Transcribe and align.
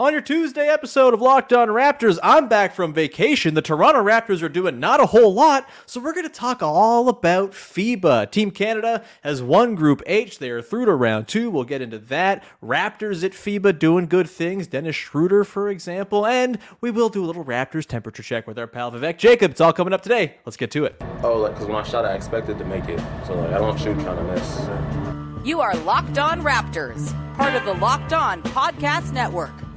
On 0.00 0.14
your 0.14 0.22
Tuesday 0.22 0.66
episode 0.66 1.12
of 1.12 1.20
Locked 1.20 1.52
On 1.52 1.68
Raptors, 1.68 2.18
I'm 2.22 2.48
back 2.48 2.74
from 2.74 2.94
vacation. 2.94 3.52
The 3.52 3.60
Toronto 3.60 4.02
Raptors 4.02 4.42
are 4.42 4.48
doing 4.48 4.80
not 4.80 4.98
a 4.98 5.04
whole 5.04 5.34
lot, 5.34 5.68
so 5.84 6.00
we're 6.00 6.14
going 6.14 6.26
to 6.26 6.32
talk 6.32 6.62
all 6.62 7.10
about 7.10 7.50
FIBA. 7.50 8.30
Team 8.30 8.50
Canada 8.50 9.04
has 9.20 9.42
won 9.42 9.74
Group 9.74 10.02
H. 10.06 10.38
They 10.38 10.48
are 10.48 10.62
through 10.62 10.86
to 10.86 10.94
round 10.94 11.28
two. 11.28 11.50
We'll 11.50 11.64
get 11.64 11.82
into 11.82 11.98
that. 11.98 12.42
Raptors 12.64 13.22
at 13.22 13.32
FIBA 13.32 13.78
doing 13.78 14.06
good 14.06 14.26
things. 14.26 14.66
Dennis 14.66 14.96
Schroeder, 14.96 15.44
for 15.44 15.68
example. 15.68 16.24
And 16.24 16.58
we 16.80 16.90
will 16.90 17.10
do 17.10 17.22
a 17.22 17.26
little 17.26 17.44
Raptors 17.44 17.84
temperature 17.84 18.22
check 18.22 18.46
with 18.46 18.58
our 18.58 18.66
pal 18.66 18.90
Vivek 18.92 19.18
Jacob. 19.18 19.50
It's 19.50 19.60
all 19.60 19.74
coming 19.74 19.92
up 19.92 20.00
today. 20.00 20.36
Let's 20.46 20.56
get 20.56 20.70
to 20.70 20.86
it. 20.86 20.96
Oh, 21.22 21.36
like, 21.36 21.52
because 21.52 21.66
when 21.66 21.76
I 21.76 21.82
shot, 21.82 22.06
I 22.06 22.14
expected 22.14 22.56
to 22.56 22.64
make 22.64 22.88
it. 22.88 23.00
So, 23.26 23.34
like, 23.34 23.52
I 23.52 23.58
don't 23.58 23.78
shoot 23.78 23.98
kind 23.98 24.18
of 24.18 24.26
miss. 24.30 25.46
You 25.46 25.60
are 25.60 25.76
Locked 25.76 26.16
On 26.16 26.40
Raptors, 26.40 27.12
part 27.36 27.54
of 27.54 27.66
the 27.66 27.74
Locked 27.74 28.14
On 28.14 28.42
Podcast 28.44 29.12
Network 29.12 29.52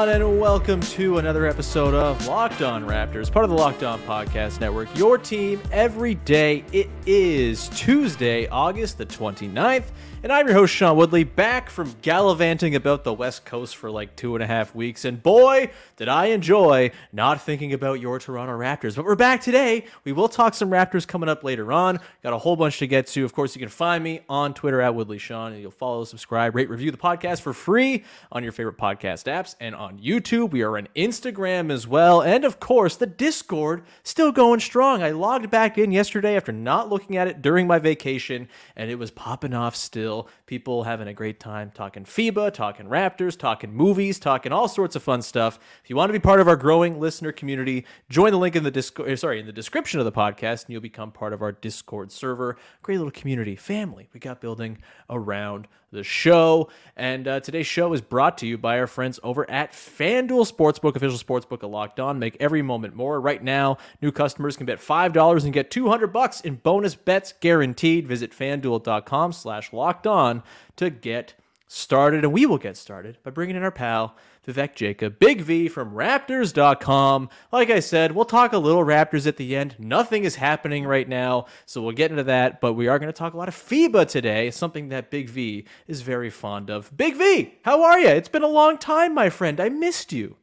On? 0.00 0.08
And 0.08 0.40
welcome 0.40 0.80
to 0.80 1.18
another 1.18 1.46
episode 1.46 1.92
of 1.92 2.26
Locked 2.26 2.62
On 2.62 2.86
Raptors, 2.86 3.30
part 3.30 3.44
of 3.44 3.50
the 3.50 3.56
Locked 3.56 3.82
On 3.82 4.00
Podcast 4.02 4.58
Network. 4.58 4.88
Your 4.96 5.18
team 5.18 5.60
every 5.70 6.14
day. 6.14 6.64
It 6.72 6.88
is 7.04 7.68
Tuesday, 7.74 8.46
August 8.48 8.96
the 8.96 9.04
29th, 9.04 9.84
and 10.22 10.30
I'm 10.30 10.46
your 10.46 10.54
host, 10.54 10.74
Sean 10.74 10.98
Woodley, 10.98 11.24
back 11.24 11.70
from 11.70 11.94
gallivanting 12.02 12.74
about 12.74 13.04
the 13.04 13.12
West 13.12 13.46
Coast 13.46 13.74
for 13.74 13.90
like 13.90 14.16
two 14.16 14.34
and 14.34 14.44
a 14.44 14.46
half 14.46 14.74
weeks. 14.74 15.06
And 15.06 15.22
boy, 15.22 15.70
did 15.96 16.08
I 16.08 16.26
enjoy 16.26 16.90
not 17.10 17.40
thinking 17.40 17.72
about 17.72 18.00
your 18.00 18.18
Toronto 18.18 18.52
Raptors. 18.52 18.96
But 18.96 19.06
we're 19.06 19.14
back 19.14 19.40
today. 19.40 19.86
We 20.04 20.12
will 20.12 20.28
talk 20.28 20.52
some 20.52 20.68
Raptors 20.68 21.08
coming 21.08 21.30
up 21.30 21.42
later 21.42 21.72
on. 21.72 22.00
Got 22.22 22.34
a 22.34 22.38
whole 22.38 22.54
bunch 22.54 22.78
to 22.80 22.86
get 22.86 23.06
to. 23.08 23.24
Of 23.24 23.32
course, 23.32 23.56
you 23.56 23.60
can 23.60 23.70
find 23.70 24.04
me 24.04 24.20
on 24.28 24.52
Twitter 24.52 24.82
at 24.82 24.94
Woodley 24.94 25.16
Sean, 25.16 25.52
and 25.52 25.62
you'll 25.62 25.70
follow, 25.70 26.04
subscribe, 26.04 26.54
rate, 26.54 26.68
review 26.68 26.90
the 26.90 26.98
podcast 26.98 27.40
for 27.40 27.54
free 27.54 28.04
on 28.30 28.42
your 28.42 28.52
favorite 28.52 28.76
podcast 28.76 29.24
apps 29.24 29.56
and 29.58 29.74
on 29.74 29.98
YouTube. 29.98 30.50
We 30.50 30.60
are 30.60 30.76
on 30.76 30.86
Instagram 30.94 31.72
as 31.72 31.86
well. 31.86 32.20
And 32.20 32.44
of 32.44 32.60
course, 32.60 32.96
the 32.96 33.06
Discord 33.06 33.84
still 34.02 34.32
going 34.32 34.60
strong. 34.60 35.02
I 35.02 35.12
logged 35.12 35.50
back 35.50 35.78
in 35.78 35.92
yesterday 35.92 36.36
after 36.36 36.52
not 36.52 36.90
looking 36.90 37.16
at 37.16 37.26
it 37.26 37.40
during 37.40 37.66
my 37.66 37.78
vacation, 37.78 38.50
and 38.76 38.90
it 38.90 38.96
was 38.96 39.10
popping 39.10 39.54
off 39.54 39.74
still. 39.74 40.09
People 40.46 40.84
having 40.84 41.08
a 41.08 41.14
great 41.14 41.40
time 41.40 41.70
talking 41.74 42.04
FIBA, 42.04 42.52
talking 42.52 42.86
Raptors, 42.86 43.38
talking 43.38 43.72
movies, 43.72 44.18
talking 44.18 44.52
all 44.52 44.68
sorts 44.68 44.96
of 44.96 45.02
fun 45.02 45.22
stuff. 45.22 45.58
If 45.82 45.90
you 45.90 45.96
want 45.96 46.10
to 46.10 46.12
be 46.12 46.18
part 46.18 46.40
of 46.40 46.48
our 46.48 46.56
growing 46.56 47.00
listener 47.00 47.32
community, 47.32 47.86
join 48.08 48.32
the 48.32 48.38
link 48.38 48.56
in 48.56 48.64
the 48.64 48.70
Discord, 48.70 49.08
eh, 49.08 49.16
sorry, 49.16 49.40
in 49.40 49.46
the 49.46 49.52
description 49.52 50.00
of 50.00 50.04
the 50.04 50.12
podcast, 50.12 50.64
and 50.64 50.70
you'll 50.70 50.80
become 50.80 51.12
part 51.12 51.32
of 51.32 51.42
our 51.42 51.52
Discord 51.52 52.12
server. 52.12 52.56
Great 52.82 52.98
little 52.98 53.10
community, 53.10 53.56
family 53.56 54.08
we 54.12 54.20
got 54.20 54.40
building 54.40 54.78
around 55.08 55.68
the 55.92 56.04
show. 56.04 56.70
And 56.96 57.26
uh, 57.26 57.40
today's 57.40 57.66
show 57.66 57.92
is 57.92 58.00
brought 58.00 58.38
to 58.38 58.46
you 58.46 58.58
by 58.58 58.78
our 58.78 58.86
friends 58.86 59.18
over 59.22 59.48
at 59.50 59.72
FanDuel 59.72 60.50
Sportsbook, 60.50 60.96
official 60.96 61.18
sportsbook 61.18 61.62
of 61.62 61.70
Locked 61.70 62.00
On. 62.00 62.18
Make 62.18 62.36
every 62.40 62.62
moment 62.62 62.94
more. 62.94 63.20
Right 63.20 63.42
now, 63.42 63.78
new 64.00 64.12
customers 64.12 64.56
can 64.56 64.66
bet 64.66 64.78
$5 64.78 65.44
and 65.44 65.52
get 65.52 65.70
200 65.70 66.08
bucks 66.08 66.40
in 66.40 66.56
bonus 66.56 66.94
bets 66.94 67.34
guaranteed. 67.40 68.06
Visit 68.06 68.32
fanduel.com 68.32 69.32
slash 69.32 69.72
locked 69.72 70.06
on 70.06 70.42
to 70.76 70.90
get 70.90 71.34
started. 71.66 72.24
And 72.24 72.32
we 72.32 72.46
will 72.46 72.58
get 72.58 72.76
started 72.76 73.18
by 73.22 73.30
bringing 73.30 73.56
in 73.56 73.62
our 73.62 73.70
pal, 73.70 74.16
Vivek 74.46 74.74
Jacob, 74.74 75.18
Big 75.18 75.42
V 75.42 75.68
from 75.68 75.92
Raptors.com. 75.92 77.28
Like 77.52 77.70
I 77.70 77.80
said, 77.80 78.12
we'll 78.12 78.24
talk 78.24 78.52
a 78.52 78.58
little 78.58 78.84
Raptors 78.84 79.26
at 79.26 79.36
the 79.36 79.54
end. 79.54 79.76
Nothing 79.78 80.24
is 80.24 80.36
happening 80.36 80.86
right 80.86 81.08
now, 81.08 81.46
so 81.66 81.82
we'll 81.82 81.92
get 81.92 82.10
into 82.10 82.24
that. 82.24 82.60
But 82.60 82.72
we 82.72 82.88
are 82.88 82.98
going 82.98 83.12
to 83.12 83.18
talk 83.18 83.34
a 83.34 83.36
lot 83.36 83.48
of 83.48 83.54
FIBA 83.54 84.08
today, 84.08 84.50
something 84.50 84.88
that 84.88 85.10
Big 85.10 85.28
V 85.28 85.66
is 85.86 86.00
very 86.00 86.30
fond 86.30 86.70
of. 86.70 86.96
Big 86.96 87.16
V, 87.16 87.54
how 87.64 87.82
are 87.82 87.98
you? 87.98 88.08
It's 88.08 88.28
been 88.28 88.42
a 88.42 88.48
long 88.48 88.78
time, 88.78 89.14
my 89.14 89.28
friend. 89.28 89.60
I 89.60 89.68
missed 89.68 90.12
you. 90.12 90.36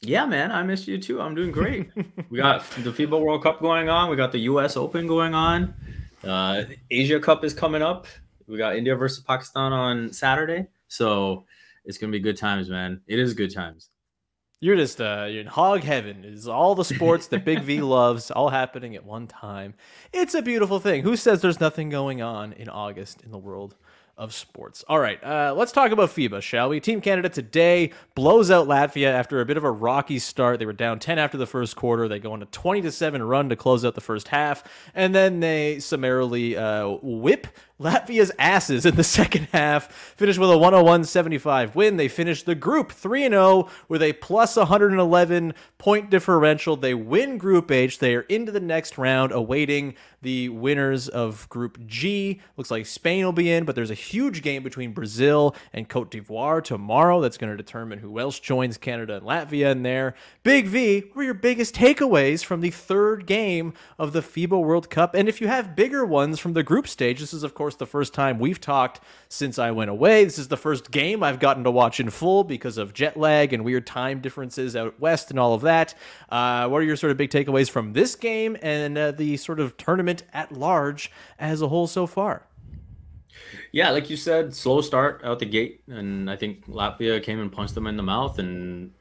Yeah, 0.00 0.26
man, 0.26 0.52
I 0.52 0.62
missed 0.62 0.86
you 0.86 0.98
too. 0.98 1.20
I'm 1.20 1.34
doing 1.34 1.50
great. 1.50 1.90
we 2.30 2.38
got 2.38 2.68
the 2.72 2.90
FIBA 2.90 3.20
World 3.20 3.42
Cup 3.42 3.60
going 3.60 3.88
on. 3.88 4.10
We 4.10 4.16
got 4.16 4.32
the 4.32 4.40
U.S. 4.40 4.76
Open 4.76 5.06
going 5.06 5.34
on. 5.34 5.74
Uh, 6.22 6.64
Asia 6.90 7.20
Cup 7.20 7.44
is 7.44 7.54
coming 7.54 7.82
up. 7.82 8.06
We 8.46 8.58
got 8.58 8.76
India 8.76 8.94
versus 8.94 9.22
Pakistan 9.22 9.72
on 9.72 10.12
Saturday. 10.12 10.66
So 10.88 11.44
it's 11.84 11.98
gonna 11.98 12.12
be 12.12 12.20
good 12.20 12.36
times, 12.36 12.68
man. 12.68 13.00
It 13.06 13.18
is 13.18 13.34
good 13.34 13.52
times. 13.52 13.90
You're 14.60 14.76
just 14.76 15.00
uh, 15.00 15.26
you're 15.28 15.42
in 15.42 15.46
hog 15.46 15.82
heaven. 15.82 16.24
It's 16.24 16.46
all 16.46 16.74
the 16.74 16.84
sports 16.84 17.26
that 17.26 17.44
Big 17.44 17.60
V 17.62 17.80
loves, 17.82 18.30
all 18.30 18.48
happening 18.48 18.94
at 18.94 19.04
one 19.04 19.26
time. 19.26 19.74
It's 20.12 20.34
a 20.34 20.40
beautiful 20.40 20.80
thing. 20.80 21.02
Who 21.02 21.16
says 21.16 21.42
there's 21.42 21.60
nothing 21.60 21.90
going 21.90 22.22
on 22.22 22.54
in 22.54 22.68
August 22.70 23.22
in 23.22 23.30
the 23.30 23.38
world 23.38 23.76
of 24.16 24.32
sports? 24.32 24.82
All 24.88 24.98
right, 24.98 25.22
uh, 25.22 25.52
let's 25.54 25.72
talk 25.72 25.90
about 25.90 26.08
FIBA, 26.08 26.40
shall 26.40 26.70
we? 26.70 26.80
Team 26.80 27.02
Canada 27.02 27.28
today 27.28 27.92
blows 28.14 28.50
out 28.50 28.66
Latvia 28.66 29.08
after 29.08 29.40
a 29.40 29.44
bit 29.44 29.58
of 29.58 29.64
a 29.64 29.70
rocky 29.70 30.18
start. 30.18 30.60
They 30.60 30.66
were 30.66 30.72
down 30.72 30.98
10 30.98 31.18
after 31.18 31.36
the 31.36 31.46
first 31.46 31.76
quarter. 31.76 32.08
They 32.08 32.18
go 32.18 32.32
on 32.32 32.40
a 32.40 32.46
20 32.46 32.80
to 32.82 32.90
seven 32.92 33.22
run 33.22 33.50
to 33.50 33.56
close 33.56 33.84
out 33.84 33.94
the 33.94 34.00
first 34.00 34.28
half, 34.28 34.64
and 34.94 35.14
then 35.14 35.40
they 35.40 35.78
summarily 35.80 36.56
uh, 36.56 36.96
whip 37.02 37.48
Latvia's 37.84 38.32
asses 38.38 38.86
in 38.86 38.96
the 38.96 39.04
second 39.04 39.48
half, 39.52 39.92
finished 39.92 40.38
with 40.38 40.50
a 40.50 40.54
101-75 40.54 41.74
win. 41.74 41.96
They 41.96 42.08
finished 42.08 42.46
the 42.46 42.54
group 42.54 42.92
3-0 42.92 43.68
with 43.88 44.02
a 44.02 44.14
plus 44.14 44.56
111 44.56 45.54
point 45.78 46.08
differential. 46.08 46.76
They 46.76 46.94
win 46.94 47.36
Group 47.36 47.70
H. 47.70 47.98
They 47.98 48.14
are 48.14 48.22
into 48.22 48.50
the 48.50 48.60
next 48.60 48.96
round, 48.96 49.32
awaiting 49.32 49.94
the 50.22 50.48
winners 50.48 51.08
of 51.08 51.46
Group 51.50 51.86
G. 51.86 52.40
Looks 52.56 52.70
like 52.70 52.86
Spain 52.86 53.24
will 53.24 53.32
be 53.32 53.52
in, 53.52 53.66
but 53.66 53.74
there's 53.74 53.90
a 53.90 53.94
huge 53.94 54.40
game 54.40 54.62
between 54.62 54.92
Brazil 54.92 55.54
and 55.74 55.86
Cote 55.86 56.10
d'Ivoire 56.10 56.64
tomorrow. 56.64 57.20
That's 57.20 57.36
going 57.36 57.50
to 57.50 57.56
determine 57.56 57.98
who 57.98 58.18
else 58.18 58.40
joins 58.40 58.78
Canada 58.78 59.16
and 59.16 59.26
Latvia 59.26 59.70
in 59.70 59.82
there. 59.82 60.14
Big 60.42 60.66
V, 60.66 61.00
what 61.00 61.16
were 61.16 61.22
your 61.22 61.34
biggest 61.34 61.74
takeaways 61.74 62.42
from 62.42 62.62
the 62.62 62.70
third 62.70 63.26
game 63.26 63.74
of 63.98 64.14
the 64.14 64.22
FIBA 64.22 64.60
World 64.62 64.88
Cup? 64.88 65.14
And 65.14 65.28
if 65.28 65.42
you 65.42 65.48
have 65.48 65.76
bigger 65.76 66.06
ones 66.06 66.40
from 66.40 66.54
the 66.54 66.62
group 66.62 66.88
stage, 66.88 67.20
this 67.20 67.34
is, 67.34 67.42
of 67.42 67.54
course, 67.54 67.73
the 67.76 67.86
first 67.86 68.14
time 68.14 68.38
we've 68.38 68.60
talked 68.60 69.00
since 69.28 69.58
I 69.58 69.70
went 69.70 69.90
away. 69.90 70.24
This 70.24 70.38
is 70.38 70.48
the 70.48 70.56
first 70.56 70.90
game 70.90 71.22
I've 71.22 71.40
gotten 71.40 71.64
to 71.64 71.70
watch 71.70 72.00
in 72.00 72.10
full 72.10 72.44
because 72.44 72.78
of 72.78 72.92
jet 72.92 73.16
lag 73.16 73.52
and 73.52 73.64
weird 73.64 73.86
time 73.86 74.20
differences 74.20 74.76
out 74.76 74.98
west 75.00 75.30
and 75.30 75.38
all 75.38 75.54
of 75.54 75.62
that. 75.62 75.94
Uh, 76.28 76.68
what 76.68 76.78
are 76.78 76.84
your 76.84 76.96
sort 76.96 77.10
of 77.10 77.16
big 77.16 77.30
takeaways 77.30 77.70
from 77.70 77.92
this 77.92 78.14
game 78.14 78.56
and 78.62 78.96
uh, 78.96 79.10
the 79.10 79.36
sort 79.36 79.60
of 79.60 79.76
tournament 79.76 80.22
at 80.32 80.52
large 80.52 81.10
as 81.38 81.62
a 81.62 81.68
whole 81.68 81.86
so 81.86 82.06
far? 82.06 82.46
Yeah, 83.72 83.90
like 83.90 84.08
you 84.08 84.16
said, 84.16 84.54
slow 84.54 84.80
start 84.80 85.20
out 85.24 85.40
the 85.40 85.46
gate, 85.46 85.82
and 85.88 86.30
I 86.30 86.36
think 86.36 86.66
Latvia 86.66 87.22
came 87.22 87.40
and 87.40 87.50
punched 87.50 87.74
them 87.74 87.86
in 87.88 87.96
the 87.96 88.02
mouth, 88.02 88.38
and 88.38 88.92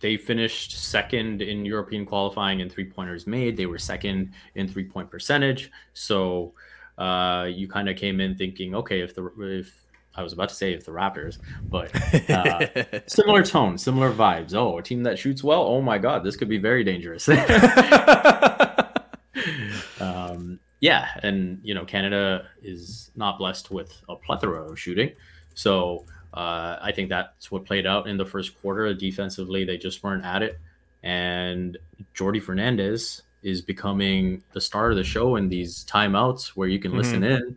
they 0.00 0.16
finished 0.16 0.78
second 0.78 1.40
in 1.40 1.64
European 1.64 2.04
qualifying 2.04 2.60
in 2.60 2.68
three 2.68 2.84
pointers 2.84 3.26
made. 3.26 3.56
They 3.56 3.66
were 3.66 3.78
second 3.78 4.32
in 4.54 4.68
three 4.68 4.84
point 4.84 5.10
percentage. 5.10 5.70
So 5.94 6.52
uh, 6.98 7.46
you 7.50 7.68
kind 7.68 7.88
of 7.88 7.96
came 7.96 8.20
in 8.20 8.36
thinking, 8.36 8.74
okay, 8.74 9.00
if 9.00 9.14
the 9.14 9.30
if 9.38 9.86
I 10.14 10.22
was 10.22 10.32
about 10.32 10.48
to 10.48 10.54
say 10.54 10.72
if 10.72 10.86
the 10.86 10.92
Raptors, 10.92 11.38
but 11.62 11.94
uh, 12.30 13.00
similar 13.06 13.42
tone, 13.42 13.76
similar 13.76 14.12
vibes. 14.12 14.54
Oh, 14.54 14.78
a 14.78 14.82
team 14.82 15.02
that 15.02 15.18
shoots 15.18 15.44
well. 15.44 15.62
Oh 15.62 15.82
my 15.82 15.98
God, 15.98 16.24
this 16.24 16.36
could 16.36 16.48
be 16.48 16.58
very 16.58 16.84
dangerous. 16.84 17.28
um, 20.00 20.58
yeah, 20.80 21.08
and 21.22 21.60
you 21.62 21.74
know 21.74 21.84
Canada 21.84 22.46
is 22.62 23.10
not 23.14 23.38
blessed 23.38 23.70
with 23.70 24.02
a 24.08 24.16
plethora 24.16 24.70
of 24.70 24.78
shooting, 24.78 25.12
so 25.54 26.06
uh, 26.32 26.78
I 26.80 26.92
think 26.94 27.10
that's 27.10 27.50
what 27.50 27.66
played 27.66 27.86
out 27.86 28.06
in 28.06 28.16
the 28.16 28.24
first 28.24 28.58
quarter. 28.60 28.94
Defensively, 28.94 29.64
they 29.64 29.76
just 29.76 30.02
weren't 30.02 30.24
at 30.24 30.42
it, 30.42 30.58
and 31.02 31.76
Jordi 32.14 32.42
Fernandez 32.42 33.22
is 33.46 33.62
becoming 33.62 34.42
the 34.54 34.60
star 34.60 34.90
of 34.90 34.96
the 34.96 35.04
show 35.04 35.36
in 35.36 35.48
these 35.48 35.84
timeouts 35.84 36.48
where 36.48 36.66
you 36.66 36.80
can 36.80 36.90
mm-hmm. 36.90 36.98
listen 36.98 37.22
in. 37.22 37.56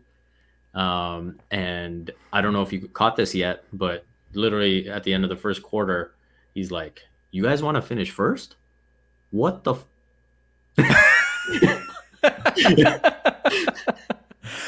Um, 0.79 1.39
and 1.49 2.11
I 2.31 2.41
don't 2.41 2.53
know 2.53 2.61
if 2.61 2.71
you 2.71 2.87
caught 2.89 3.15
this 3.15 3.33
yet, 3.33 3.63
but 3.73 4.05
literally 4.33 4.87
at 4.87 5.03
the 5.03 5.11
end 5.11 5.23
of 5.23 5.31
the 5.31 5.35
first 5.35 5.63
quarter, 5.63 6.13
he's 6.53 6.69
like, 6.69 7.01
"You 7.31 7.41
guys 7.41 7.63
want 7.63 7.75
to 7.75 7.81
finish 7.81 8.11
first? 8.11 8.55
What 9.31 9.63
the?" 9.63 9.73
F- 9.73 9.87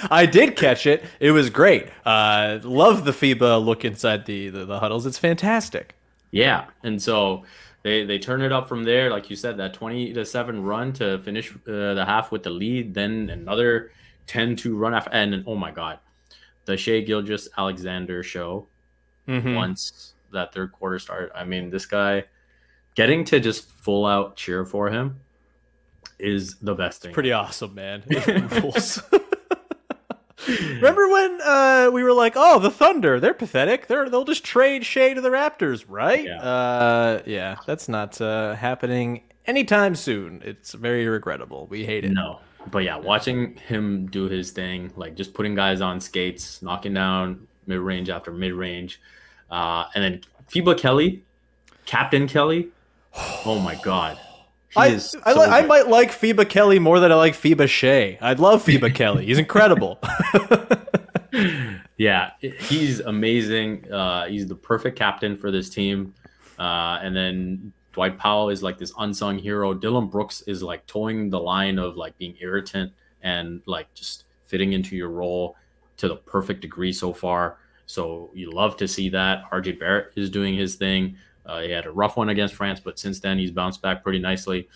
I 0.09 0.25
did 0.25 0.56
catch 0.56 0.88
it. 0.88 1.03
It 1.19 1.31
was 1.31 1.51
great. 1.51 1.88
Uh, 2.03 2.57
love 2.63 3.06
the 3.06 3.12
FIBA 3.12 3.63
look 3.63 3.85
inside 3.85 4.25
the, 4.25 4.50
the, 4.50 4.65
the 4.65 4.79
huddles. 4.79 5.06
It's 5.06 5.19
fantastic. 5.19 5.94
Yeah, 6.31 6.65
and 6.81 7.00
so 7.00 7.44
they 7.83 8.06
they 8.06 8.19
turn 8.19 8.42
it 8.42 8.51
up 8.51 8.68
from 8.68 8.83
there. 8.83 9.10
Like 9.10 9.30
you 9.30 9.36
said, 9.36 9.57
that 9.57 9.74
twenty 9.74 10.13
to 10.13 10.25
seven 10.25 10.63
run 10.63 10.94
to 10.94 11.19
finish 11.19 11.51
uh, 11.51 11.94
the 11.94 12.04
half 12.06 12.31
with 12.31 12.44
the 12.44 12.50
lead. 12.50 12.94
Then 12.94 13.30
another 13.30 13.92
10-2 14.28 14.78
run 14.78 14.94
after, 14.94 15.12
and 15.12 15.44
oh 15.45 15.56
my 15.56 15.72
god, 15.72 16.00
the 16.66 16.78
Shai 16.78 17.04
Gilgis 17.04 17.48
Alexander 17.57 18.24
show. 18.24 18.68
Mm-hmm. 19.28 19.56
Once 19.56 20.13
that 20.31 20.54
third 20.54 20.72
quarter 20.72 21.00
started, 21.00 21.31
I 21.36 21.44
mean, 21.44 21.69
this 21.69 21.86
guy 21.86 22.25
getting 22.95 23.24
to 23.25 23.39
just 23.39 23.69
full 23.69 24.06
out 24.06 24.36
cheer 24.36 24.66
for 24.66 24.89
him 24.89 25.19
is 26.19 26.56
the 26.60 26.74
best 26.74 27.01
thing. 27.01 27.10
It's 27.10 27.13
pretty 27.13 27.31
awesome, 27.31 27.75
man. 27.75 28.04
Remember 30.47 31.07
when 31.09 31.39
uh, 31.41 31.89
we 31.93 32.03
were 32.03 32.13
like, 32.13 32.33
"Oh, 32.35 32.59
the 32.59 32.71
Thunder, 32.71 33.19
they're 33.19 33.33
pathetic. 33.33 33.88
They're 33.88 34.09
they'll 34.09 34.25
just 34.25 34.43
trade 34.43 34.85
Shai 34.85 35.13
to 35.13 35.21
the 35.21 35.29
Raptors, 35.29 35.85
right?" 35.88 36.25
Yeah, 36.25 36.41
uh, 36.41 37.21
yeah 37.25 37.57
that's 37.65 37.88
not 37.88 38.19
uh, 38.19 38.55
happening 38.55 39.23
anytime 39.45 39.95
soon. 39.95 40.41
It's 40.43 40.73
very 40.73 41.07
regrettable. 41.07 41.67
We 41.67 41.85
hate 41.85 42.05
it. 42.05 42.11
No, 42.11 42.39
but 42.71 42.83
yeah, 42.83 42.97
watching 42.97 43.55
him 43.57 44.07
do 44.07 44.23
his 44.29 44.51
thing, 44.51 44.91
like 44.95 45.15
just 45.15 45.33
putting 45.33 45.55
guys 45.55 45.81
on 45.81 45.99
skates, 45.99 46.61
knocking 46.61 46.94
down 46.94 47.47
mid 47.67 47.79
range 47.79 48.09
after 48.09 48.31
mid 48.31 48.53
range, 48.53 48.99
uh, 49.49 49.85
and 49.95 50.03
then 50.03 50.21
FIBA 50.49 50.77
Kelly, 50.77 51.23
Captain 51.85 52.27
Kelly. 52.27 52.69
Oh 53.45 53.59
my 53.59 53.75
god. 53.83 54.19
I, 54.75 54.97
so 54.97 55.19
I, 55.25 55.33
li- 55.33 55.47
I, 55.47 55.65
might 55.65 55.88
like 55.88 56.12
FIBA 56.12 56.50
Kelly 56.50 56.79
more 56.79 57.00
than 57.00 57.12
I 57.12 57.15
like 57.15 57.33
FIBA 57.33 57.68
Shai. 57.68 58.18
I'd 58.21 58.39
love 58.39 58.63
FIBA 58.63 58.94
Kelly. 58.95 59.25
He's 59.25 59.38
incredible. 59.38 60.00
yeah, 61.97 62.31
he's 62.39 63.00
amazing. 63.01 63.91
Uh, 63.91 64.27
he's 64.27 64.47
the 64.47 64.56
perfect 64.56 64.97
captain 64.97 65.35
for 65.35 65.51
this 65.51 65.69
team. 65.69 66.13
Uh, 66.57 67.00
and 67.01 67.15
then 67.15 67.73
Dwight 67.91 68.18
Powell 68.18 68.50
is 68.50 68.63
like 68.63 68.77
this 68.77 68.94
unsung 68.97 69.38
hero. 69.38 69.73
Dillon 69.73 70.07
Brooks 70.07 70.41
is 70.41 70.63
like 70.63 70.85
towing 70.88 71.29
the 71.29 71.39
line 71.39 71.77
of 71.77 71.97
like 71.97 72.18
being 72.18 72.35
irritant 72.39 72.94
and 73.21 73.62
like 73.65 73.94
just 73.94 74.25
fitting 74.44 74.73
into 74.73 74.95
your 74.95 75.09
role 75.09 75.56
to 75.97 76.07
the 76.07 76.15
perfect 76.15 76.62
degree 76.62 76.94
so 76.94 77.13
far. 77.13 77.57
So 77.85 78.31
you 78.33 78.51
love 78.51 78.77
to 78.77 78.88
see 78.88 79.09
that. 79.09 79.44
RJ 79.51 79.79
Barrett 79.79 80.13
is 80.15 80.29
doing 80.29 80.56
his 80.56 80.75
thing. 80.75 81.18
Uh, 81.45 81.61
he 81.61 81.71
had 81.71 81.85
a 81.85 81.91
rough 81.91 82.17
one 82.17 82.29
against 82.29 82.53
France, 82.53 82.79
but 82.79 82.99
since 82.99 83.19
then 83.19 83.38
he's 83.38 83.51
bounced 83.51 83.81
back 83.81 84.03
pretty 84.03 84.19
nicely. 84.19 84.67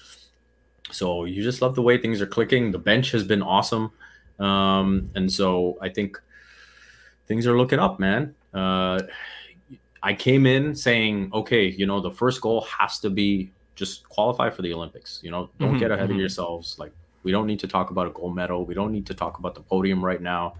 So 0.92 1.26
you 1.26 1.44
just 1.44 1.62
love 1.62 1.76
the 1.76 1.82
way 1.82 1.98
things 1.98 2.22
are 2.22 2.28
clicking. 2.28 2.72
The 2.72 2.80
bench 2.80 3.12
has 3.12 3.24
been 3.24 3.42
awesome, 3.42 3.92
um, 4.40 5.10
and 5.16 5.32
so 5.32 5.78
I 5.82 5.90
think 5.90 6.22
things 7.28 7.48
are 7.48 7.58
looking 7.58 7.80
up, 7.80 8.00
man. 8.00 8.36
Uh, 8.54 9.02
I 10.04 10.14
came 10.14 10.46
in 10.46 10.76
saying, 10.76 11.32
okay, 11.34 11.68
you 11.68 11.86
know, 11.86 12.00
the 12.00 12.12
first 12.12 12.42
goal 12.42 12.62
has 12.62 13.00
to 13.00 13.10
be 13.10 13.52
just 13.76 14.08
qualify 14.08 14.50
for 14.50 14.62
the 14.62 14.74
Olympics. 14.74 15.20
You 15.24 15.32
know, 15.32 15.50
don't 15.60 15.72
mm-hmm, 15.72 15.80
get 15.80 15.92
ahead 15.92 16.06
mm-hmm. 16.06 16.14
of 16.14 16.20
yourselves. 16.20 16.78
Like 16.78 16.92
we 17.24 17.32
don't 17.32 17.48
need 17.48 17.60
to 17.60 17.68
talk 17.68 17.90
about 17.90 18.08
a 18.08 18.12
gold 18.12 18.36
medal. 18.36 18.66
We 18.66 18.76
don't 18.76 18.92
need 18.92 19.08
to 19.08 19.14
talk 19.14 19.40
about 19.40 19.56
the 19.56 19.62
podium 19.62 20.04
right 20.04 20.22
now. 20.22 20.56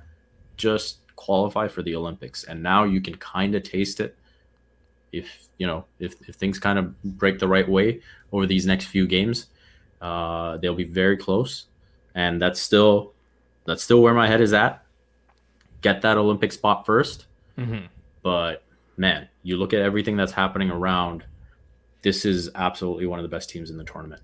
Just 0.58 1.00
qualify 1.16 1.68
for 1.68 1.84
the 1.84 1.96
Olympics, 1.96 2.44
and 2.46 2.62
now 2.62 2.84
you 2.84 3.02
can 3.02 3.16
kind 3.16 3.56
of 3.56 3.64
taste 3.64 4.00
it 4.00 4.18
if 5.18 5.48
you 5.58 5.68
know 5.68 5.86
if, 6.00 6.16
if 6.28 6.36
things 6.36 6.60
kind 6.60 6.78
of 6.80 7.02
break 7.04 7.40
the 7.40 7.48
right 7.48 7.68
way 7.68 8.02
over 8.32 8.46
these 8.46 8.66
next 8.66 8.86
few 8.86 9.08
games 9.08 9.48
uh, 10.02 10.58
they'll 10.58 10.76
be 10.76 10.84
very 10.84 11.18
close. 11.18 11.66
And 12.14 12.42
that's 12.42 12.62
still 12.62 13.14
that's 13.66 13.84
still 13.84 14.02
where 14.02 14.14
my 14.14 14.28
head 14.28 14.42
is 14.42 14.54
at. 14.54 14.84
Get 15.82 16.02
that 16.02 16.18
olympic 16.18 16.52
spot 16.52 16.84
1st 16.88 17.26
mm-hmm. 17.60 17.86
but 18.24 18.64
man 18.98 19.30
you 19.44 19.56
look 19.56 19.72
at 19.72 19.82
everything 19.82 20.18
that's 20.18 20.32
happening 20.32 20.72
around 20.72 21.24
this 22.02 22.26
is 22.26 22.50
absolutely 22.56 23.06
one 23.06 23.20
of 23.20 23.24
the 23.24 23.30
best 23.30 23.52
teams 23.52 23.70
in 23.70 23.78
the 23.78 23.84
tournament 23.84 24.24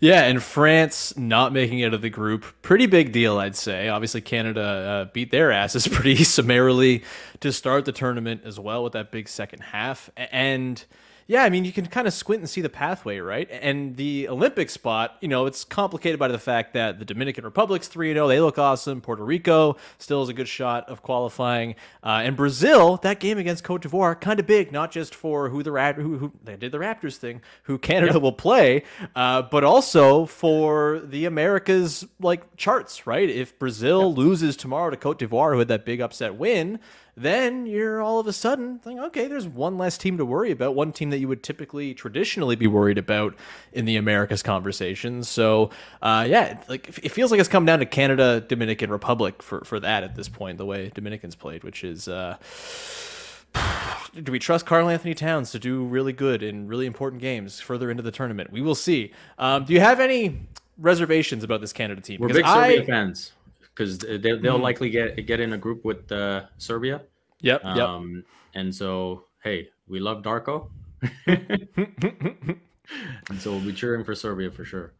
yeah, 0.00 0.22
and 0.24 0.42
France 0.42 1.16
not 1.16 1.52
making 1.52 1.80
it 1.80 1.86
out 1.86 1.94
of 1.94 2.02
the 2.02 2.10
group, 2.10 2.44
pretty 2.62 2.86
big 2.86 3.12
deal, 3.12 3.38
I'd 3.38 3.56
say. 3.56 3.88
Obviously, 3.88 4.20
Canada 4.20 4.62
uh, 4.62 5.12
beat 5.12 5.30
their 5.30 5.50
asses 5.52 5.88
pretty 5.92 6.22
summarily 6.24 7.04
to 7.40 7.52
start 7.52 7.84
the 7.84 7.92
tournament 7.92 8.42
as 8.44 8.58
well 8.58 8.84
with 8.84 8.92
that 8.94 9.10
big 9.10 9.28
second 9.28 9.60
half. 9.60 10.10
And 10.16 10.84
yeah, 11.26 11.42
I 11.42 11.50
mean, 11.50 11.64
you 11.64 11.72
can 11.72 11.86
kind 11.86 12.06
of 12.06 12.12
squint 12.12 12.40
and 12.40 12.50
see 12.50 12.60
the 12.60 12.68
pathway, 12.68 13.18
right? 13.18 13.48
And 13.50 13.96
the 13.96 14.28
Olympic 14.28 14.68
spot, 14.68 15.16
you 15.20 15.28
know, 15.28 15.46
it's 15.46 15.64
complicated 15.64 16.18
by 16.18 16.28
the 16.28 16.38
fact 16.38 16.74
that 16.74 16.98
the 16.98 17.04
Dominican 17.04 17.44
Republic's 17.44 17.88
3 17.88 18.12
0. 18.12 18.28
They 18.28 18.40
look 18.40 18.58
awesome. 18.58 19.00
Puerto 19.00 19.24
Rico 19.24 19.76
still 19.98 20.20
has 20.20 20.28
a 20.28 20.34
good 20.34 20.48
shot 20.48 20.88
of 20.88 21.00
qualifying. 21.00 21.76
Uh, 22.02 22.22
and 22.24 22.36
Brazil, 22.36 22.98
that 22.98 23.20
game 23.20 23.38
against 23.38 23.64
Cote 23.64 23.82
d'Ivoire, 23.82 24.20
kind 24.20 24.38
of 24.38 24.46
big, 24.46 24.70
not 24.70 24.90
just 24.90 25.14
for 25.14 25.48
who 25.48 25.62
the 25.62 25.72
Rap- 25.72 25.96
who, 25.96 26.18
who 26.18 26.32
they 26.42 26.56
did 26.56 26.72
the 26.72 26.78
Raptors 26.78 27.16
thing, 27.16 27.40
who 27.64 27.78
Canada 27.78 28.14
yep. 28.14 28.22
will 28.22 28.32
play, 28.32 28.84
uh, 29.16 29.42
but 29.42 29.64
also 29.64 30.26
for 30.26 31.00
the 31.04 31.24
Americas 31.24 32.06
like 32.20 32.56
charts, 32.56 33.06
right? 33.06 33.30
If 33.30 33.58
Brazil 33.58 34.08
yep. 34.08 34.18
loses 34.18 34.56
tomorrow 34.56 34.90
to 34.90 34.96
Cote 34.96 35.18
d'Ivoire, 35.18 35.52
who 35.54 35.60
had 35.60 35.68
that 35.68 35.86
big 35.86 36.00
upset 36.00 36.34
win, 36.34 36.80
then 37.16 37.66
you're 37.66 38.02
all 38.02 38.18
of 38.18 38.26
a 38.26 38.32
sudden 38.32 38.78
thinking, 38.78 39.02
okay, 39.04 39.28
there's 39.28 39.46
one 39.46 39.78
less 39.78 39.96
team 39.96 40.18
to 40.18 40.24
worry 40.24 40.50
about, 40.50 40.74
one 40.74 40.92
team 40.92 41.10
that 41.10 41.18
you 41.18 41.28
would 41.28 41.42
typically 41.42 41.94
traditionally 41.94 42.56
be 42.56 42.66
worried 42.66 42.98
about 42.98 43.34
in 43.72 43.84
the 43.84 43.96
Americas 43.96 44.42
conversations. 44.42 45.28
So, 45.28 45.70
uh, 46.02 46.26
yeah, 46.28 46.58
like 46.68 46.88
it 47.02 47.10
feels 47.10 47.30
like 47.30 47.38
it's 47.38 47.48
come 47.48 47.64
down 47.64 47.78
to 47.78 47.86
Canada, 47.86 48.40
Dominican 48.40 48.90
Republic 48.90 49.42
for 49.42 49.60
for 49.64 49.78
that 49.80 50.02
at 50.02 50.16
this 50.16 50.28
point, 50.28 50.58
the 50.58 50.66
way 50.66 50.90
Dominicans 50.94 51.34
played, 51.34 51.64
which 51.64 51.84
is. 51.84 52.08
Uh, 52.08 52.36
do 54.22 54.32
we 54.32 54.38
trust 54.38 54.66
Karl-Anthony 54.66 55.14
Towns 55.14 55.52
to 55.52 55.58
do 55.58 55.84
really 55.84 56.12
good 56.12 56.42
in 56.42 56.66
really 56.66 56.86
important 56.86 57.22
games 57.22 57.60
further 57.60 57.90
into 57.90 58.02
the 58.02 58.10
tournament? 58.10 58.50
We 58.50 58.60
will 58.60 58.74
see. 58.74 59.12
Um, 59.38 59.64
do 59.64 59.72
you 59.72 59.80
have 59.80 60.00
any 60.00 60.40
reservations 60.78 61.44
about 61.44 61.60
this 61.60 61.72
Canada 61.72 62.00
team? 62.00 62.20
We're 62.20 62.28
big 62.28 62.44
Serbia 62.44 62.82
I, 62.82 62.84
fans. 62.84 63.32
Because 63.74 63.98
they, 63.98 64.16
they'll 64.18 64.58
Mhm. 64.58 64.62
likely 64.62 64.90
get 64.90 65.26
get 65.26 65.40
in 65.40 65.52
a 65.52 65.58
group 65.58 65.84
with 65.84 66.10
uh, 66.12 66.44
Serbia. 66.58 67.02
Yep, 67.40 67.62
yep. 67.64 67.78
Um, 67.88 68.24
and 68.54 68.74
so, 68.74 69.24
hey, 69.42 69.68
we 69.88 70.00
love 70.00 70.22
Darko, 70.22 70.68
and 71.26 72.58
so 73.38 73.50
we'll 73.52 73.60
be 73.60 73.72
cheering 73.72 74.04
for 74.04 74.14
Serbia 74.14 74.50
for 74.50 74.64
sure. 74.64 74.92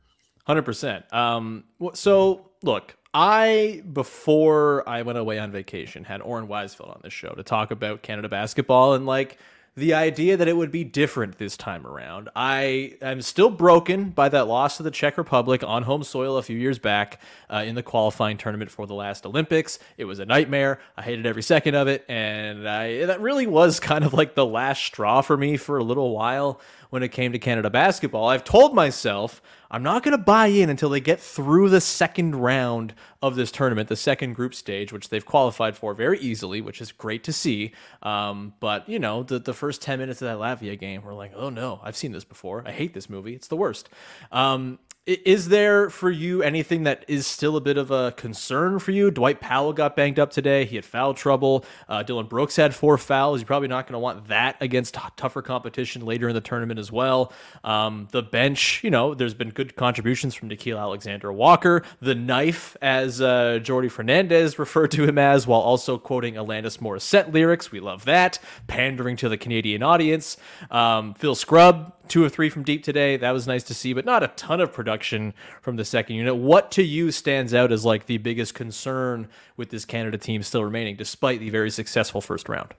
Hundred 0.47 0.63
percent. 0.63 1.11
Um. 1.13 1.65
So 1.95 2.51
look, 2.63 2.97
I 3.15 3.83
before 3.93 4.87
I 4.89 5.03
went 5.03 5.19
away 5.19 5.39
on 5.39 5.51
vacation 5.53 6.05
had 6.05 6.21
Oren 6.21 6.47
Weisfeld 6.49 6.89
on 6.91 7.01
this 7.03 7.13
show 7.13 7.31
to 7.31 7.43
talk 7.43 7.71
about 7.71 8.03
Canada 8.03 8.29
basketball 8.29 8.95
and 8.95 9.07
like 9.07 9.39
the 9.77 9.93
idea 9.93 10.37
that 10.37 10.47
it 10.47 10.57
would 10.57 10.71
be 10.71 10.85
different 10.85 11.39
this 11.39 11.57
time 11.57 11.85
around. 11.85 12.29
I 12.37 12.95
am 13.03 13.21
still 13.21 13.51
broken 13.51 14.11
by 14.11 14.29
that 14.29 14.47
loss 14.47 14.77
to 14.77 14.85
the 14.85 14.91
Czech 14.91 15.19
Republic 15.19 15.65
on 15.65 15.83
home 15.83 16.05
soil 16.05 16.37
a 16.37 16.43
few 16.43 16.57
years 16.57 16.79
back 16.79 17.21
uh, 17.51 17.65
in 17.67 17.75
the 17.75 17.83
qualifying 17.83 18.37
tournament 18.37 18.71
for 18.71 18.87
the 18.87 18.95
last 18.95 19.27
Olympics. 19.27 19.81
It 19.99 20.05
was 20.05 20.21
a 20.21 20.25
nightmare. 20.25 20.79
I 20.97 21.03
hated 21.03 21.27
every 21.27 21.43
second 21.43 21.75
of 21.75 21.89
it, 21.89 22.05
and 22.09 22.69
I 22.69 23.07
that 23.07 23.21
really 23.21 23.49
was 23.49 23.81
kind 23.81 24.05
of 24.05 24.15
like 24.15 24.37
the 24.37 24.47
last 24.47 24.85
straw 24.85 25.23
for 25.23 25.37
me 25.37 25.57
for 25.57 25.79
a 25.79 25.85
little 25.85 26.15
while 26.15 26.61
when 26.95 27.03
it 27.03 27.09
came 27.09 27.33
to 27.33 27.41
Canada 27.41 27.69
basketball. 27.69 28.29
I've 28.29 28.45
told 28.45 28.73
myself 28.73 29.43
I'm 29.69 29.83
not 29.83 30.05
going 30.05 30.17
to 30.17 30.23
buy 30.23 30.47
in 30.47 30.71
until 30.71 30.89
they 30.91 31.01
get 31.01 31.19
through 31.19 31.71
the 31.71 31.81
second 31.81 32.37
round 32.37 32.95
of 33.21 33.35
this 33.35 33.51
tournament, 33.51 33.89
the 33.89 33.97
second 33.97 34.35
group 34.35 34.55
stage, 34.55 34.93
which 34.93 35.09
they've 35.09 35.27
qualified 35.27 35.77
for 35.77 35.93
very 35.93 36.21
easily, 36.21 36.61
which 36.61 36.81
is 36.81 36.93
great 36.93 37.25
to 37.25 37.33
see. 37.33 37.73
Um, 38.05 38.55
but, 38.61 38.89
you 38.89 39.01
know, 39.01 39.25
the, 39.25 39.41
the 39.41 39.53
first 39.53 39.83
10 39.83 39.99
minutes 39.99 40.23
of 40.23 40.29
that 40.29 40.39
Latvia 40.39 40.79
game, 40.79 41.03
we're 41.03 41.15
like, 41.15 41.33
oh 41.35 41.51
no, 41.51 41.81
I've 41.83 41.97
seen 41.97 42.13
this 42.13 42.23
before. 42.23 42.63
I 42.65 42.71
hate 42.71 42.95
this 42.95 43.11
movie. 43.11 43.35
It's 43.35 43.49
the 43.49 43.57
worst. 43.57 43.89
Um, 44.31 44.79
is 45.07 45.49
there 45.49 45.91
for 45.91 46.11
you 46.11 46.43
anything 46.43 46.85
that 46.85 47.05
is 47.09 47.27
still 47.27 47.57
a 47.57 47.61
bit 47.61 47.77
of 47.77 47.91
a 47.91 48.13
concern 48.13 48.79
for 48.79 48.91
you? 48.91 49.11
Dwight 49.11 49.39
Powell 49.39 49.75
got 49.75 49.97
banged 49.97 50.19
up 50.19 50.31
today. 50.31 50.65
He 50.65 50.77
had 50.77 50.85
foul 50.87 51.13
trouble. 51.13 51.67
Uh, 51.91 52.03
Dillon 52.03 52.25
Brooks 52.25 52.57
had 52.57 52.75
four 52.75 52.97
fouls. 52.97 53.41
You're 53.41 53.47
probably 53.47 53.69
not 53.69 53.87
going 53.87 53.93
to 53.93 53.99
want 53.99 54.29
that 54.29 54.57
against 54.63 54.95
t- 54.95 55.01
tougher 55.17 55.43
competition 55.43 56.07
later 56.07 56.29
in 56.29 56.35
the 56.35 56.41
tournament 56.41 56.81
as 56.81 56.91
well. 56.91 57.35
Um, 57.65 58.09
the 58.13 58.23
bench, 58.23 58.83
you 58.83 58.91
know, 58.91 59.13
there's 59.13 59.35
been 59.35 59.51
good 59.51 59.77
contributions 59.77 60.35
from 60.35 60.49
Nickeil 60.49 60.79
Alexander-Walker. 60.79 61.83
The 62.01 62.15
knife, 62.15 62.75
as 62.81 63.21
uh, 63.21 63.61
Jordi 63.63 63.91
Fernandez 63.91 64.59
referred 64.59 64.91
to 64.93 65.05
him 65.05 65.19
as, 65.19 65.47
while 65.47 65.61
also 65.61 65.99
quoting 65.99 66.35
Alanis 66.35 66.79
Morissette 66.79 67.31
lyrics. 67.31 67.71
We 67.71 67.81
love 67.81 68.07
that. 68.07 68.39
Pandering 68.69 69.17
to 69.19 69.29
the 69.29 69.37
Canadian 69.37 69.83
audience. 69.83 70.39
Um, 70.71 71.13
Phil 71.13 71.35
Scrubb, 71.35 71.93
two 72.09 72.25
of 72.25 72.33
three 72.33 72.51
from 72.51 72.63
deep 72.63 72.83
today. 72.83 73.17
That 73.17 73.33
was 73.33 73.47
nice 73.47 73.63
to 73.65 73.75
see, 73.75 73.93
but 73.93 74.05
not 74.05 74.23
a 74.23 74.29
ton 74.29 74.61
of 74.61 74.73
production 74.73 75.35
from 75.63 75.77
the 75.77 75.85
second 75.85 76.17
unit. 76.17 76.37
What 76.37 76.71
to 76.73 76.83
you 76.83 77.11
stands 77.11 77.55
out 77.55 77.73
as 77.73 77.85
like 77.85 78.07
the 78.07 78.19
biggest 78.19 78.55
concern 78.55 79.29
with 79.57 79.71
this 79.71 79.85
Canada 79.85 80.19
team 80.19 80.43
still 80.43 80.65
remaining, 80.65 80.97
despite 80.97 81.41
the 81.41 81.51
very 81.51 81.71
successful 81.71 82.21
first 82.21 82.49
round? 82.49 82.75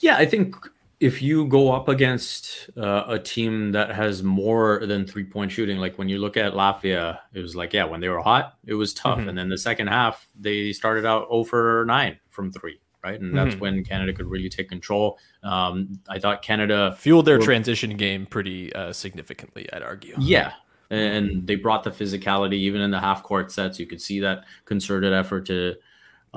Yeah, 0.00 0.16
I 0.16 0.26
think 0.26 0.56
if 1.00 1.20
you 1.20 1.46
go 1.46 1.72
up 1.72 1.88
against 1.88 2.70
uh, 2.76 3.04
a 3.06 3.18
team 3.18 3.72
that 3.72 3.90
has 3.94 4.22
more 4.22 4.84
than 4.86 5.06
three 5.06 5.24
point 5.24 5.52
shooting, 5.52 5.78
like 5.78 5.98
when 5.98 6.08
you 6.08 6.18
look 6.18 6.36
at 6.36 6.52
Latvia, 6.54 7.18
it 7.32 7.40
was 7.40 7.54
like, 7.54 7.72
yeah, 7.72 7.84
when 7.84 8.00
they 8.00 8.08
were 8.08 8.20
hot, 8.20 8.54
it 8.64 8.74
was 8.74 8.94
tough. 8.94 9.18
Mhm. 9.18 9.28
And 9.28 9.38
then 9.38 9.48
the 9.48 9.58
second 9.58 9.88
half, 9.88 10.26
they 10.38 10.72
started 10.72 11.04
out 11.04 11.28
0 11.30 11.44
for 11.44 11.84
9 11.86 12.18
from 12.30 12.50
three, 12.52 12.80
right? 13.04 13.20
And 13.20 13.36
that's 13.36 13.54
Mhm. 13.54 13.60
when 13.60 13.84
Canada 13.84 14.12
could 14.14 14.26
really 14.26 14.48
take 14.48 14.68
control. 14.68 15.18
Um, 15.42 16.00
I 16.08 16.18
thought 16.18 16.42
Canada 16.42 16.96
Fueled 16.98 17.26
their 17.26 17.38
were- 17.38 17.44
transition 17.44 17.96
game 17.96 18.24
pretty 18.26 18.72
uh, 18.72 18.92
significantly, 18.92 19.68
I'd 19.72 19.82
argue. 19.82 20.14
Yeah. 20.18 20.52
And 20.90 21.46
they 21.46 21.56
brought 21.56 21.82
the 21.84 21.90
physicality 21.90 22.54
even 22.54 22.80
in 22.80 22.90
the 22.90 23.00
half 23.00 23.22
court 23.22 23.52
sets. 23.52 23.78
You 23.78 23.86
could 23.86 24.00
see 24.00 24.20
that 24.20 24.44
concerted 24.64 25.12
effort 25.12 25.46
to, 25.46 25.74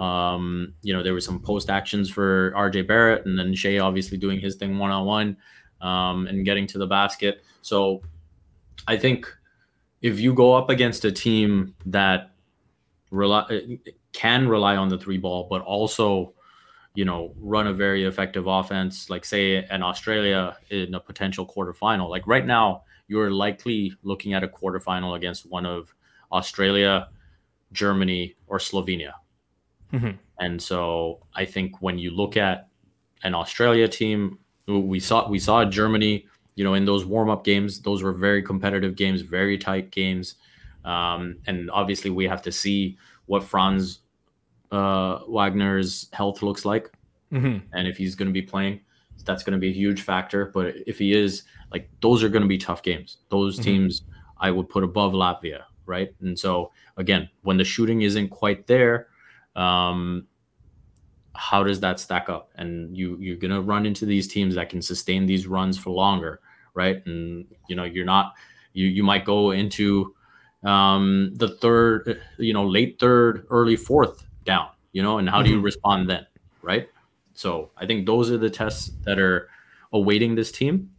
um, 0.01 0.74
you 0.81 0.93
know, 0.93 1.01
there 1.03 1.13
were 1.13 1.21
some 1.21 1.39
post 1.39 1.69
actions 1.69 2.09
for 2.09 2.53
RJ 2.55 2.81
Barrett 2.81 3.25
and 3.25 3.38
then 3.39 3.53
Shai 3.55 3.77
obviously 3.79 4.17
doing 4.17 4.39
his 4.39 4.55
thing 4.55 4.77
one 4.77 4.91
on 4.91 5.05
one 5.05 5.38
and 5.81 6.43
getting 6.45 6.67
to 6.67 6.77
the 6.77 6.88
basket. 6.88 7.43
So 7.62 8.01
I 8.88 8.97
think 8.97 9.27
if 10.01 10.19
you 10.19 10.33
go 10.33 10.53
up 10.53 10.69
against 10.69 11.05
a 11.05 11.12
team 11.12 11.75
that 11.86 12.31
rely, 13.12 13.77
can 14.13 14.47
rely 14.47 14.75
on 14.75 14.89
the 14.89 14.97
three 14.97 15.17
ball, 15.17 15.47
but 15.50 15.62
also, 15.62 16.33
you 16.98 17.06
know, 17.06 17.32
run 17.39 17.68
a 17.68 17.74
very 17.74 18.06
effective 18.06 18.48
offense, 18.48 19.08
like 19.08 19.24
say 19.24 19.58
an 19.66 19.84
Australia 19.84 20.58
in 20.72 20.96
a 20.96 21.00
potential 21.00 21.46
quarterfinal. 21.46 22.10
Like 22.10 22.25
right 22.25 22.44
now, 22.44 22.86
you're 23.08 23.30
likely 23.30 23.94
looking 24.01 24.34
at 24.34 24.44
a 24.44 24.48
quarterfinal 24.48 25.16
against 25.16 25.48
one 25.48 25.63
of 25.63 25.94
Australia, 26.32 27.10
Germany, 27.72 28.36
or 28.48 28.58
Slovenia. 28.58 29.13
Mhm. 29.94 30.18
And 30.39 30.60
so 30.60 31.20
I 31.36 31.46
think 31.46 31.84
when 31.84 32.00
you 32.00 32.10
look 32.10 32.36
at 32.36 32.68
an 33.22 33.36
Australia 33.36 33.88
team, 33.88 34.39
we 34.66 35.00
saw 35.00 35.30
we 35.30 35.38
saw 35.38 35.66
Germany, 35.66 36.25
you 36.56 36.63
know, 36.63 36.74
in 36.74 36.86
those 36.86 37.06
warm 37.06 37.30
up 37.30 37.44
games, 37.44 37.80
those 37.80 38.01
were 38.01 38.12
very 38.12 38.42
competitive 38.42 38.96
games, 38.96 39.22
very 39.22 39.60
tight 39.60 39.92
games. 39.92 40.34
Um, 40.84 41.38
and 41.46 41.70
obviously, 41.70 42.10
we 42.10 42.25
have 42.25 42.42
to 42.42 42.51
see 42.51 42.98
what 43.27 43.44
Franz 43.44 44.00
uh, 44.71 45.19
Wagner's 45.27 46.09
health 46.13 46.41
looks 46.41 46.65
like, 46.65 46.91
Mhm. 47.31 47.63
and 47.74 47.88
if 47.88 47.97
he's 47.97 48.15
going 48.15 48.27
to 48.27 48.33
be 48.33 48.41
playing, 48.41 48.81
that's 49.25 49.43
going 49.43 49.53
to 49.53 49.59
be 49.59 49.69
a 49.69 49.74
huge 49.74 50.01
factor. 50.01 50.51
But 50.53 50.75
if 50.86 50.97
he 51.00 51.13
is, 51.13 51.43
like, 51.71 51.89
those 52.01 52.24
are 52.24 52.29
going 52.29 52.43
to 52.43 52.47
be 52.47 52.57
tough 52.57 52.81
games. 52.83 53.17
Those 53.29 53.59
Mhm. 53.59 53.63
teams 53.63 54.03
I 54.39 54.51
would 54.51 54.69
put 54.69 54.83
above 54.83 55.13
Latvia, 55.13 55.63
right? 55.86 56.13
And 56.21 56.38
so 56.38 56.71
again, 56.95 57.29
when 57.41 57.57
the 57.57 57.63
shooting 57.63 58.01
isn't 58.03 58.29
quite 58.29 58.67
there, 58.67 59.07
um, 59.55 60.27
how 61.36 61.63
does 61.63 61.79
that 61.81 62.00
stack 62.00 62.29
up? 62.29 62.50
And 62.55 62.95
you 62.97 63.17
you're 63.19 63.36
gonna 63.38 63.62
run 63.62 63.86
into 63.86 64.05
these 64.05 64.27
teams 64.27 64.55
that 64.55 64.69
can 64.69 64.81
sustain 64.81 65.25
these 65.25 65.47
runs 65.47 65.77
for 65.77 65.91
longer, 65.91 66.39
right? 66.74 67.05
And 67.05 67.45
you 67.67 67.75
know 67.75 67.83
you're 67.83 68.05
not 68.05 68.33
you 68.74 68.88
you 68.88 69.03
might 69.03 69.25
go 69.25 69.51
into 69.51 70.13
um, 70.63 71.31
the 71.36 71.50
third, 71.50 72.19
you 72.39 72.53
know, 72.53 72.65
late 72.65 73.00
third, 73.00 73.45
early 73.51 73.75
fourth 73.75 74.25
down, 74.48 74.70
you 74.94 75.04
know, 75.04 75.20
and 75.20 75.30
how 75.30 75.44
do 75.44 75.51
you 75.51 75.60
Mhm. 75.62 75.66
respond 75.66 76.10
then, 76.10 76.25
right? 76.63 76.89
So 77.34 77.70
I 77.77 77.86
think 77.86 78.08
those 78.08 78.32
are 78.32 78.38
the 78.39 78.50
tests 78.50 78.89
that 79.06 79.20
are 79.20 79.48
awaiting 79.94 80.34
this 80.34 80.51
team. 80.51 80.89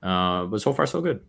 Uh, 0.00 0.44
but 0.44 0.60
so 0.60 0.72
far, 0.72 0.86
so 0.86 1.00
good. 1.00 1.20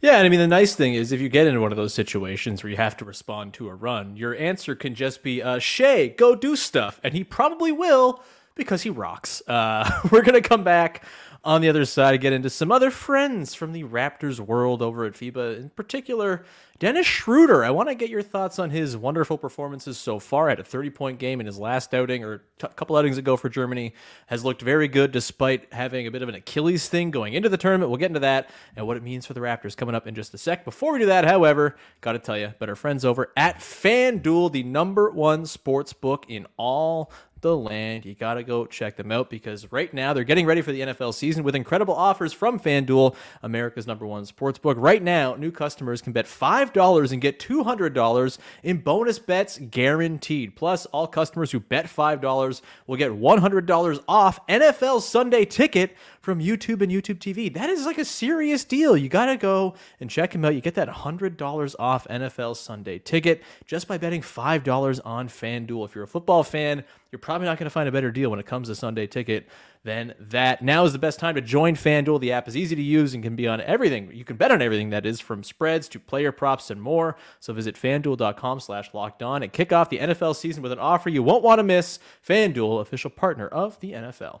Yeah, 0.00 0.16
and 0.16 0.26
I 0.26 0.28
mean 0.30 0.40
the 0.40 0.48
nice 0.48 0.74
thing 0.74 0.94
is 0.94 1.12
if 1.12 1.20
you 1.20 1.28
get 1.28 1.46
into 1.46 1.60
one 1.60 1.70
of 1.70 1.76
those 1.76 1.94
situations 1.94 2.64
where 2.64 2.70
you 2.70 2.76
have 2.76 2.96
to 2.96 3.04
respond 3.04 3.54
to 3.54 3.68
a 3.68 3.74
run, 3.74 4.16
your 4.16 4.34
answer 4.34 4.74
can 4.74 4.96
just 4.96 5.22
be 5.22 5.40
uh, 5.40 5.60
"Shai, 5.60 6.08
go 6.08 6.34
do 6.34 6.56
stuff," 6.56 6.98
and 7.04 7.14
he 7.14 7.22
probably 7.22 7.70
will 7.70 8.20
because 8.56 8.82
he 8.82 8.90
rocks. 8.90 9.42
Uh, 9.46 9.88
we're 10.10 10.22
gonna 10.22 10.40
come 10.40 10.64
back 10.64 11.04
on 11.44 11.60
the 11.60 11.68
other 11.68 11.84
side, 11.84 12.20
get 12.20 12.32
into 12.32 12.48
some 12.48 12.70
other 12.70 12.90
friends 12.90 13.54
from 13.54 13.72
the 13.72 13.82
Raptors 13.82 14.38
world 14.38 14.80
over 14.80 15.04
at 15.04 15.14
FIBA, 15.14 15.58
in 15.58 15.70
particular 15.70 16.44
Dennis 16.78 17.06
Schroeder. 17.06 17.64
I 17.64 17.70
want 17.70 17.88
to 17.88 17.94
get 17.94 18.10
your 18.10 18.22
thoughts 18.22 18.58
on 18.58 18.70
his 18.70 18.96
wonderful 18.96 19.38
performances 19.38 19.98
so 19.98 20.18
far. 20.18 20.48
Had 20.48 20.60
a 20.60 20.64
30 20.64 20.90
point 20.90 21.18
game 21.18 21.40
in 21.40 21.46
his 21.46 21.58
last 21.58 21.94
outing, 21.94 22.24
or 22.24 22.42
a 22.62 22.68
couple 22.68 22.96
outings 22.96 23.18
ago 23.18 23.36
for 23.36 23.48
Germany. 23.48 23.94
Has 24.26 24.44
looked 24.44 24.62
very 24.62 24.88
good 24.88 25.12
despite 25.12 25.72
having 25.72 26.06
a 26.06 26.10
bit 26.10 26.22
of 26.22 26.28
an 26.28 26.34
Achilles 26.34 26.88
thing 26.88 27.10
going 27.10 27.34
into 27.34 27.48
the 27.48 27.56
tournament. 27.56 27.90
We'll 27.90 27.98
get 27.98 28.10
into 28.10 28.20
that 28.20 28.50
and 28.76 28.86
what 28.86 28.96
it 28.96 29.02
means 29.02 29.26
for 29.26 29.34
the 29.34 29.40
Raptors 29.40 29.76
coming 29.76 29.94
up 29.94 30.06
in 30.06 30.14
just 30.14 30.34
a 30.34 30.38
sec. 30.38 30.64
Before 30.64 30.92
we 30.92 31.00
do 31.00 31.06
that, 31.06 31.24
however, 31.24 31.76
got 32.00 32.12
to 32.12 32.18
tell 32.18 32.38
you 32.38 32.52
our 32.60 32.74
friends 32.74 33.04
over 33.04 33.32
at 33.36 33.58
FanDuel, 33.58 34.52
the 34.52 34.62
number 34.62 35.10
one 35.10 35.46
sports 35.46 35.92
book 35.92 36.24
in 36.28 36.46
all 36.56 37.12
the 37.42 37.56
land. 37.56 38.06
You 38.06 38.14
got 38.14 38.34
to 38.34 38.42
go 38.42 38.64
check 38.64 38.96
them 38.96 39.12
out 39.12 39.28
because 39.28 39.70
right 39.70 39.92
now 39.92 40.12
they're 40.12 40.24
getting 40.24 40.46
ready 40.46 40.62
for 40.62 40.72
the 40.72 40.80
NFL 40.80 41.12
season 41.12 41.44
with 41.44 41.54
incredible 41.54 41.94
offers 41.94 42.32
from 42.32 42.58
FanDuel, 42.58 43.14
America's 43.42 43.86
number 43.86 44.06
one 44.06 44.24
sports 44.24 44.58
book. 44.58 44.76
Right 44.80 45.02
now, 45.02 45.34
new 45.34 45.50
customers 45.50 46.00
can 46.00 46.12
bet 46.12 46.24
$5 46.24 47.12
and 47.12 47.20
get 47.20 47.38
$200 47.38 48.38
in 48.62 48.78
bonus 48.78 49.18
bets 49.18 49.58
guaranteed. 49.58 50.56
Plus, 50.56 50.86
all 50.86 51.06
customers 51.06 51.50
who 51.50 51.60
bet 51.60 51.86
$5 51.86 52.62
will 52.86 52.96
get 52.96 53.10
$100 53.10 54.04
off 54.08 54.46
NFL 54.46 55.02
Sunday 55.02 55.44
ticket 55.44 55.94
from 56.22 56.38
YouTube 56.38 56.80
and 56.80 56.90
YouTube 56.90 57.18
TV. 57.18 57.52
That 57.52 57.68
is 57.68 57.84
like 57.84 57.98
a 57.98 58.04
serious 58.04 58.64
deal. 58.64 58.96
You 58.96 59.08
got 59.08 59.26
to 59.26 59.36
go 59.36 59.74
and 60.00 60.08
check 60.08 60.32
him 60.32 60.44
out. 60.44 60.54
You 60.54 60.60
get 60.60 60.76
that 60.76 60.88
$100 60.88 61.74
off 61.78 62.06
NFL 62.08 62.56
Sunday 62.56 63.00
ticket 63.00 63.42
just 63.66 63.88
by 63.88 63.98
betting 63.98 64.22
$5 64.22 65.00
on 65.04 65.28
FanDuel. 65.28 65.84
If 65.84 65.96
you're 65.96 66.04
a 66.04 66.08
football 66.08 66.44
fan, 66.44 66.84
you're 67.10 67.18
probably 67.18 67.46
not 67.46 67.58
going 67.58 67.66
to 67.66 67.70
find 67.70 67.88
a 67.88 67.92
better 67.92 68.12
deal 68.12 68.30
when 68.30 68.38
it 68.38 68.46
comes 68.46 68.68
to 68.68 68.76
Sunday 68.76 69.08
ticket 69.08 69.48
than 69.82 70.14
that. 70.20 70.62
Now 70.62 70.84
is 70.84 70.92
the 70.92 71.00
best 71.00 71.18
time 71.18 71.34
to 71.34 71.40
join 71.40 71.74
FanDuel. 71.74 72.20
The 72.20 72.30
app 72.30 72.46
is 72.46 72.56
easy 72.56 72.76
to 72.76 72.82
use 72.82 73.14
and 73.14 73.22
can 73.22 73.34
be 73.34 73.48
on 73.48 73.60
everything. 73.60 74.08
You 74.14 74.24
can 74.24 74.36
bet 74.36 74.52
on 74.52 74.62
everything 74.62 74.90
that 74.90 75.04
is 75.04 75.18
from 75.18 75.42
spreads 75.42 75.88
to 75.88 75.98
player 75.98 76.30
props 76.30 76.70
and 76.70 76.80
more. 76.80 77.16
So 77.40 77.52
visit 77.52 77.74
fanduel.com 77.74 78.60
slash 78.60 78.94
locked 78.94 79.24
on 79.24 79.42
and 79.42 79.52
kick 79.52 79.72
off 79.72 79.90
the 79.90 79.98
NFL 79.98 80.36
season 80.36 80.62
with 80.62 80.70
an 80.70 80.78
offer 80.78 81.10
you 81.10 81.24
won't 81.24 81.42
want 81.42 81.58
to 81.58 81.64
miss. 81.64 81.98
FanDuel, 82.24 82.80
official 82.80 83.10
partner 83.10 83.48
of 83.48 83.80
the 83.80 83.90
NFL. 83.90 84.40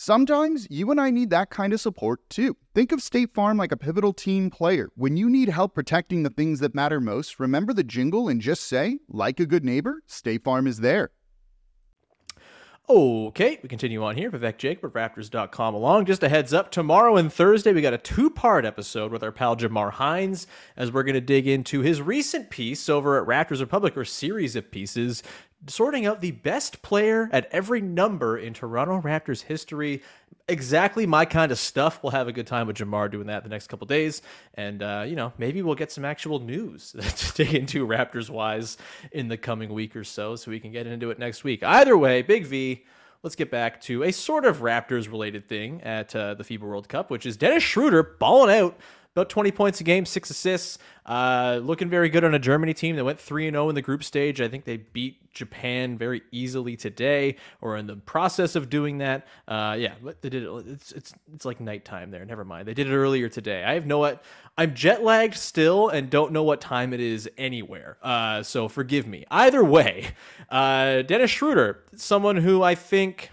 Sometimes 0.00 0.68
you 0.70 0.92
and 0.92 1.00
I 1.00 1.10
need 1.10 1.30
that 1.30 1.50
kind 1.50 1.72
of 1.72 1.80
support 1.80 2.20
too. 2.30 2.56
Think 2.72 2.92
of 2.92 3.02
State 3.02 3.34
Farm 3.34 3.56
like 3.56 3.72
a 3.72 3.76
pivotal 3.76 4.12
team 4.12 4.48
player. 4.48 4.90
When 4.94 5.16
you 5.16 5.28
need 5.28 5.48
help 5.48 5.74
protecting 5.74 6.22
the 6.22 6.30
things 6.30 6.60
that 6.60 6.72
matter 6.72 7.00
most, 7.00 7.40
remember 7.40 7.72
the 7.72 7.82
jingle 7.82 8.28
and 8.28 8.40
just 8.40 8.62
say, 8.62 9.00
like 9.08 9.40
a 9.40 9.44
good 9.44 9.64
neighbor, 9.64 10.04
State 10.06 10.44
Farm 10.44 10.68
is 10.68 10.78
there. 10.78 11.10
Okay, 12.90 13.58
we 13.62 13.68
continue 13.68 14.02
on 14.02 14.16
here. 14.16 14.30
Vivek 14.30 14.56
Jacob 14.56 14.84
of 14.84 14.92
Raptors.com 14.94 15.74
along. 15.74 16.06
Just 16.06 16.22
a 16.22 16.28
heads 16.30 16.54
up, 16.54 16.70
tomorrow 16.70 17.16
and 17.16 17.30
Thursday, 17.30 17.74
we 17.74 17.82
got 17.82 17.92
a 17.92 17.98
two 17.98 18.30
part 18.30 18.64
episode 18.64 19.12
with 19.12 19.22
our 19.22 19.30
pal 19.30 19.56
Jamar 19.56 19.90
Hines 19.92 20.46
as 20.74 20.90
we're 20.90 21.02
going 21.02 21.12
to 21.12 21.20
dig 21.20 21.46
into 21.46 21.82
his 21.82 22.00
recent 22.00 22.48
piece 22.48 22.88
over 22.88 23.20
at 23.20 23.28
Raptors 23.28 23.60
Republic, 23.60 23.94
or 23.94 24.06
series 24.06 24.56
of 24.56 24.70
pieces, 24.70 25.22
sorting 25.66 26.06
out 26.06 26.20
the 26.20 26.30
best 26.30 26.82
player 26.82 27.28
at 27.32 27.48
every 27.52 27.80
number 27.80 28.38
in 28.38 28.54
Toronto 28.54 29.00
Raptors 29.00 29.42
history. 29.42 30.02
Exactly 30.48 31.04
my 31.04 31.24
kind 31.24 31.52
of 31.52 31.58
stuff. 31.58 32.02
We'll 32.02 32.12
have 32.12 32.28
a 32.28 32.32
good 32.32 32.46
time 32.46 32.66
with 32.66 32.76
Jamar 32.76 33.10
doing 33.10 33.26
that 33.26 33.42
the 33.42 33.50
next 33.50 33.66
couple 33.66 33.86
days. 33.86 34.22
And, 34.54 34.82
uh, 34.82 35.04
you 35.06 35.16
know, 35.16 35.32
maybe 35.36 35.60
we'll 35.62 35.74
get 35.74 35.92
some 35.92 36.04
actual 36.04 36.38
news 36.38 36.92
to 37.16 37.34
dig 37.34 37.54
into 37.54 37.86
Raptors 37.86 38.30
wise 38.30 38.78
in 39.12 39.28
the 39.28 39.36
coming 39.36 39.72
week 39.74 39.94
or 39.96 40.04
so 40.04 40.36
so 40.36 40.50
we 40.50 40.60
can 40.60 40.72
get 40.72 40.86
into 40.86 41.10
it 41.10 41.18
next 41.18 41.44
week. 41.44 41.62
Either 41.62 41.98
way, 41.98 42.22
Big 42.22 42.46
V 42.46 42.84
let's 43.22 43.34
get 43.34 43.50
back 43.50 43.80
to 43.80 44.04
a 44.04 44.12
sort 44.12 44.44
of 44.44 44.58
Raptors 44.58 45.10
related 45.10 45.44
thing 45.44 45.82
at 45.82 46.14
uh, 46.14 46.34
the 46.34 46.44
FIBA 46.44 46.60
World 46.60 46.88
Cup, 46.88 47.10
which 47.10 47.26
is 47.26 47.36
Dennis 47.36 47.62
Schroeder 47.62 48.02
balling 48.02 48.56
out 48.56 48.78
about 49.18 49.28
20 49.28 49.50
points 49.50 49.80
a 49.80 49.84
game, 49.84 50.06
six 50.06 50.30
assists. 50.30 50.78
Uh, 51.04 51.60
looking 51.62 51.88
very 51.88 52.08
good 52.08 52.22
on 52.22 52.34
a 52.34 52.38
Germany 52.38 52.74
team 52.74 52.94
that 52.96 53.04
went 53.04 53.18
3 53.18 53.50
0 53.50 53.68
in 53.68 53.74
the 53.74 53.82
group 53.82 54.04
stage. 54.04 54.40
I 54.40 54.48
think 54.48 54.64
they 54.64 54.76
beat 54.76 55.32
Japan 55.32 55.98
very 55.98 56.22
easily 56.30 56.76
today, 56.76 57.36
or 57.60 57.76
in 57.76 57.86
the 57.86 57.96
process 57.96 58.54
of 58.54 58.68
doing 58.68 58.98
that. 58.98 59.26
Uh, 59.46 59.74
yeah, 59.78 59.94
they 60.20 60.28
did 60.28 60.44
it. 60.44 60.48
It's, 60.66 60.92
it's, 60.92 61.14
it's 61.34 61.44
like 61.44 61.60
nighttime 61.60 62.10
there. 62.10 62.24
Never 62.24 62.44
mind. 62.44 62.68
They 62.68 62.74
did 62.74 62.88
it 62.88 62.94
earlier 62.94 63.28
today. 63.28 63.64
I 63.64 63.74
have 63.74 63.86
no. 63.86 64.18
I'm 64.56 64.74
jet 64.74 65.02
lagged 65.02 65.36
still 65.36 65.88
and 65.88 66.10
don't 66.10 66.32
know 66.32 66.42
what 66.42 66.60
time 66.60 66.92
it 66.92 67.00
is 67.00 67.28
anywhere. 67.38 67.96
Uh, 68.02 68.42
so 68.42 68.68
forgive 68.68 69.06
me. 69.06 69.24
Either 69.30 69.64
way, 69.64 70.10
uh, 70.50 71.02
Dennis 71.02 71.30
Schroeder, 71.30 71.84
someone 71.96 72.36
who 72.36 72.62
I 72.62 72.74
think, 72.74 73.30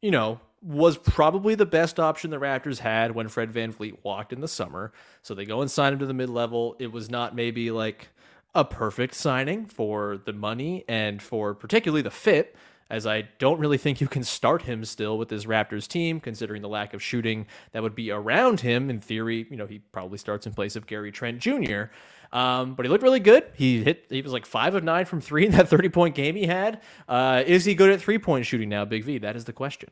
you 0.00 0.10
know, 0.10 0.40
was 0.62 0.98
probably 0.98 1.54
the 1.54 1.66
best 1.66 1.98
option 1.98 2.30
the 2.30 2.36
Raptors 2.38 2.78
had 2.78 3.12
when 3.14 3.28
Fred 3.28 3.50
Van 3.50 3.72
VanVleet 3.72 3.98
walked 4.02 4.32
in 4.32 4.40
the 4.40 4.48
summer. 4.48 4.92
So 5.22 5.34
they 5.34 5.44
go 5.44 5.62
and 5.62 5.70
sign 5.70 5.94
him 5.94 5.98
to 6.00 6.06
the 6.06 6.14
mid 6.14 6.28
level. 6.28 6.76
It 6.78 6.92
was 6.92 7.10
not 7.10 7.34
maybe 7.34 7.70
like 7.70 8.08
a 8.54 8.64
perfect 8.64 9.14
signing 9.14 9.66
for 9.66 10.18
the 10.24 10.32
money 10.32 10.84
and 10.88 11.22
for 11.22 11.54
particularly 11.54 12.02
the 12.02 12.10
fit, 12.10 12.56
as 12.90 13.06
I 13.06 13.22
don't 13.38 13.60
really 13.60 13.78
think 13.78 14.00
you 14.00 14.08
can 14.08 14.24
start 14.24 14.62
him 14.62 14.84
still 14.84 15.16
with 15.16 15.28
this 15.28 15.44
Raptors 15.46 15.86
team, 15.86 16.20
considering 16.20 16.60
the 16.60 16.68
lack 16.68 16.92
of 16.92 17.02
shooting 17.02 17.46
that 17.72 17.82
would 17.82 17.94
be 17.94 18.10
around 18.10 18.60
him. 18.60 18.90
In 18.90 19.00
theory, 19.00 19.46
you 19.48 19.56
know, 19.56 19.66
he 19.66 19.78
probably 19.78 20.18
starts 20.18 20.46
in 20.46 20.52
place 20.52 20.76
of 20.76 20.86
Gary 20.86 21.12
Trent 21.12 21.38
Jr. 21.38 21.84
Um, 22.32 22.74
but 22.74 22.84
he 22.84 22.90
looked 22.90 23.02
really 23.02 23.20
good. 23.20 23.44
He 23.54 23.82
hit. 23.82 24.06
He 24.10 24.20
was 24.22 24.32
like 24.32 24.44
five 24.44 24.74
of 24.74 24.84
nine 24.84 25.04
from 25.06 25.20
three 25.20 25.46
in 25.46 25.52
that 25.52 25.68
thirty 25.70 25.88
point 25.88 26.14
game 26.14 26.36
he 26.36 26.46
had. 26.46 26.82
Uh, 27.08 27.42
is 27.46 27.64
he 27.64 27.74
good 27.74 27.90
at 27.90 28.00
three 28.00 28.18
point 28.18 28.44
shooting 28.44 28.68
now, 28.68 28.84
Big 28.84 29.04
V? 29.04 29.18
That 29.18 29.36
is 29.36 29.44
the 29.44 29.52
question. 29.52 29.88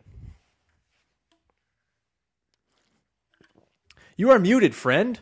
You 4.18 4.32
are 4.32 4.40
muted, 4.40 4.74
friend. 4.74 5.20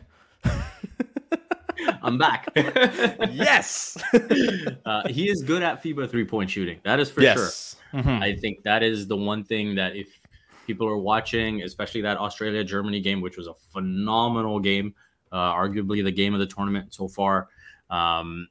I'm 2.01 2.17
back. 2.17 2.49
yes. 2.55 3.95
uh, 4.85 5.07
he 5.07 5.29
is 5.29 5.43
good 5.43 5.61
at 5.61 5.83
FIBA 5.83 6.09
three 6.09 6.25
point 6.25 6.49
shooting. 6.49 6.79
That 6.83 6.99
is 6.99 7.11
for 7.11 7.21
yes. 7.21 7.75
sure. 7.91 8.01
Mm-hmm. 8.01 8.23
I 8.23 8.35
think 8.35 8.63
that 8.63 8.81
is 8.81 9.07
the 9.07 9.15
one 9.15 9.43
thing 9.43 9.75
that 9.75 9.95
if 9.95 10.19
people 10.65 10.87
are 10.87 10.97
watching, 10.97 11.61
especially 11.61 12.01
that 12.01 12.17
Australia 12.17 12.63
Germany 12.63 12.99
game, 12.99 13.21
which 13.21 13.37
was 13.37 13.45
a 13.45 13.53
phenomenal 13.53 14.59
game, 14.59 14.95
uh, 15.31 15.53
arguably 15.53 16.03
the 16.03 16.11
game 16.11 16.33
of 16.33 16.39
the 16.39 16.47
tournament 16.47 16.91
so 16.91 17.07
far. 17.07 17.49
Um, 17.91 18.47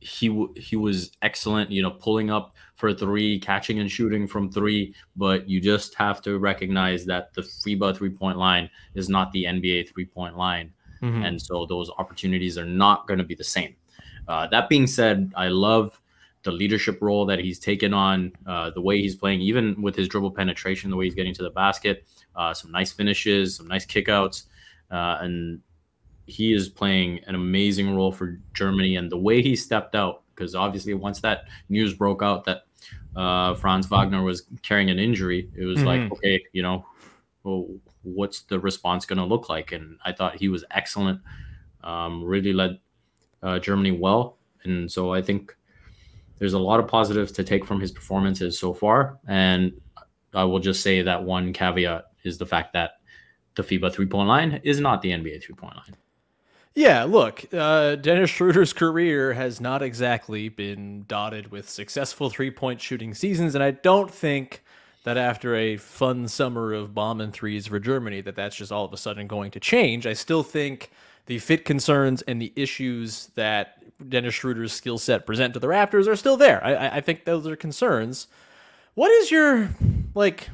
he 0.00 0.28
w- 0.28 0.52
he 0.56 0.76
was 0.76 1.12
excellent, 1.22 1.70
you 1.70 1.82
know, 1.82 1.90
pulling 1.90 2.30
up 2.30 2.54
for 2.74 2.92
three, 2.92 3.38
catching 3.38 3.78
and 3.78 3.90
shooting 3.90 4.26
from 4.26 4.50
three. 4.50 4.94
But 5.16 5.48
you 5.48 5.60
just 5.60 5.94
have 5.94 6.22
to 6.22 6.38
recognize 6.38 7.04
that 7.06 7.34
the 7.34 7.42
FIBA 7.42 7.96
three 7.96 8.10
point 8.10 8.38
line 8.38 8.70
is 8.94 9.08
not 9.08 9.32
the 9.32 9.44
NBA 9.44 9.90
three 9.90 10.06
point 10.06 10.36
line, 10.36 10.72
mm-hmm. 11.02 11.22
and 11.22 11.40
so 11.40 11.66
those 11.66 11.90
opportunities 11.98 12.56
are 12.56 12.64
not 12.64 13.06
going 13.06 13.18
to 13.18 13.24
be 13.24 13.34
the 13.34 13.44
same. 13.44 13.76
Uh, 14.26 14.46
that 14.48 14.68
being 14.68 14.86
said, 14.86 15.32
I 15.36 15.48
love 15.48 16.00
the 16.42 16.52
leadership 16.52 16.98
role 17.02 17.26
that 17.26 17.38
he's 17.38 17.58
taken 17.58 17.92
on, 17.92 18.32
uh, 18.46 18.70
the 18.70 18.80
way 18.80 19.00
he's 19.00 19.14
playing, 19.14 19.40
even 19.40 19.80
with 19.82 19.94
his 19.94 20.08
dribble 20.08 20.30
penetration, 20.30 20.90
the 20.90 20.96
way 20.96 21.04
he's 21.04 21.14
getting 21.14 21.34
to 21.34 21.42
the 21.42 21.50
basket, 21.50 22.06
uh, 22.34 22.54
some 22.54 22.70
nice 22.70 22.92
finishes, 22.92 23.56
some 23.56 23.68
nice 23.68 23.84
kickouts, 23.84 24.44
uh, 24.90 25.18
and 25.20 25.60
he 26.30 26.52
is 26.52 26.68
playing 26.68 27.20
an 27.26 27.34
amazing 27.34 27.94
role 27.94 28.12
for 28.12 28.38
Germany. 28.54 28.96
And 28.96 29.10
the 29.10 29.18
way 29.18 29.42
he 29.42 29.56
stepped 29.56 29.94
out, 29.94 30.22
because 30.34 30.54
obviously 30.54 30.94
once 30.94 31.20
that 31.20 31.44
news 31.68 31.94
broke 31.94 32.22
out 32.22 32.44
that 32.44 32.62
uh, 33.16 33.54
Franz 33.54 33.86
Wagner 33.86 34.22
was 34.22 34.44
carrying 34.62 34.90
an 34.90 34.98
injury, 34.98 35.50
it 35.56 35.64
was 35.64 35.78
mm-hmm. 35.78 35.86
like, 35.86 36.12
okay, 36.12 36.42
you 36.52 36.62
know, 36.62 36.86
well, 37.42 37.66
what's 38.02 38.42
the 38.42 38.58
response 38.58 39.04
going 39.06 39.18
to 39.18 39.24
look 39.24 39.48
like? 39.48 39.72
And 39.72 39.98
I 40.04 40.12
thought 40.12 40.36
he 40.36 40.48
was 40.48 40.64
excellent, 40.70 41.20
um, 41.82 42.24
really 42.24 42.52
led 42.52 42.78
uh, 43.42 43.58
Germany 43.58 43.92
well. 43.92 44.38
And 44.64 44.90
so 44.90 45.12
I 45.12 45.22
think 45.22 45.56
there's 46.38 46.52
a 46.54 46.58
lot 46.58 46.80
of 46.80 46.88
positives 46.88 47.32
to 47.32 47.44
take 47.44 47.64
from 47.64 47.80
his 47.80 47.90
performances 47.90 48.58
so 48.58 48.72
far. 48.72 49.18
And 49.26 49.72
I 50.34 50.44
will 50.44 50.60
just 50.60 50.82
say 50.82 51.02
that 51.02 51.24
one 51.24 51.52
caveat 51.52 52.04
is 52.24 52.38
the 52.38 52.46
fact 52.46 52.72
that 52.74 52.92
the 53.54 53.62
FIBA 53.62 53.92
three 53.92 54.06
point 54.06 54.28
line 54.28 54.60
is 54.64 54.80
not 54.80 55.02
the 55.02 55.10
NBA 55.10 55.42
three 55.42 55.54
point 55.54 55.76
line. 55.76 55.96
Yeah, 56.74 57.02
look, 57.04 57.44
uh, 57.52 57.96
Dennis 57.96 58.30
Schroeder's 58.30 58.72
career 58.72 59.32
has 59.32 59.60
not 59.60 59.82
exactly 59.82 60.48
been 60.48 61.04
dotted 61.08 61.50
with 61.50 61.68
successful 61.68 62.30
three 62.30 62.50
point 62.50 62.80
shooting 62.80 63.12
seasons, 63.12 63.54
and 63.54 63.64
I 63.64 63.72
don't 63.72 64.10
think 64.10 64.62
that 65.02 65.16
after 65.16 65.56
a 65.56 65.76
fun 65.76 66.28
summer 66.28 66.72
of 66.72 66.94
bombing 66.94 67.32
threes 67.32 67.66
for 67.66 67.80
Germany, 67.80 68.20
that 68.20 68.36
that's 68.36 68.54
just 68.54 68.70
all 68.70 68.84
of 68.84 68.92
a 68.92 68.96
sudden 68.96 69.26
going 69.26 69.50
to 69.52 69.60
change. 69.60 70.06
I 70.06 70.12
still 70.12 70.42
think 70.42 70.90
the 71.26 71.38
fit 71.38 71.64
concerns 71.64 72.22
and 72.22 72.40
the 72.40 72.52
issues 72.54 73.30
that 73.34 73.82
Dennis 74.08 74.34
Schroeder's 74.34 74.72
skill 74.72 74.98
set 74.98 75.26
present 75.26 75.54
to 75.54 75.60
the 75.60 75.66
Raptors 75.66 76.06
are 76.06 76.16
still 76.16 76.36
there. 76.36 76.64
I, 76.64 76.98
I 76.98 77.00
think 77.00 77.24
those 77.24 77.46
are 77.46 77.56
concerns. 77.56 78.28
What 78.94 79.10
is 79.10 79.30
your 79.30 79.70
like? 80.14 80.50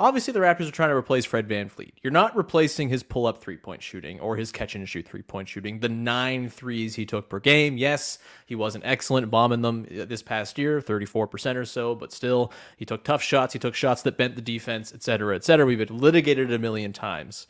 Obviously, 0.00 0.32
the 0.32 0.38
Raptors 0.38 0.68
are 0.68 0.72
trying 0.72 0.90
to 0.90 0.94
replace 0.94 1.24
Fred 1.24 1.48
Van 1.48 1.68
VanVleet. 1.68 1.90
You're 2.02 2.12
not 2.12 2.36
replacing 2.36 2.88
his 2.88 3.02
pull 3.02 3.26
up 3.26 3.42
three 3.42 3.56
point 3.56 3.82
shooting 3.82 4.20
or 4.20 4.36
his 4.36 4.52
catch 4.52 4.76
and 4.76 4.88
shoot 4.88 5.08
three 5.08 5.22
point 5.22 5.48
shooting. 5.48 5.80
The 5.80 5.88
nine 5.88 6.48
threes 6.48 6.94
he 6.94 7.04
took 7.04 7.28
per 7.28 7.40
game, 7.40 7.76
yes, 7.76 8.18
he 8.46 8.54
wasn't 8.54 8.86
excellent 8.86 9.28
bombing 9.28 9.62
them 9.62 9.86
uh, 9.90 10.04
this 10.04 10.22
past 10.22 10.56
year, 10.56 10.80
34% 10.80 11.56
or 11.56 11.64
so, 11.64 11.96
but 11.96 12.12
still, 12.12 12.52
he 12.76 12.84
took 12.84 13.02
tough 13.02 13.22
shots. 13.22 13.52
He 13.52 13.58
took 13.58 13.74
shots 13.74 14.02
that 14.02 14.16
bent 14.16 14.36
the 14.36 14.42
defense, 14.42 14.92
et 14.94 15.02
cetera, 15.02 15.34
et 15.34 15.42
cetera. 15.42 15.66
We've 15.66 15.90
litigated 15.90 16.50
it 16.50 16.54
a 16.54 16.58
million 16.60 16.92
times. 16.92 17.48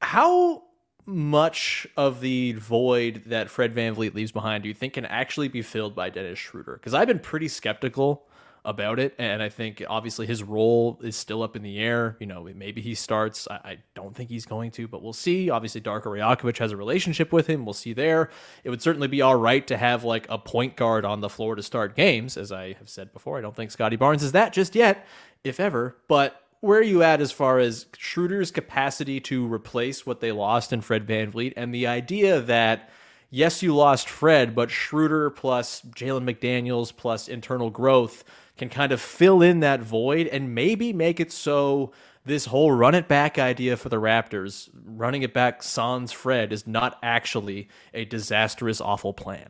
How 0.00 0.62
much 1.04 1.86
of 1.96 2.20
the 2.22 2.52
void 2.52 3.24
that 3.26 3.50
Fred 3.50 3.74
Van 3.74 3.94
VanVleet 3.94 4.14
leaves 4.14 4.32
behind 4.32 4.62
do 4.62 4.68
you 4.68 4.74
think 4.74 4.94
can 4.94 5.04
actually 5.04 5.48
be 5.48 5.60
filled 5.60 5.94
by 5.94 6.08
Dennis 6.08 6.38
Schroeder? 6.38 6.74
Because 6.74 6.94
I've 6.94 7.08
been 7.08 7.18
pretty 7.18 7.48
skeptical 7.48 8.26
about 8.64 8.98
it. 8.98 9.14
And 9.18 9.42
I 9.42 9.48
think 9.48 9.82
obviously 9.88 10.26
his 10.26 10.42
role 10.42 10.98
is 11.02 11.16
still 11.16 11.42
up 11.42 11.56
in 11.56 11.62
the 11.62 11.78
air. 11.78 12.16
You 12.20 12.26
know, 12.26 12.48
maybe 12.54 12.80
he 12.80 12.94
starts. 12.94 13.48
I, 13.50 13.54
I 13.54 13.78
don't 13.94 14.14
think 14.14 14.30
he's 14.30 14.46
going 14.46 14.70
to, 14.72 14.88
but 14.88 15.02
we'll 15.02 15.12
see. 15.12 15.50
Obviously, 15.50 15.80
Darko 15.80 16.04
Rajakovic 16.04 16.58
has 16.58 16.72
a 16.72 16.76
relationship 16.76 17.32
with 17.32 17.46
him. 17.46 17.64
We'll 17.64 17.74
see 17.74 17.92
there. 17.92 18.30
It 18.64 18.70
would 18.70 18.82
certainly 18.82 19.08
be 19.08 19.22
all 19.22 19.36
right 19.36 19.66
to 19.66 19.76
have 19.76 20.04
like 20.04 20.26
a 20.28 20.38
point 20.38 20.76
guard 20.76 21.04
on 21.04 21.20
the 21.20 21.28
floor 21.28 21.54
to 21.54 21.62
start 21.62 21.96
games. 21.96 22.36
As 22.36 22.52
I 22.52 22.74
have 22.74 22.88
said 22.88 23.12
before, 23.12 23.38
I 23.38 23.40
don't 23.40 23.56
think 23.56 23.70
Scotty 23.70 23.96
Barnes 23.96 24.22
is 24.22 24.32
that 24.32 24.52
just 24.52 24.74
yet, 24.74 25.06
if 25.44 25.60
ever. 25.60 25.96
But 26.08 26.40
where 26.60 26.78
are 26.78 26.82
you 26.82 27.02
at 27.02 27.20
as 27.20 27.32
far 27.32 27.58
as 27.58 27.86
Schroeder's 27.96 28.50
capacity 28.50 29.20
to 29.20 29.50
replace 29.52 30.04
what 30.04 30.20
they 30.20 30.32
lost 30.32 30.72
in 30.72 30.82
Fred 30.82 31.06
VanVleet 31.06 31.54
and 31.56 31.74
the 31.74 31.86
idea 31.86 32.40
that 32.42 32.90
yes, 33.30 33.62
you 33.62 33.74
lost 33.74 34.08
Fred, 34.08 34.54
but 34.54 34.70
Schroeder 34.70 35.30
plus 35.30 35.80
Jalen 35.82 36.28
McDaniels 36.28 36.94
plus 36.94 37.28
internal 37.28 37.70
growth 37.70 38.24
can 38.60 38.68
kind 38.68 38.92
of 38.92 39.00
fill 39.00 39.40
in 39.40 39.60
that 39.60 39.80
void 39.80 40.26
and 40.26 40.54
maybe 40.54 40.92
make 40.92 41.18
it 41.18 41.32
so 41.32 41.90
this 42.26 42.44
whole 42.44 42.70
run 42.70 42.94
it 42.94 43.08
back 43.08 43.38
idea 43.38 43.74
for 43.74 43.88
the 43.88 43.96
Raptors, 43.96 44.68
running 44.84 45.22
it 45.22 45.32
back 45.32 45.62
sans 45.62 46.12
Fred, 46.12 46.52
is 46.52 46.66
not 46.66 46.98
actually 47.02 47.68
a 47.94 48.04
disastrous, 48.04 48.78
awful 48.78 49.14
plan. 49.14 49.48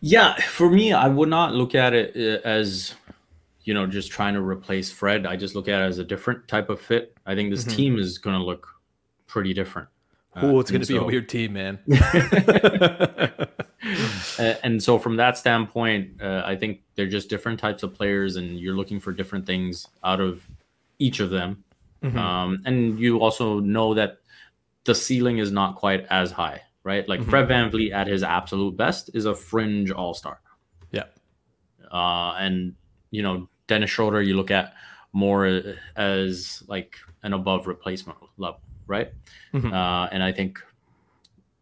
Yeah, 0.00 0.36
for 0.36 0.70
me, 0.70 0.94
I 0.94 1.06
would 1.06 1.28
not 1.28 1.54
look 1.54 1.74
at 1.74 1.92
it 1.92 2.16
uh, 2.16 2.48
as, 2.48 2.94
you 3.64 3.74
know, 3.74 3.86
just 3.86 4.10
trying 4.10 4.32
to 4.32 4.40
replace 4.40 4.90
Fred. 4.90 5.26
I 5.26 5.36
just 5.36 5.54
look 5.54 5.68
at 5.68 5.82
it 5.82 5.84
as 5.84 5.98
a 5.98 6.04
different 6.04 6.48
type 6.48 6.70
of 6.70 6.80
fit. 6.80 7.14
I 7.26 7.34
think 7.34 7.50
this 7.50 7.64
Mhm. 7.66 7.76
team 7.76 7.98
is 7.98 8.16
going 8.16 8.38
to 8.38 8.42
look 8.42 8.68
pretty 9.26 9.52
different. 9.52 9.88
Oh, 10.42 10.60
it's 10.60 10.70
going 10.70 10.82
to 10.82 10.86
be 10.88 10.96
a 10.96 11.02
weird 11.02 11.28
team, 11.28 11.52
man. 11.54 11.78
Uh, 14.38 14.54
and 14.62 14.82
so 14.82 14.98
from 14.98 15.16
that 15.16 15.36
standpoint, 15.38 16.20
uh, 16.22 16.42
I 16.44 16.56
think 16.56 16.80
they're 16.94 17.06
just 17.08 17.28
different 17.28 17.58
types 17.58 17.82
of 17.82 17.94
players, 17.94 18.36
and 18.36 18.58
you're 18.58 18.74
looking 18.76 19.00
for 19.00 19.12
different 19.12 19.46
things 19.46 19.86
out 20.04 20.20
of 20.20 20.46
each 20.98 21.18
of 21.20 21.30
them. 21.30 21.64
Mhm. 22.02 22.16
Um, 22.16 22.62
and 22.64 22.98
you 23.00 23.18
also 23.20 23.58
know 23.60 23.94
that 23.94 24.18
the 24.84 24.94
ceiling 24.94 25.38
is 25.38 25.50
not 25.50 25.74
quite 25.76 26.06
as 26.10 26.30
high, 26.32 26.62
right? 26.84 27.08
Like 27.08 27.20
Mhm. 27.20 27.30
Fred 27.30 27.48
VanVleet 27.48 27.92
at 27.92 28.06
his 28.06 28.22
absolute 28.22 28.76
best 28.76 29.10
is 29.14 29.26
a 29.26 29.34
fringe 29.34 29.90
all 29.90 30.14
star. 30.14 30.40
Yeah. 30.92 31.04
Uh, 31.90 32.34
and 32.38 32.74
you 33.10 33.22
know 33.22 33.48
Dennis 33.68 33.90
Schroeder, 33.90 34.22
you 34.22 34.34
look 34.36 34.50
at 34.50 34.74
more 35.12 35.62
as 35.96 36.62
like 36.68 36.96
an 37.22 37.32
above 37.32 37.66
replacement 37.66 38.18
level, 38.36 38.60
right? 38.88 39.12
Mhm. 39.54 39.72
Uh, 39.72 40.08
and 40.10 40.22
I 40.22 40.32
think 40.32 40.60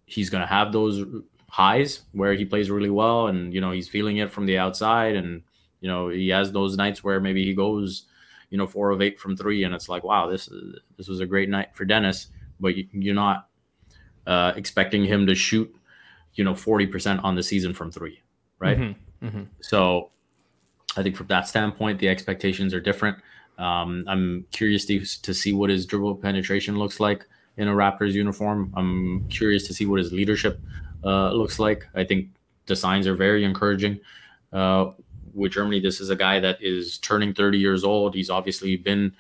he's 0.07 0.31
going 0.31 0.43
to 0.43 0.47
have 0.47 0.73
those 0.73 1.05
highs 1.49 2.03
where 2.13 2.35
he 2.35 2.45
plays 2.45 2.71
really 2.71 2.91
well, 2.91 3.27
and 3.27 3.53
you 3.53 3.61
know 3.61 3.73
he's 3.73 3.89
feeling 3.89 4.19
it 4.19 4.31
from 4.31 4.47
the 4.47 4.59
outside, 4.59 5.17
and 5.17 5.43
you 5.81 5.89
know 5.89 6.09
he 6.09 6.29
has 6.29 6.53
those 6.53 6.77
nights 6.77 7.03
where 7.05 7.21
maybe 7.21 7.45
he 7.45 7.55
goes, 7.55 8.05
you 8.51 8.59
know, 8.59 8.67
four 8.67 8.91
of 8.91 9.03
eight 9.03 9.19
from 9.19 9.37
three, 9.37 9.65
and 9.65 9.75
it's 9.75 9.89
like, 9.89 10.05
wow, 10.05 10.29
this 10.29 10.49
is 10.49 10.79
this 10.97 11.09
was 11.09 11.21
a 11.21 11.27
great 11.27 11.49
night 11.49 11.75
for 11.75 11.85
Dennis, 11.85 12.29
but 12.61 12.77
you, 12.77 12.87
you're 12.93 13.15
not 13.15 13.49
uh, 14.27 14.53
expecting 14.57 15.05
him 15.05 15.27
to 15.27 15.35
shoot, 15.35 15.75
you 16.35 16.45
know, 16.45 16.55
forty 16.55 16.87
percent 16.87 17.21
on 17.25 17.35
the 17.35 17.43
season 17.43 17.75
from 17.75 17.91
three, 17.91 18.23
right? 18.59 18.79
Mhm, 18.79 18.95
mhm. 19.23 19.47
So 19.61 20.11
I 20.97 21.03
think 21.03 21.17
from 21.17 21.27
that 21.29 21.47
standpoint, 21.49 21.99
the 21.99 22.09
expectations 22.09 22.73
are 22.73 22.81
different. 22.81 23.19
Um, 23.59 24.05
I'm 24.07 24.47
curious 24.51 24.85
to, 24.87 25.05
to 25.23 25.35
see 25.35 25.53
what 25.53 25.71
his 25.71 25.87
dribble 25.87 26.17
penetration 26.17 26.79
looks 26.79 27.01
like 27.01 27.27
in 27.57 27.69
a 27.69 27.73
Raptors 27.73 28.13
uniform. 28.13 28.73
I'm 28.77 29.27
curious 29.29 29.67
to 29.69 29.75
see 29.75 29.87
what 29.87 29.99
his 29.99 30.13
leadership 30.13 30.61
uh, 31.05 31.33
looks 31.33 31.59
like. 31.59 31.87
I 31.95 32.05
think 32.05 32.29
the 32.67 32.77
signs 32.77 33.07
are 33.07 33.15
very 33.15 33.45
encouraging. 33.45 34.01
Uh, 34.53 34.93
with 35.33 35.53
Germany, 35.53 35.81
this 35.81 36.01
is 36.01 36.11
a 36.11 36.17
guy 36.17 36.41
that 36.41 36.59
is 36.61 36.99
turning 36.99 37.35
30 37.35 37.59
years 37.59 37.85
old. 37.85 38.15
He's 38.15 38.31
obviously 38.31 38.77
been 38.77 39.15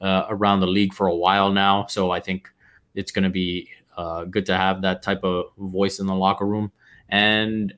uh, 0.00 0.26
around 0.28 0.60
the 0.60 0.66
league 0.66 0.94
for 0.94 1.06
a 1.06 1.14
while 1.14 1.52
now. 1.52 1.86
So 1.86 2.10
I 2.10 2.20
think 2.20 2.48
it's 2.94 3.10
going 3.12 3.24
to 3.24 3.30
be 3.30 3.68
uh, 3.96 4.24
good 4.24 4.46
to 4.46 4.56
have 4.56 4.82
that 4.82 5.02
type 5.02 5.24
of 5.24 5.46
voice 5.58 5.98
in 5.98 6.06
the 6.06 6.14
locker 6.14 6.46
room. 6.46 6.70
And 7.08 7.74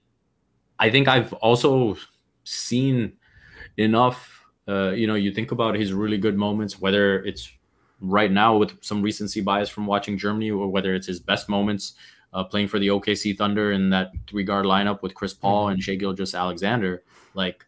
I 0.78 0.90
think 0.90 1.08
I've 1.08 1.32
also 1.34 1.96
seen 2.44 3.14
enough. 3.76 4.37
Uh, 4.68 4.90
you 4.90 5.06
know, 5.06 5.14
you 5.14 5.32
think 5.32 5.50
about 5.50 5.74
his 5.74 5.92
really 5.92 6.18
good 6.18 6.36
moments, 6.36 6.78
whether 6.78 7.24
it's 7.24 7.50
right 8.00 8.30
now 8.30 8.56
with 8.56 8.72
some 8.82 9.02
recency 9.02 9.40
bias 9.40 9.68
from 9.68 9.86
watching 9.86 10.18
Germany, 10.18 10.50
or 10.50 10.68
whether 10.68 10.94
it's 10.94 11.06
his 11.06 11.20
best 11.20 11.48
moments 11.48 11.94
uh, 12.32 12.44
playing 12.44 12.68
for 12.68 12.78
the 12.78 12.88
OKC 12.88 13.36
Thunder 13.36 13.72
in 13.72 13.90
that 13.90 14.12
three 14.28 14.44
guard 14.44 14.66
lineup 14.66 15.02
with 15.02 15.14
Chris 15.14 15.32
Paul 15.32 15.68
and 15.68 15.82
Shai 15.82 15.94
Gilgeous-Alexander. 15.94 17.02
Like, 17.34 17.64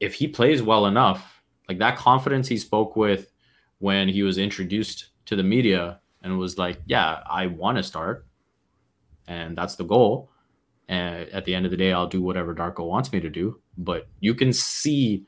if 0.00 0.14
he 0.14 0.26
plays 0.28 0.62
well 0.62 0.86
enough, 0.86 1.42
like 1.68 1.78
that 1.78 1.96
confidence 1.96 2.48
he 2.48 2.58
spoke 2.58 2.96
with 2.96 3.32
when 3.78 4.08
he 4.08 4.22
was 4.22 4.38
introduced 4.38 5.10
to 5.26 5.36
the 5.36 5.42
media 5.42 6.00
and 6.22 6.38
was 6.38 6.58
like, 6.58 6.80
"Yeah, 6.86 7.20
I 7.28 7.46
want 7.46 7.78
to 7.78 7.82
start, 7.82 8.26
and 9.26 9.56
that's 9.56 9.76
the 9.76 9.84
goal." 9.84 10.30
And 10.88 11.28
at 11.30 11.44
the 11.44 11.54
end 11.54 11.66
of 11.66 11.70
the 11.70 11.76
day, 11.76 11.92
I'll 11.92 12.06
do 12.06 12.22
whatever 12.22 12.54
Darko 12.54 12.86
wants 12.86 13.12
me 13.12 13.20
to 13.20 13.28
do. 13.30 13.60
But 13.76 14.06
you 14.20 14.34
can 14.34 14.52
see 14.52 15.26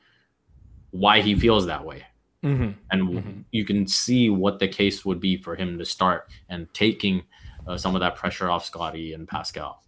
why 0.91 1.21
he 1.21 1.35
feels 1.35 1.65
that 1.65 1.85
way. 1.85 2.03
Mhm. 2.43 2.75
And 2.91 3.45
you 3.51 3.65
can 3.65 3.85
see 3.87 4.29
what 4.29 4.59
the 4.59 4.67
case 4.67 5.03
would 5.03 5.19
be 5.19 5.37
for 5.37 5.55
him 5.55 5.77
to 5.77 5.85
start 5.85 6.29
and 6.47 6.73
taking 6.73 7.23
uh, 7.67 7.77
some 7.77 7.95
of 7.95 8.01
that 8.01 8.15
pressure 8.15 8.49
off 8.49 8.65
Scotty 8.65 9.13
and 9.13 9.27
Pascal. 9.27 9.83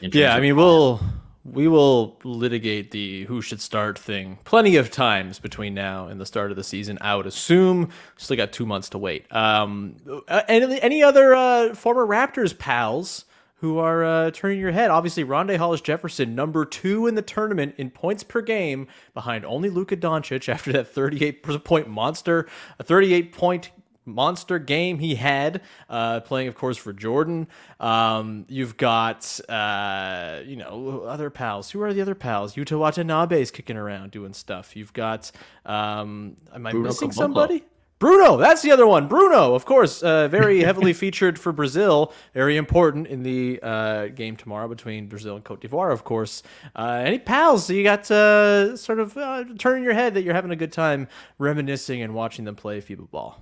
Yeah, 0.00 0.34
I 0.34 0.40
mean, 0.40 0.56
we'll 0.56 1.00
we 1.44 1.66
will 1.66 2.18
litigate 2.24 2.90
the 2.92 3.24
who 3.24 3.42
should 3.42 3.60
start 3.60 3.98
thing 3.98 4.38
plenty 4.44 4.76
of 4.76 4.90
times 4.90 5.38
between 5.38 5.74
now 5.74 6.06
and 6.06 6.20
the 6.20 6.26
start 6.26 6.50
of 6.50 6.56
the 6.56 6.64
season. 6.64 6.98
I 7.00 7.16
would 7.16 7.26
assume 7.26 7.90
still 8.16 8.36
got 8.36 8.52
two 8.52 8.66
months 8.66 8.88
to 8.90 8.98
wait. 8.98 9.32
Um, 9.34 9.96
uh, 10.28 10.42
any 10.48 10.80
any 10.80 11.02
other 11.02 11.34
uh, 11.34 11.74
former 11.74 12.06
Raptors 12.06 12.56
pals 12.56 13.24
who 13.62 13.78
are 13.78 14.04
uh, 14.04 14.30
turning 14.32 14.58
your 14.58 14.72
head? 14.72 14.90
Obviously, 14.90 15.24
Rondae 15.24 15.56
Hollis 15.56 15.80
Jefferson, 15.80 16.34
number 16.34 16.64
two 16.64 17.06
in 17.06 17.14
the 17.14 17.22
tournament 17.22 17.76
in 17.78 17.90
points 17.90 18.24
per 18.24 18.42
game, 18.42 18.88
behind 19.14 19.44
only 19.44 19.70
Luka 19.70 19.96
Doncic 19.96 20.48
after 20.48 20.72
that 20.72 20.88
38 20.88 21.44
point 21.64 21.88
monster, 21.88 22.48
a 22.80 22.82
38 22.82 23.32
point 23.32 23.70
monster 24.04 24.58
game 24.58 24.98
he 24.98 25.14
had, 25.14 25.60
uh, 25.88 26.18
playing, 26.20 26.48
of 26.48 26.56
course, 26.56 26.76
for 26.76 26.92
Jordan. 26.92 27.46
Um, 27.78 28.46
you've 28.48 28.76
got, 28.76 29.38
uh, 29.48 30.40
you 30.44 30.56
know, 30.56 31.04
other 31.06 31.30
pals. 31.30 31.70
Who 31.70 31.82
are 31.82 31.94
the 31.94 32.00
other 32.00 32.16
pals? 32.16 32.56
Utah 32.56 32.90
Yuta 32.90 33.32
is 33.32 33.52
kicking 33.52 33.76
around 33.76 34.10
doing 34.10 34.34
stuff. 34.34 34.74
You've 34.74 34.92
got, 34.92 35.30
um, 35.64 36.36
am 36.52 36.66
I 36.66 36.72
Bruno 36.72 36.88
missing 36.88 37.10
Caboclo. 37.10 37.14
somebody? 37.14 37.64
Bruno, 38.02 38.36
that's 38.36 38.62
the 38.62 38.72
other 38.72 38.84
one. 38.84 39.06
Bruno, 39.06 39.54
of 39.54 39.64
course, 39.64 40.02
uh, 40.02 40.26
very 40.26 40.58
heavily 40.64 40.92
featured 40.92 41.38
for 41.38 41.52
Brazil. 41.52 42.12
Very 42.34 42.56
important 42.56 43.06
in 43.06 43.22
the 43.22 43.60
uh, 43.62 44.08
game 44.08 44.34
tomorrow 44.34 44.66
between 44.66 45.06
Brazil 45.06 45.36
and 45.36 45.44
Cote 45.44 45.60
d'Ivoire, 45.60 45.92
of 45.92 46.02
course. 46.02 46.42
Uh, 46.74 47.00
any 47.06 47.20
pals 47.20 47.70
you 47.70 47.84
got 47.84 48.10
uh, 48.10 48.76
sort 48.76 48.98
of 48.98 49.16
uh, 49.16 49.44
turning 49.56 49.84
your 49.84 49.94
head 49.94 50.14
that 50.14 50.22
you're 50.22 50.34
having 50.34 50.50
a 50.50 50.56
good 50.56 50.72
time 50.72 51.06
reminiscing 51.38 52.02
and 52.02 52.12
watching 52.12 52.44
them 52.44 52.56
play 52.56 52.80
FIBA 52.80 53.08
ball? 53.08 53.40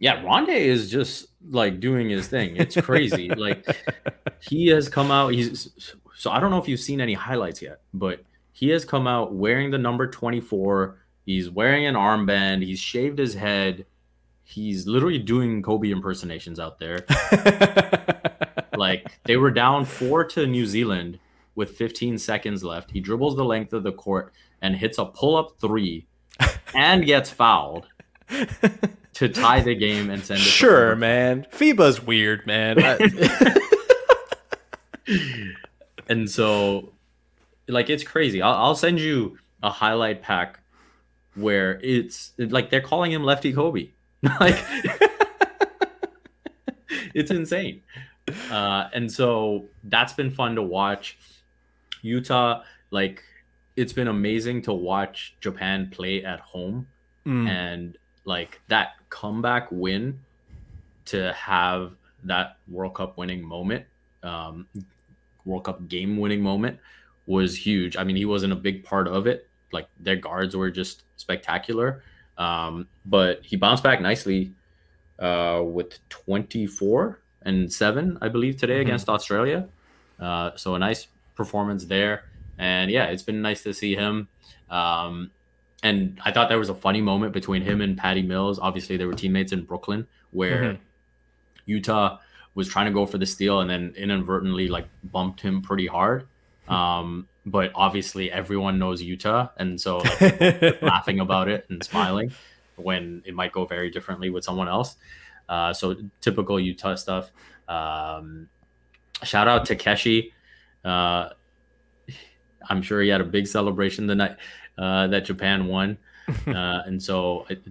Yeah, 0.00 0.24
Rondae 0.24 0.58
is 0.58 0.90
just 0.90 1.28
like 1.48 1.78
doing 1.78 2.10
his 2.10 2.26
thing. 2.26 2.56
It's 2.56 2.74
crazy. 2.80 3.28
like 3.36 3.64
he 4.40 4.66
has 4.66 4.88
come 4.88 5.12
out. 5.12 5.34
He's 5.34 5.92
so 6.16 6.32
I 6.32 6.40
don't 6.40 6.50
know 6.50 6.58
if 6.58 6.66
you've 6.66 6.80
seen 6.80 7.00
any 7.00 7.14
highlights 7.14 7.62
yet, 7.62 7.82
but 7.94 8.24
he 8.50 8.70
has 8.70 8.84
come 8.84 9.06
out 9.06 9.34
wearing 9.34 9.70
the 9.70 9.78
number 9.78 10.08
24. 10.08 10.97
He's 11.28 11.50
wearing 11.50 11.84
an 11.84 11.94
armband. 11.94 12.64
He's 12.64 12.80
shaved 12.80 13.18
his 13.18 13.34
head. 13.34 13.84
He's 14.44 14.86
literally 14.86 15.18
doing 15.18 15.60
Kobe 15.60 15.90
impersonations 15.90 16.58
out 16.58 16.78
there. 16.78 17.04
like 18.78 19.12
they 19.24 19.36
were 19.36 19.50
down 19.50 19.84
four 19.84 20.24
to 20.24 20.46
New 20.46 20.64
Zealand 20.64 21.18
with 21.54 21.72
15 21.72 22.16
seconds 22.16 22.64
left. 22.64 22.92
He 22.92 23.00
dribbles 23.00 23.36
the 23.36 23.44
length 23.44 23.74
of 23.74 23.82
the 23.82 23.92
court 23.92 24.32
and 24.62 24.74
hits 24.76 24.96
a 24.96 25.04
pull 25.04 25.36
up 25.36 25.60
three 25.60 26.06
and 26.74 27.04
gets 27.04 27.28
fouled 27.28 27.88
to 29.12 29.28
tie 29.28 29.60
the 29.60 29.74
game 29.74 30.08
and 30.08 30.24
send 30.24 30.40
it. 30.40 30.44
Sure, 30.44 30.96
man. 30.96 31.46
FIBA's 31.52 32.02
weird, 32.02 32.46
man. 32.46 32.78
And 36.08 36.30
so 36.30 36.94
like 37.68 37.90
it's 37.90 38.02
crazy 38.02 38.40
I'll, 38.40 38.54
I'll 38.54 38.74
send 38.74 38.98
you 38.98 39.36
a 39.62 39.68
highlight 39.70 40.22
pack 40.22 40.60
where 41.38 41.78
it's 41.82 42.32
like 42.38 42.70
they're 42.70 42.80
calling 42.80 43.12
him 43.12 43.22
lefty 43.24 43.52
kobe 43.52 43.88
like 44.40 44.58
it's 47.14 47.30
insane 47.30 47.82
uh 48.50 48.88
and 48.92 49.10
so 49.10 49.64
that's 49.84 50.12
been 50.12 50.30
fun 50.30 50.54
to 50.54 50.62
watch 50.62 51.18
Yuta 52.04 52.62
like 52.90 53.22
it's 53.76 53.92
been 53.92 54.08
amazing 54.08 54.62
to 54.62 54.72
watch 54.72 55.34
japan 55.40 55.88
play 55.90 56.24
at 56.24 56.40
home 56.40 56.86
Mm. 57.26 57.48
and 57.48 57.98
like 58.24 58.60
that 58.68 58.92
comeback 59.10 59.68
win 59.70 60.20
to 61.06 61.32
have 61.34 61.92
that 62.24 62.56
World 62.68 62.94
Cup 62.94 63.18
winning 63.18 63.42
moment, 63.42 63.84
um, 64.22 64.66
World 65.44 65.64
Cup 65.64 65.88
game 65.88 66.16
winning 66.16 66.40
moment 66.40 66.78
was 67.26 67.54
huge. 67.56 67.96
I 67.98 68.04
mean, 68.04 68.16
he 68.16 68.24
wasn't 68.24 68.54
a 68.54 68.56
big 68.56 68.82
part 68.84 69.08
of 69.08 69.26
it. 69.26 69.47
Like 69.72 69.88
their 70.00 70.16
guards 70.16 70.56
were 70.56 70.70
just 70.70 71.02
spectacular, 71.16 72.02
um, 72.38 72.88
but 73.04 73.44
he 73.44 73.56
bounced 73.56 73.82
back 73.82 74.00
nicely 74.00 74.52
uh, 75.18 75.62
with 75.64 75.98
24 76.10 77.18
and 77.42 77.72
seven, 77.72 78.18
I 78.20 78.28
believe, 78.28 78.56
today 78.56 78.78
Mhm. 78.78 78.82
against 78.82 79.08
Australia. 79.08 79.68
Uh, 80.20 80.52
so 80.56 80.74
a 80.74 80.78
nice 80.78 81.08
performance 81.34 81.84
there, 81.86 82.24
and 82.58 82.90
yeah, 82.90 83.06
it's 83.06 83.22
been 83.22 83.42
nice 83.42 83.62
to 83.64 83.72
see 83.74 83.94
him. 83.94 84.28
Um, 84.70 85.30
and 85.82 86.18
I 86.24 86.32
thought 86.32 86.48
there 86.48 86.58
was 86.58 86.68
a 86.68 86.74
funny 86.74 87.00
moment 87.00 87.32
between 87.32 87.62
him 87.62 87.80
and 87.80 87.96
Patty 87.96 88.22
Mills. 88.22 88.58
Obviously, 88.58 88.96
they 88.96 89.04
were 89.06 89.12
teammates 89.14 89.52
in 89.52 89.62
Brooklyn, 89.62 90.06
where 90.30 90.62
Mhm. 90.74 90.78
Yuta 91.68 92.18
was 92.54 92.68
trying 92.68 92.86
to 92.86 92.92
go 92.92 93.06
for 93.06 93.18
the 93.18 93.26
steal 93.26 93.60
and 93.60 93.70
then 93.70 93.92
inadvertently 93.96 94.68
like 94.68 94.88
bumped 95.04 95.40
him 95.40 95.62
pretty 95.62 95.86
hard. 95.86 96.26
Um, 96.68 97.28
but 97.50 97.72
obviously, 97.74 98.30
everyone 98.30 98.78
knows 98.78 99.02
Yuta, 99.02 99.50
and 99.56 99.80
so 99.80 99.98
like, 99.98 100.82
laughing 100.82 101.20
about 101.20 101.48
it 101.48 101.66
and 101.68 101.82
smiling 101.82 102.32
when 102.76 103.22
it 103.26 103.34
might 103.34 103.52
go 103.52 103.64
very 103.64 103.90
differently 103.90 104.30
with 104.30 104.44
someone 104.44 104.68
else. 104.68 104.96
Uh, 105.48 105.72
so 105.72 105.96
typical 106.20 106.56
Yuta 106.56 106.98
stuff. 106.98 107.30
Um, 107.68 108.48
shout 109.22 109.48
out 109.48 109.66
to 109.66 109.76
Keshi. 109.76 110.32
Uh, 110.84 111.30
I'm 112.68 112.82
sure 112.82 113.00
he 113.02 113.08
had 113.08 113.20
a 113.20 113.24
big 113.24 113.46
celebration 113.46 114.06
the 114.06 114.14
night 114.14 114.36
uh, 114.76 115.06
that 115.08 115.24
Japan 115.24 115.66
won, 115.66 115.98
uh, 116.46 116.82
and 116.86 117.02
so 117.02 117.46
it, 117.48 117.62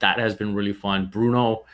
that 0.00 0.18
has 0.18 0.34
been 0.34 0.54
really 0.54 0.72
fun. 0.72 1.06
Bruno, 1.06 1.64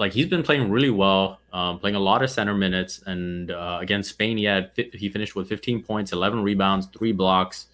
like 0.00 0.12
he's 0.14 0.26
been 0.26 0.42
playing 0.42 0.70
really 0.70 0.88
well, 0.90 1.40
um, 1.52 1.78
playing 1.78 1.94
a 1.94 2.00
lot 2.00 2.22
of 2.22 2.30
center 2.30 2.54
minutes, 2.54 3.02
and 3.06 3.50
uh, 3.50 3.78
against 3.82 4.08
Spain, 4.10 4.38
he 4.38 4.44
had 4.44 4.70
he 4.74 5.10
finished 5.10 5.36
with 5.36 5.46
15 5.46 5.82
points, 5.82 6.12
11 6.12 6.42
rebounds, 6.42 6.86
three 6.86 7.12
blocks, 7.12 7.66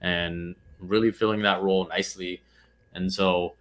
and 0.00 0.54
really 0.78 1.10
filling 1.10 1.42
that 1.42 1.62
role 1.62 1.88
nicely. 1.88 2.42
And 2.94 3.12
so, 3.12 3.54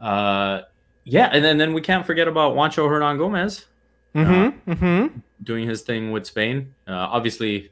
uh, 0.00 0.60
yeah, 1.02 1.28
and 1.32 1.44
then 1.44 1.58
then 1.58 1.74
we 1.74 1.80
can't 1.80 2.06
forget 2.06 2.28
about 2.28 2.54
Juancho 2.54 2.88
Hernangomez 2.88 3.64
Mm-hmm. 4.14 4.70
Mm-hmm. 4.72 5.18
doing 5.42 5.68
his 5.68 5.82
thing 5.82 6.12
with 6.12 6.24
Spain. 6.24 6.74
Uh, 6.86 6.92
obviously, 6.92 7.70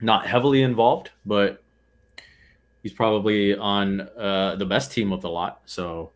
not 0.00 0.26
heavily 0.26 0.62
involved, 0.62 1.10
but 1.24 1.62
he's 2.82 2.92
probably 2.92 3.56
on 3.56 4.02
uh, 4.16 4.54
the 4.56 4.66
best 4.66 4.92
team 4.92 5.12
of 5.12 5.22
the 5.22 5.28
lot. 5.28 5.62
So, 5.66 6.12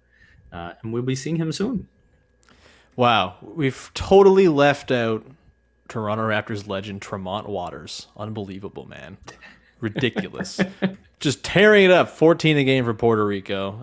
uh, 0.53 0.75
and 0.83 0.92
we'll 0.92 1.03
be 1.03 1.16
seeing 1.16 1.37
him 1.37 1.53
soon. 1.53 1.88
Wow, 3.01 3.37
we've 3.41 3.91
totally 3.95 4.47
left 4.47 4.91
out 4.93 5.25
Toronto 5.89 6.23
Raptors 6.23 6.69
legend 6.69 7.01
Tremont 7.01 7.49
Waters. 7.49 8.09
Unbelievable, 8.15 8.85
man. 8.85 9.17
Ridiculous. 9.81 10.61
Just 11.19 11.43
tearing 11.43 11.87
it 11.87 11.91
up. 11.91 12.11
14 12.11 12.59
a 12.59 12.65
game 12.65 12.85
for 12.85 12.93
Puerto 12.93 13.25
Rico. 13.25 13.81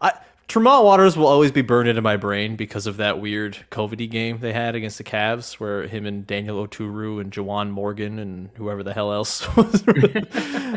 I, 0.00 0.08
I, 0.08 0.18
Tremont 0.48 0.82
Waters 0.82 1.14
will 1.14 1.26
always 1.26 1.52
be 1.52 1.60
burned 1.60 1.90
into 1.90 2.00
my 2.00 2.16
brain 2.16 2.56
because 2.56 2.86
of 2.86 2.96
that 2.96 3.20
weird 3.20 3.58
COVID 3.70 4.10
game 4.10 4.38
they 4.38 4.54
had 4.54 4.74
against 4.74 4.96
the 4.96 5.04
Cavs, 5.04 5.60
where 5.60 5.86
him 5.86 6.06
and 6.06 6.26
Daniel 6.26 6.66
Oturu 6.66 7.20
and 7.20 7.30
Juwan 7.30 7.68
Morgan 7.68 8.18
and 8.18 8.48
whoever 8.54 8.82
the 8.82 8.94
hell 8.94 9.12
else 9.12 9.46
was 9.56 9.84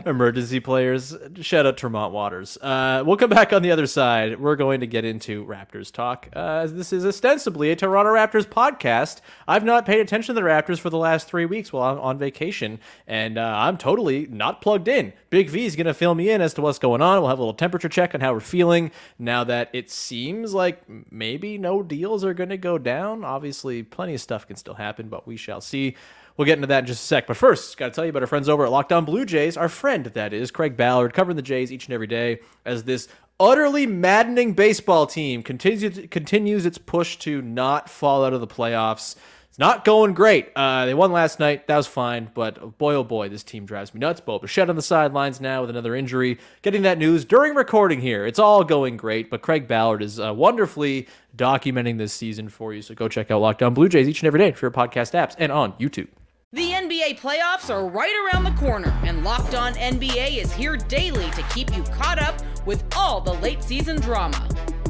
emergency 0.06 0.60
players. 0.60 1.16
Shout 1.40 1.66
out 1.66 1.78
Tremont 1.78 2.12
Waters. 2.12 2.58
Uh, 2.58 3.04
we'll 3.06 3.16
come 3.16 3.30
back 3.30 3.54
on 3.54 3.62
the 3.62 3.72
other 3.72 3.88
side. 3.88 4.42
We're 4.42 4.58
going 4.58 4.82
to 4.82 4.88
get 4.88 5.06
into 5.06 5.46
Raptors 5.46 5.90
talk. 5.90 6.28
Uh, 6.34 6.68
this 6.68 6.92
is 6.92 7.06
ostensibly 7.06 7.72
a 7.72 7.78
Toronto 7.78 8.12
Raptors 8.12 8.46
podcast. 8.46 9.22
I've 9.48 9.64
not 9.64 9.86
paid 9.86 10.02
attention 10.02 10.36
to 10.36 10.42
the 10.42 10.46
Raptors 10.46 10.80
for 10.80 10.90
the 10.90 10.98
last 10.98 11.30
three 11.30 11.46
weeks 11.46 11.72
while 11.72 11.94
I'm 11.94 12.00
on 12.02 12.18
vacation, 12.18 12.82
and 13.08 13.38
uh, 13.38 13.56
I'm 13.58 13.78
totally 13.78 14.28
not 14.28 14.62
plugged 14.62 14.90
in. 14.90 15.14
Big 15.30 15.50
V 15.50 15.66
is 15.66 15.78
going 15.78 15.88
to 15.88 15.94
fill 15.94 16.14
me 16.14 16.30
in 16.30 16.42
as 16.42 16.54
to 16.56 16.62
what's 16.62 16.78
going 16.78 17.02
on. 17.02 17.22
We'll 17.22 17.30
have 17.30 17.40
a 17.40 17.42
little 17.42 17.54
temperature 17.54 17.88
check 17.88 18.14
on 18.14 18.20
how 18.20 18.34
we're 18.34 18.42
feeling 18.42 18.92
now 19.18 19.46
that 19.46 19.61
it 19.74 19.89
seems 19.89 20.54
like 20.54 20.84
maybe 21.12 21.58
no 21.58 21.84
deals 21.84 22.24
are 22.24 22.34
going 22.34 22.50
to 22.50 22.58
go 22.58 22.78
down. 22.78 23.24
Obviously, 23.24 23.84
plenty 23.84 24.13
of 24.13 24.21
stuff 24.21 24.47
can 24.47 24.56
still 24.56 24.74
happen, 24.74 25.10
but 25.10 25.28
we 25.28 25.38
shall 25.38 25.62
see. 25.62 25.95
We'll 26.38 26.45
get 26.45 26.58
into 26.58 26.67
that 26.67 26.80
in 26.80 26.86
just 26.86 27.04
a 27.04 27.06
sec. 27.06 27.28
But 27.28 27.38
first, 27.38 27.78
got 27.78 27.88
to 27.88 27.91
tell 27.91 28.06
you 28.06 28.10
about 28.10 28.24
our 28.24 28.28
friends 28.28 28.50
over 28.50 28.65
at 28.65 28.71
Locked 28.71 28.91
On 28.91 29.06
Blue 29.06 29.26
Jays. 29.26 29.58
Our 29.58 29.69
friend, 29.69 30.06
that 30.06 30.34
is, 30.34 30.50
Craig 30.52 30.78
Ballard, 30.78 31.13
covering 31.13 31.36
the 31.36 31.41
Jays 31.41 31.71
each 31.71 31.86
and 31.86 31.93
every 31.93 32.08
day 32.08 32.39
as 32.65 32.84
this 32.84 33.08
utterly 33.39 33.88
maddening 33.88 34.54
baseball 34.54 35.08
team 35.08 35.41
continues 35.41 36.08
continues 36.12 36.65
its 36.65 36.78
push 36.78 37.17
to 37.17 37.41
not 37.41 37.89
fall 37.89 38.24
out 38.24 38.34
of 38.34 38.39
the 38.39 38.47
playoffs. 38.47 39.15
It's 39.52 39.60
not 39.60 39.84
going 39.84 40.14
great. 40.14 40.48
Uh, 40.56 40.86
they 40.86 40.94
won 40.94 41.12
last 41.12 41.38
night. 41.38 41.68
That 41.68 41.76
was 41.76 41.86
fine. 41.86 42.32
But 42.34 42.78
boy, 42.78 42.94
oh 42.94 43.04
boy, 43.04 43.28
this 43.28 43.44
team 43.44 43.66
drives 43.66 43.94
me 43.94 44.00
nuts. 44.00 44.22
Bo 44.22 44.40
Bichette 44.40 44.70
on 44.70 44.78
the 44.78 44.82
sidelines 44.82 45.42
now 45.42 45.60
with 45.60 45.70
another 45.70 45.94
injury. 45.94 46.40
Getting 46.62 46.84
that 46.84 46.98
news 46.98 47.26
during 47.26 47.54
recording 47.54 48.00
here. 48.00 48.26
It's 48.26 48.40
all 48.40 48.64
going 48.64 48.96
great. 48.96 49.30
But 49.30 49.42
Craig 49.42 49.68
Ballard 49.68 50.04
is 50.04 50.22
uh, 50.22 50.34
wonderfully 50.34 51.10
documenting 51.36 51.98
this 51.98 52.14
season 52.14 52.48
for 52.48 52.74
you. 52.74 52.82
So 52.82 52.96
go 52.96 53.10
check 53.10 53.30
out 53.30 53.42
Locked 53.42 53.62
On 53.62 53.74
Blue 53.74 53.90
Jays 53.90 54.08
each 54.08 54.22
and 54.22 54.28
every 54.28 54.40
day 54.40 54.54
for 54.54 54.68
your 54.68 54.72
podcast 54.72 55.20
apps 55.20 55.36
and 55.38 55.52
on 55.52 55.74
YouTube. 55.74 56.08
The 56.54 56.72
NBA 56.72 57.20
playoffs 57.20 57.70
are 57.70 57.86
right 57.86 58.14
around 58.26 58.46
the 58.46 58.58
corner, 58.58 58.98
and 59.04 59.26
Locked 59.26 59.56
On 59.56 59.74
NBA 59.74 60.38
is 60.38 60.54
here 60.54 60.78
daily 60.78 61.30
to 61.32 61.44
keep 61.54 61.76
you 61.76 61.84
caught 61.84 62.20
up 62.20 62.38
with 62.66 62.86
all 62.96 63.20
the 63.20 63.34
late 63.34 63.62
season 63.62 64.00
drama. 64.00 64.48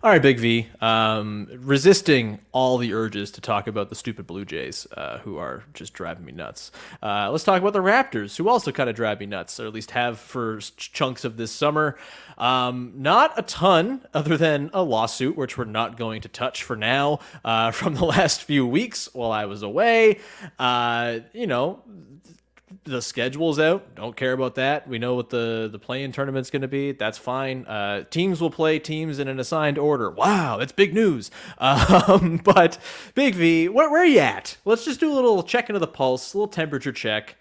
All 0.00 0.10
right, 0.10 0.22
Big 0.22 0.38
V. 0.38 0.68
Um, 0.80 1.48
resisting 1.58 2.38
all 2.52 2.78
the 2.78 2.94
urges 2.94 3.32
to 3.32 3.40
talk 3.40 3.66
about 3.66 3.88
the 3.88 3.96
stupid 3.96 4.28
Blue 4.28 4.44
Jays, 4.44 4.86
uh, 4.96 5.18
who 5.18 5.38
are 5.38 5.64
just 5.74 5.92
driving 5.92 6.24
me 6.24 6.30
nuts. 6.30 6.70
Uh, 7.02 7.28
let's 7.32 7.42
talk 7.42 7.60
about 7.60 7.72
the 7.72 7.80
Raptors, 7.80 8.36
who 8.36 8.48
also 8.48 8.70
kind 8.70 8.88
of 8.88 8.94
drive 8.94 9.18
me 9.18 9.26
nuts, 9.26 9.58
or 9.58 9.66
at 9.66 9.74
least 9.74 9.90
have 9.90 10.20
for 10.20 10.60
ch- 10.60 10.92
chunks 10.92 11.24
of 11.24 11.36
this 11.36 11.50
summer. 11.50 11.98
Um, 12.36 12.92
not 12.94 13.36
a 13.36 13.42
ton, 13.42 14.02
other 14.14 14.36
than 14.36 14.70
a 14.72 14.84
lawsuit, 14.84 15.36
which 15.36 15.58
we're 15.58 15.64
not 15.64 15.96
going 15.96 16.20
to 16.20 16.28
touch 16.28 16.62
for 16.62 16.76
now, 16.76 17.18
uh, 17.44 17.70
from 17.72 17.94
the 17.94 18.04
last 18.04 18.44
few 18.44 18.64
weeks 18.64 19.08
while 19.12 19.32
I 19.32 19.46
was 19.46 19.64
away. 19.64 20.20
Uh, 20.60 21.18
you 21.32 21.48
know, 21.48 21.82
the 22.84 23.00
schedule's 23.02 23.58
out. 23.58 23.94
Don't 23.94 24.16
care 24.16 24.32
about 24.32 24.54
that. 24.56 24.88
We 24.88 24.98
know 24.98 25.14
what 25.14 25.30
the 25.30 25.68
the 25.70 25.78
play-in 25.78 26.12
tournament's 26.12 26.50
going 26.50 26.62
to 26.62 26.68
be. 26.68 26.92
That's 26.92 27.18
fine. 27.18 27.64
Uh, 27.66 28.04
teams 28.04 28.40
will 28.40 28.50
play 28.50 28.78
teams 28.78 29.18
in 29.18 29.28
an 29.28 29.40
assigned 29.40 29.78
order. 29.78 30.10
Wow, 30.10 30.56
that's 30.58 30.72
big 30.72 30.94
news. 30.94 31.30
Um, 31.60 32.40
but 32.42 32.78
Big 33.14 33.34
V, 33.34 33.68
where, 33.68 33.90
where 33.90 34.02
are 34.02 34.06
you 34.06 34.20
at? 34.20 34.56
Let's 34.64 34.84
just 34.84 35.00
do 35.00 35.12
a 35.12 35.14
little 35.14 35.42
check 35.42 35.68
into 35.68 35.78
the 35.78 35.86
pulse, 35.86 36.32
a 36.32 36.38
little 36.38 36.48
temperature 36.48 36.92
check. 36.92 37.36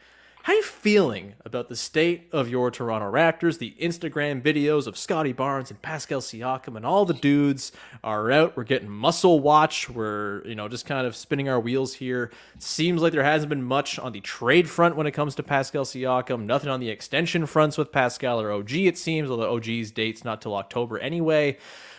How 0.48 0.54
you 0.54 0.64
feeling 0.64 1.34
about 1.44 1.68
the 1.68 1.76
state 1.76 2.30
of 2.32 2.48
your 2.48 2.72
Toronto 2.72 3.12
Raptors? 3.12 3.58
The 3.58 3.76
Instagram 3.82 4.42
videos 4.42 4.88
of 4.88 4.98
Scotty 4.98 5.34
Barnes 5.34 5.72
and 5.72 5.82
Pascal 5.82 6.22
Siakam 6.22 6.78
and 6.78 6.86
all 6.86 7.04
the 7.04 7.14
dudes 7.14 7.74
are 8.02 8.32
out. 8.32 8.56
We're 8.56 8.64
getting 8.64 8.88
muscle 8.88 9.42
watch. 9.42 9.90
We're, 9.90 10.42
you 10.46 10.56
know, 10.56 10.70
just 10.70 10.86
kind 10.86 11.06
of 11.06 11.18
spinning 11.18 11.50
our 11.50 11.60
wheels 11.60 11.96
here. 11.96 12.32
Seems 12.60 13.02
like 13.02 13.12
there 13.12 13.26
hasn't 13.26 13.50
been 13.50 13.62
much 13.62 14.00
on 14.00 14.14
the 14.14 14.22
trade 14.22 14.70
front 14.70 14.96
when 14.96 15.06
it 15.06 15.12
comes 15.12 15.36
to 15.36 15.44
Pascal 15.44 15.84
Siakam. 15.84 16.46
Nothing 16.46 16.70
on 16.70 16.80
the 16.80 16.92
extension 16.92 17.46
fronts 17.46 17.78
with 17.78 17.92
Pascal 17.92 18.40
or 18.40 18.50
OG, 18.50 18.72
it 18.72 18.98
seems, 18.98 19.30
although 19.30 19.54
OG's 19.54 19.92
date's 19.92 20.24
not 20.24 20.42
till 20.42 20.56
October 20.56 20.98
anyway. 20.98 21.58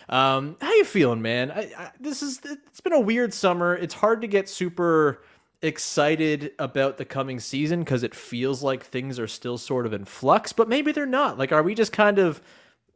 Um, 0.09 0.57
how 0.59 0.73
you 0.73 0.85
feeling, 0.85 1.21
man? 1.21 1.51
I, 1.51 1.71
I, 1.77 1.91
this 1.99 2.23
is 2.23 2.41
it's 2.43 2.81
been 2.81 2.93
a 2.93 2.99
weird 2.99 3.31
summer. 3.31 3.75
It's 3.75 3.93
hard 3.93 4.21
to 4.21 4.27
get 4.27 4.49
super 4.49 5.21
excited 5.61 6.51
about 6.57 6.97
the 6.97 7.05
coming 7.05 7.39
season 7.39 7.79
because 7.79 8.03
it 8.03 8.15
feels 8.15 8.63
like 8.63 8.83
things 8.83 9.19
are 9.19 9.27
still 9.27 9.57
sort 9.57 9.85
of 9.85 9.93
in 9.93 10.05
flux, 10.05 10.53
but 10.53 10.69
maybe 10.69 10.91
they're 10.91 11.05
not. 11.05 11.37
Like, 11.37 11.51
are 11.51 11.63
we 11.63 11.75
just 11.75 11.91
kind 11.91 12.19
of 12.19 12.41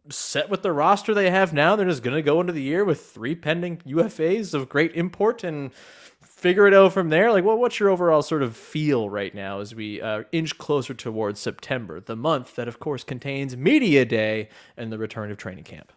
set 0.09 0.49
with 0.49 0.61
the 0.61 0.71
roster 0.71 1.13
they 1.13 1.29
have 1.29 1.53
now? 1.53 1.75
They're 1.75 1.87
just 1.87 2.03
going 2.03 2.15
to 2.15 2.21
go 2.21 2.39
into 2.39 2.53
the 2.53 2.61
year 2.61 2.85
with 2.85 3.05
three 3.05 3.35
pending 3.35 3.77
UFAs 3.79 4.53
of 4.53 4.69
great 4.69 4.95
import 4.95 5.43
and 5.43 5.73
figure 6.21 6.67
it 6.67 6.73
out 6.73 6.93
from 6.93 7.09
there. 7.09 7.31
Like, 7.31 7.43
what 7.43 7.59
what's 7.59 7.79
your 7.79 7.89
overall 7.89 8.21
sort 8.21 8.43
of 8.43 8.55
feel 8.55 9.09
right 9.09 9.33
now 9.33 9.59
as 9.59 9.75
we 9.75 10.01
uh, 10.01 10.23
inch 10.31 10.57
closer 10.57 10.93
towards 10.93 11.39
September, 11.39 11.99
the 11.99 12.15
month 12.15 12.55
that, 12.55 12.67
of 12.67 12.79
course, 12.79 13.03
contains 13.03 13.57
Media 13.57 14.05
Day 14.05 14.49
and 14.77 14.91
the 14.91 14.97
return 14.97 15.31
of 15.31 15.37
training 15.37 15.65
camp? 15.65 15.91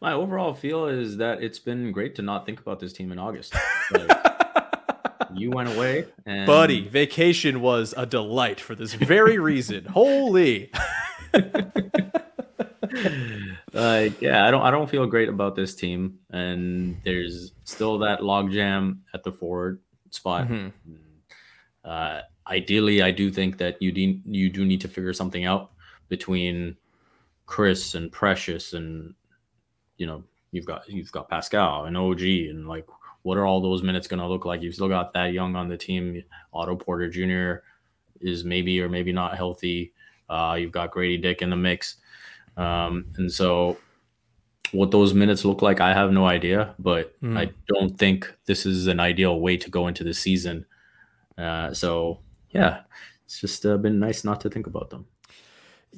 My 0.00 0.12
overall 0.12 0.52
feel 0.52 0.86
is 0.86 1.18
that 1.18 1.42
it's 1.42 1.58
been 1.58 1.92
great 1.92 2.14
to 2.16 2.22
not 2.22 2.44
think 2.44 2.60
about 2.60 2.80
this 2.80 2.92
team 2.92 3.12
in 3.12 3.18
August. 3.18 3.54
Like, 3.92 4.25
you 5.36 5.50
went 5.50 5.68
away, 5.74 6.06
and 6.24 6.46
Buddy, 6.46 6.86
vacation 6.88 7.60
was 7.60 7.94
a 7.96 8.06
delight 8.06 8.60
for 8.60 8.74
this 8.74 8.94
very 8.94 9.38
reason. 9.38 9.84
Holy. 9.90 10.70
like 13.72 14.20
yeah, 14.20 14.46
I 14.46 14.50
don't 14.50 14.62
I 14.62 14.70
don't 14.70 14.88
feel 14.88 15.06
great 15.06 15.28
about 15.28 15.54
this 15.56 15.74
team, 15.74 16.18
and 16.30 16.96
there's 17.04 17.52
still 17.64 17.98
that 18.00 18.20
logjam 18.20 18.98
at 19.14 19.22
the 19.24 19.32
forward 19.32 19.80
spot. 20.10 20.48
Mhm. 20.48 20.72
Uh, 21.84 22.20
ideally, 22.48 23.02
I 23.02 23.10
do 23.10 23.30
think 23.30 23.58
that 23.58 23.80
you 23.80 23.92
de- 23.92 24.22
you 24.26 24.50
do 24.50 24.64
need 24.64 24.80
to 24.82 24.88
figure 24.88 25.12
something 25.12 25.44
out 25.44 25.70
between 26.08 26.76
Chris 27.46 27.94
and 27.94 28.10
Precious, 28.10 28.72
and 28.72 29.14
you 29.98 30.06
know 30.06 30.24
you've 30.52 30.66
got 30.66 30.88
you've 30.88 31.12
got 31.12 31.28
Pascal 31.28 31.84
and 31.84 31.96
OG, 31.96 32.22
and 32.22 32.66
like 32.68 32.86
what 33.26 33.36
are 33.36 33.44
all 33.44 33.60
those 33.60 33.82
minutes 33.82 34.06
going 34.06 34.20
to 34.20 34.26
look 34.28 34.44
like? 34.44 34.62
You've 34.62 34.74
still 34.74 34.88
got 34.88 35.12
that 35.14 35.32
young 35.32 35.56
on 35.56 35.68
the 35.68 35.76
team. 35.76 36.22
Otto 36.54 36.76
Porter 36.76 37.10
Jr. 37.10 37.64
is 38.20 38.44
maybe 38.44 38.80
or 38.80 38.88
maybe 38.88 39.12
not 39.12 39.36
healthy. 39.36 39.92
Uh, 40.30 40.56
you've 40.60 40.70
got 40.70 40.92
Gradey 40.92 41.20
Dick 41.20 41.42
in 41.42 41.50
the 41.50 41.56
mix. 41.56 41.96
Um, 42.56 43.06
and 43.16 43.30
so 43.30 43.78
what 44.70 44.92
those 44.92 45.12
minutes 45.12 45.44
look 45.44 45.60
like, 45.60 45.80
I 45.80 45.92
have 45.92 46.12
no 46.12 46.24
idea, 46.24 46.76
but 46.78 47.20
Mm. 47.20 47.36
I 47.36 47.50
don't 47.66 47.98
think 47.98 48.32
this 48.44 48.64
is 48.64 48.86
an 48.86 49.00
ideal 49.00 49.40
way 49.40 49.56
to 49.56 49.70
go 49.70 49.88
into 49.88 50.04
the 50.04 50.14
season. 50.14 50.64
Uh, 51.36 51.74
so 51.74 52.20
yeah, 52.50 52.82
it's 53.24 53.40
just 53.40 53.66
uh, 53.66 53.76
been 53.76 53.98
nice 53.98 54.22
not 54.22 54.40
to 54.42 54.48
think 54.48 54.68
about 54.68 54.90
them. 54.90 55.04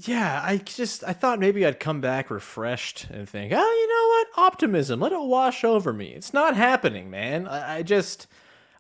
Yeah, 0.00 0.40
I 0.44 0.58
just 0.58 1.02
I 1.02 1.12
thought 1.12 1.40
maybe 1.40 1.66
I'd 1.66 1.80
come 1.80 2.00
back 2.00 2.30
refreshed 2.30 3.08
and 3.11 3.28
think, 3.28 3.52
oh, 3.52 3.56
you 3.56 3.88
know 3.88 4.42
what, 4.44 4.52
optimism, 4.52 5.00
let 5.00 5.11
it 5.11 5.20
wash 5.20 5.64
over 5.64 5.92
me. 5.92 6.08
It's 6.11 6.32
not 6.32 6.54
happening, 6.54 7.11
man. 7.11 7.48
I, 7.48 7.78
I 7.78 7.82
just 7.82 8.28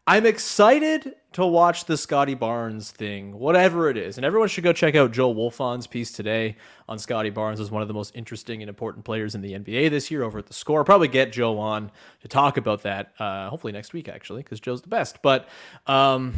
I'm 0.06 0.24
excited 0.26 1.16
to 1.32 1.44
watch 1.44 1.86
the 1.86 1.96
Scotty 1.96 2.34
Barnes 2.34 2.92
thing, 2.92 3.36
whatever 3.36 3.90
it 3.90 3.96
is. 3.96 4.16
And 4.16 4.24
everyone 4.24 4.48
should 4.48 4.62
go 4.62 4.72
check 4.72 4.94
out 4.94 5.10
Joel 5.10 5.34
Wolfond's 5.34 5.88
piece 5.88 6.12
today 6.12 6.56
on 6.88 7.00
Scotty 7.00 7.30
Barnes 7.30 7.58
as 7.58 7.68
one 7.68 7.82
of 7.82 7.88
the 7.88 7.94
most 7.94 8.14
interesting 8.14 8.62
and 8.62 8.68
important 8.68 9.04
players 9.04 9.34
in 9.34 9.40
the 9.40 9.54
NBA 9.54 9.90
this 9.90 10.12
year 10.12 10.22
over 10.22 10.38
at 10.38 10.46
the 10.46 10.54
score. 10.54 10.84
Probably 10.84 11.08
get 11.08 11.32
Joe 11.32 11.58
on 11.58 11.90
to 12.20 12.28
talk 12.28 12.58
about 12.58 12.82
that, 12.84 13.12
uh, 13.18 13.50
hopefully 13.50 13.72
next 13.72 13.92
week, 13.92 14.08
actually, 14.08 14.44
because 14.44 14.60
Joe's 14.60 14.82
the 14.82 14.88
best. 14.88 15.20
But 15.20 15.48
um, 15.88 16.34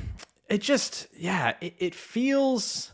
it 0.49 0.63
just, 0.63 1.07
yeah, 1.15 1.53
it, 1.61 1.75
it 1.79 1.95
feels 1.95 2.93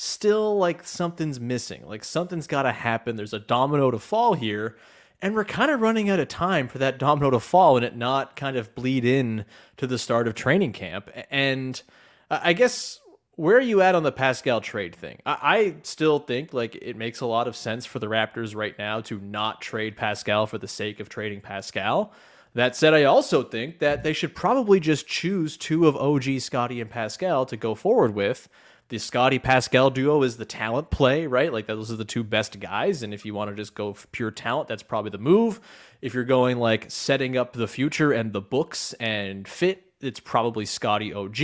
still 0.00 0.56
like 0.56 0.86
something's 0.86 1.40
missing. 1.40 1.84
Like 1.84 2.04
something's 2.04 2.46
got 2.46 2.62
to 2.62 2.70
happen. 2.70 3.16
There's 3.16 3.32
a 3.32 3.40
domino 3.40 3.90
to 3.90 3.98
fall 3.98 4.34
here. 4.34 4.76
And 5.20 5.34
we're 5.34 5.44
kind 5.44 5.72
of 5.72 5.80
running 5.80 6.08
out 6.08 6.20
of 6.20 6.28
time 6.28 6.68
for 6.68 6.78
that 6.78 7.00
domino 7.00 7.30
to 7.30 7.40
fall 7.40 7.76
and 7.76 7.84
it 7.84 7.96
not 7.96 8.36
kind 8.36 8.56
of 8.56 8.72
bleed 8.76 9.04
in 9.04 9.44
to 9.76 9.88
the 9.88 9.98
start 9.98 10.28
of 10.28 10.36
training 10.36 10.72
camp. 10.72 11.10
And 11.32 11.82
I 12.30 12.52
guess 12.52 13.00
where 13.34 13.56
are 13.56 13.60
you 13.60 13.82
at 13.82 13.96
on 13.96 14.04
the 14.04 14.12
Pascal 14.12 14.60
trade 14.60 14.94
thing? 14.94 15.18
I, 15.26 15.74
still 15.82 16.20
think 16.20 16.54
like 16.54 16.76
it 16.76 16.96
makes 16.96 17.20
a 17.20 17.26
lot 17.26 17.48
of 17.48 17.56
sense 17.56 17.84
for 17.84 17.98
the 17.98 18.06
Raptors 18.06 18.54
right 18.54 18.78
now 18.78 19.00
to 19.00 19.18
not 19.18 19.60
trade 19.60 19.96
Pascal 19.96 20.46
for 20.46 20.58
the 20.58 20.68
sake 20.68 21.00
of 21.00 21.08
trading 21.08 21.40
Pascal. 21.40 22.12
That 22.54 22.76
said, 22.76 22.94
I 22.94 23.02
also 23.02 23.42
think 23.42 23.80
that 23.80 24.04
they 24.04 24.12
should 24.12 24.36
probably 24.36 24.78
just 24.78 25.08
choose 25.08 25.56
two 25.56 25.88
of 25.88 25.96
OG, 25.96 26.38
Scotty, 26.38 26.80
and 26.80 26.88
Pascal 26.88 27.46
to 27.46 27.56
go 27.56 27.74
forward 27.74 28.14
with. 28.14 28.48
The 28.88 28.98
Scotty 28.98 29.38
Pascal 29.38 29.90
duo 29.90 30.22
is 30.22 30.38
the 30.38 30.46
talent 30.46 30.90
play, 30.90 31.26
right? 31.26 31.52
Like 31.52 31.66
those 31.66 31.92
are 31.92 31.96
the 31.96 32.06
two 32.06 32.24
best 32.24 32.58
guys. 32.58 33.02
And 33.02 33.12
if 33.12 33.24
you 33.26 33.34
want 33.34 33.50
to 33.50 33.56
just 33.56 33.74
go 33.74 33.94
pure 34.12 34.30
talent, 34.30 34.68
that's 34.68 34.82
probably 34.82 35.10
the 35.10 35.18
move. 35.18 35.60
If 36.00 36.14
you're 36.14 36.24
going 36.24 36.58
like 36.58 36.90
setting 36.90 37.36
up 37.36 37.52
the 37.52 37.68
future 37.68 38.12
and 38.12 38.32
the 38.32 38.40
books 38.40 38.94
and 38.94 39.46
fit, 39.46 39.84
it's 40.00 40.20
probably 40.20 40.64
Scotty 40.64 41.12
OG. 41.12 41.38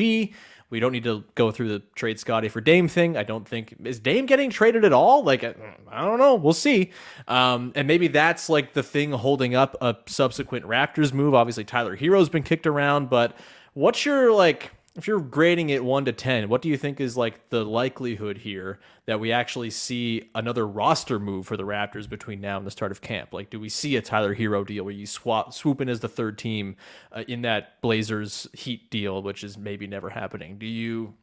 We 0.70 0.80
don't 0.80 0.92
need 0.92 1.04
to 1.04 1.22
go 1.34 1.50
through 1.50 1.68
the 1.68 1.82
trade 1.94 2.18
Scotty 2.18 2.48
for 2.48 2.60
Dame 2.60 2.88
thing. 2.88 3.16
I 3.16 3.22
don't 3.22 3.46
think 3.46 3.76
is 3.84 4.00
Dame 4.00 4.26
getting 4.26 4.50
traded 4.50 4.84
at 4.84 4.92
all. 4.92 5.22
Like 5.22 5.44
I, 5.44 6.04
don't 6.04 6.18
know. 6.18 6.34
We'll 6.36 6.52
see. 6.52 6.90
Um, 7.28 7.72
and 7.76 7.86
maybe 7.86 8.08
that's 8.08 8.48
like 8.48 8.72
the 8.72 8.82
thing 8.82 9.12
holding 9.12 9.54
up 9.54 9.76
a 9.80 9.96
subsequent 10.06 10.64
Raptors 10.64 11.12
move. 11.12 11.34
Obviously, 11.34 11.64
Tyler 11.64 11.94
Herro's 11.94 12.28
been 12.28 12.42
kicked 12.42 12.66
around, 12.66 13.10
but 13.10 13.36
what's 13.74 14.04
your 14.04 14.32
like? 14.32 14.72
If 14.96 15.08
you're 15.08 15.20
grading 15.20 15.70
it 15.70 15.84
one 15.84 16.04
to 16.04 16.12
ten, 16.12 16.48
what 16.48 16.62
do 16.62 16.68
you 16.68 16.76
think 16.76 17.00
is 17.00 17.16
like 17.16 17.48
the 17.48 17.64
likelihood 17.64 18.38
here 18.38 18.78
that 19.06 19.18
we 19.18 19.32
actually 19.32 19.70
see 19.70 20.30
another 20.36 20.68
roster 20.68 21.18
move 21.18 21.48
for 21.48 21.56
the 21.56 21.64
Raptors 21.64 22.08
between 22.08 22.40
now 22.40 22.58
and 22.58 22.66
the 22.66 22.70
start 22.70 22.92
of 22.92 23.00
camp? 23.00 23.32
Like, 23.32 23.50
do 23.50 23.58
we 23.58 23.68
see 23.68 23.96
a 23.96 24.02
Tyler 24.02 24.36
Herro 24.36 24.64
deal 24.64 24.84
where 24.84 24.94
you 24.94 25.06
swap 25.06 25.52
swoop 25.52 25.80
in 25.80 25.88
as 25.88 25.98
the 25.98 26.08
third 26.08 26.38
team 26.38 26.76
uh, 27.10 27.24
in 27.26 27.42
that 27.42 27.80
Blazers 27.80 28.46
Heat 28.52 28.88
deal, 28.88 29.20
which 29.20 29.42
is 29.42 29.58
maybe 29.58 29.88
never 29.88 30.10
happening? 30.10 30.58
Do 30.58 30.66
you 30.66 31.14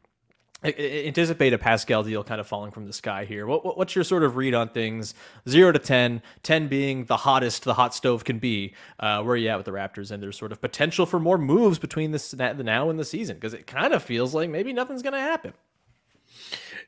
anticipate 0.64 1.52
a 1.52 1.58
Pascal 1.58 2.02
deal 2.04 2.22
kind 2.22 2.40
of 2.40 2.46
falling 2.46 2.70
from 2.70 2.86
the 2.86 2.92
sky 2.92 3.24
here. 3.24 3.46
What, 3.46 3.64
what- 3.64 3.76
what's 3.76 3.94
your 3.94 4.04
sort 4.04 4.22
of 4.22 4.36
read 4.36 4.54
on 4.54 4.68
things? 4.68 5.14
Zero 5.48 5.72
to 5.72 5.78
10, 5.78 6.22
10 6.42 6.68
being 6.68 7.06
the 7.06 7.16
hottest 7.18 7.64
the 7.64 7.74
hot 7.74 7.94
stove 7.94 8.24
can 8.24 8.38
be. 8.38 8.74
Uh, 9.00 9.22
where 9.22 9.34
are 9.34 9.36
you 9.36 9.48
at 9.48 9.56
with 9.56 9.66
the 9.66 9.72
Raptors 9.72 10.10
and 10.10 10.22
there's 10.22 10.38
sort 10.38 10.52
of 10.52 10.60
potential 10.60 11.04
for 11.06 11.18
more 11.18 11.38
moves 11.38 11.78
between 11.78 12.12
this 12.12 12.30
the 12.30 12.54
now 12.62 12.90
and 12.90 12.98
the 12.98 13.04
season? 13.04 13.36
Because 13.36 13.54
it 13.54 13.66
kind 13.66 13.92
of 13.92 14.02
feels 14.02 14.34
like 14.34 14.50
maybe 14.50 14.72
nothing's 14.72 15.02
going 15.02 15.14
to 15.14 15.20
happen. 15.20 15.52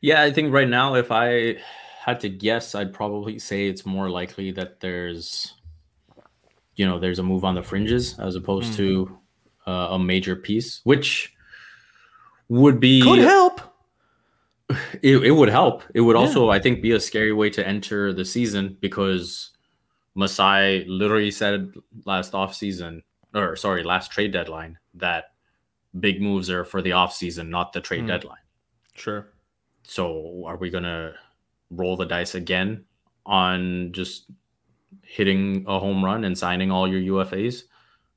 Yeah, 0.01 0.23
I 0.23 0.31
think 0.33 0.53
right 0.53 0.69
now, 0.69 0.95
if 0.95 1.11
I 1.11 1.57
had 2.05 2.21
to 2.21 2.29
guess, 2.29 2.75
I'd 2.75 2.93
probably 2.93 3.39
say 3.39 3.67
it's 3.67 3.85
more 3.87 4.09
likely 4.11 4.51
that 4.53 4.81
there's, 4.81 5.55
you 6.77 6.87
know, 6.87 6.99
there's 6.99 7.19
a 7.19 7.23
move 7.23 7.45
on 7.45 7.55
the 7.55 7.63
fringes 7.63 8.19
as 8.19 8.37
opposed 8.37 8.75
to 8.75 9.19
uh, 9.67 9.89
a 9.93 9.99
major 9.99 10.37
piece, 10.37 10.81
which 10.85 11.34
would 12.49 12.81
be 12.81 13.01
Could 13.03 13.19
help. 13.21 13.61
It, 15.03 15.19
it 15.25 15.31
would 15.33 15.51
help. 15.51 15.83
It 15.95 16.01
would 16.01 16.17
also, 16.17 16.49
I 16.51 16.59
think, 16.59 16.81
be 16.81 16.93
a 16.93 17.01
scary 17.01 17.33
way 17.33 17.51
to 17.51 17.67
enter 17.67 18.13
the 18.13 18.25
season 18.25 18.79
because 18.81 19.51
Masai 20.15 20.85
literally 20.89 21.31
said 21.31 21.75
last 22.07 22.35
off 22.35 22.55
season, 22.55 23.03
or 23.35 23.57
sorry, 23.57 23.83
last 23.83 24.11
trade 24.11 24.33
deadline 24.33 24.79
that 24.95 25.27
big 26.01 26.23
moves 26.23 26.49
are 26.51 26.65
for 26.65 26.81
the 26.81 26.93
off 26.93 27.13
season, 27.15 27.51
not 27.51 27.73
the 27.73 27.81
trade 27.81 28.03
Hmm. 28.03 28.07
deadline. 28.09 28.39
Sure. 28.95 29.29
So 29.83 30.45
are 30.47 30.57
we 30.57 30.71
gonna 30.71 31.13
roll 31.71 31.97
the 31.97 32.07
dice 32.07 32.35
again 32.35 32.85
on 33.27 33.93
just 33.93 34.31
hitting 35.03 35.65
a 35.69 35.79
home 35.79 36.03
run 36.05 36.25
and 36.25 36.37
signing 36.39 36.71
all 36.71 36.89
your 36.89 37.01
UFAs 37.19 37.65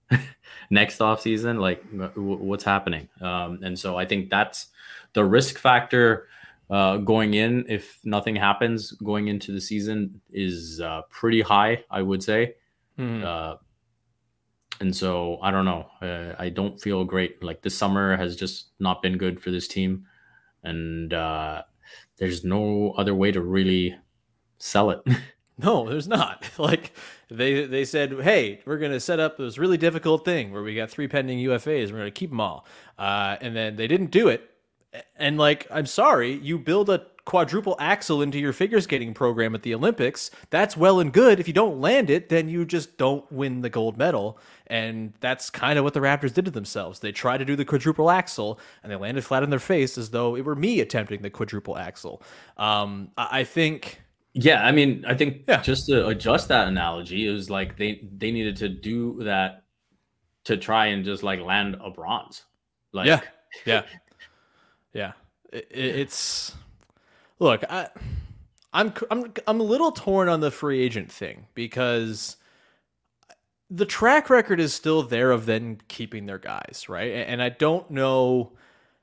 next 0.70 1.02
off 1.02 1.22
season? 1.22 1.58
Like 1.58 1.84
wh- 1.92 2.14
wh- 2.14 2.42
what's 2.42 2.64
happening? 2.64 3.10
Um, 3.22 3.60
and 3.64 3.78
so 3.78 3.98
I 3.98 4.06
think 4.06 4.30
that's 4.30 4.68
the 5.14 5.24
risk 5.24 5.58
factor 5.58 6.28
uh, 6.70 6.98
going 6.98 7.34
in. 7.34 7.66
If 7.68 8.00
nothing 8.04 8.36
happens 8.36 8.92
going 8.92 9.28
into 9.28 9.52
the 9.52 9.62
season 9.62 10.22
is 10.30 10.82
uh, 10.82 11.02
pretty 11.10 11.42
high, 11.42 11.84
I 11.90 12.02
would 12.02 12.24
say. 12.24 12.56
Hmm. 12.98 13.24
Uh, 13.24 13.56
and 14.80 14.96
so 14.96 15.40
I 15.42 15.52
don't 15.52 15.66
know. 15.66 15.88
Uh, 16.02 16.36
I 16.38 16.50
don't 16.50 16.80
feel 16.80 17.04
great. 17.04 17.44
Like 17.44 17.62
this 17.62 17.78
summer 17.78 18.16
has 18.16 18.36
just 18.36 18.68
not 18.80 19.02
been 19.02 19.18
good 19.18 19.42
for 19.42 19.50
this 19.50 19.68
team, 19.68 20.06
and 20.64 21.14
uh, 21.14 21.64
there's 22.18 22.44
no 22.44 22.94
other 22.98 23.16
way 23.16 23.32
to 23.32 23.42
really 23.42 23.96
sell 24.60 24.92
it. 24.92 25.02
No, 25.58 25.90
there's 25.90 26.08
not. 26.08 26.44
Like 26.60 26.94
they 27.30 27.66
they 27.66 27.86
said, 27.86 28.14
hey, 28.22 28.62
we're 28.66 28.78
gonna 28.80 29.00
set 29.00 29.20
up 29.20 29.38
this 29.38 29.58
really 29.58 29.78
difficult 29.78 30.26
thing 30.26 30.52
where 30.52 30.64
we 30.64 30.76
got 30.76 30.90
three 30.90 31.08
pending 31.08 31.40
UFAs. 31.40 31.92
We're 31.92 32.00
gonna 32.00 32.12
keep 32.12 32.30
them 32.32 32.42
all, 32.42 32.66
uh, 32.98 33.38
and 33.42 33.56
then 33.56 33.76
they 33.76 33.88
didn't 33.88 34.12
do 34.12 34.28
it. 34.28 34.50
And 35.18 35.38
like, 35.38 35.68
I'm 35.70 35.86
sorry, 35.86 36.34
you 36.34 36.58
build 36.58 36.90
a 36.90 37.06
quadruple 37.26 37.76
axle 37.80 38.22
into 38.22 38.40
your 38.40 38.54
figure 38.54 38.82
skating 38.82 39.14
program 39.14 39.54
at 39.54 39.62
the 39.64 39.76
Olympics. 39.76 40.32
That's 40.50 40.78
well 40.78 41.00
and 41.00 41.12
good. 41.14 41.40
If 41.40 41.48
you 41.48 41.54
don't 41.54 41.80
land 41.82 42.10
it, 42.10 42.30
then 42.30 42.50
you 42.50 42.66
just 42.66 42.98
don't 42.98 43.30
win 43.32 43.62
the 43.62 43.70
gold 43.70 43.98
medal. 43.98 44.40
And 44.68 45.14
that's 45.20 45.50
kind 45.50 45.78
of 45.78 45.84
what 45.84 45.94
the 45.94 46.00
Raptors 46.00 46.34
did 46.34 46.46
to 46.46 46.52
themselves. 46.52 47.00
They 47.00 47.12
tried 47.12 47.40
to 47.40 47.46
do 47.46 47.56
the 47.56 47.66
quadruple 47.66 48.10
axle 48.10 48.60
and 48.82 48.92
they 48.92 48.96
landed 48.96 49.26
flat 49.26 49.44
on 49.44 49.50
their 49.50 49.60
face 49.60 49.98
as 49.98 50.10
though 50.12 50.36
it 50.36 50.46
were 50.46 50.56
me 50.56 50.80
attempting 50.80 51.22
the 51.22 51.30
quadruple 51.30 51.78
axle. 51.78 52.22
Um, 52.58 53.12
I 53.18 53.40
I 53.40 53.44
think. 53.44 54.02
Yeah, 54.34 54.64
I 54.64 54.72
mean, 54.72 55.04
I 55.08 55.16
think 55.16 55.48
just 55.64 55.88
to 55.88 56.08
adjust 56.08 56.48
that 56.50 56.68
analogy, 56.68 57.28
it 57.28 57.32
was 57.32 57.50
like 57.50 57.78
they 57.78 58.08
they 58.16 58.32
needed 58.32 58.56
to 58.58 58.70
do 58.70 59.24
that 59.24 59.64
to 60.46 60.58
try 60.58 60.88
and 60.88 61.04
just 61.04 61.24
like 61.24 61.42
land 61.42 61.78
a 61.84 61.90
bronze. 61.90 62.44
Like, 62.94 63.08
yeah, 63.08 63.22
yeah, 63.66 63.84
yeah. 64.94 65.14
It, 65.52 65.68
it's 65.72 66.56
look, 67.40 67.64
I, 67.70 67.88
I'm 68.74 68.94
I'm 69.10 69.34
I'm 69.48 69.60
a 69.60 69.64
little 69.64 69.92
torn 69.92 70.30
on 70.30 70.40
the 70.40 70.52
free 70.52 70.82
agent 70.82 71.12
thing 71.12 71.48
because 71.56 72.38
the 73.70 73.86
track 73.86 74.30
record 74.30 74.60
is 74.60 74.74
still 74.74 75.04
there 75.04 75.32
of 75.32 75.46
them 75.46 75.80
keeping 75.88 76.26
their 76.26 76.38
guys, 76.38 76.86
right? 76.88 77.12
And 77.12 77.42
I 77.42 77.50
don't 77.50 77.90
know 77.92 78.54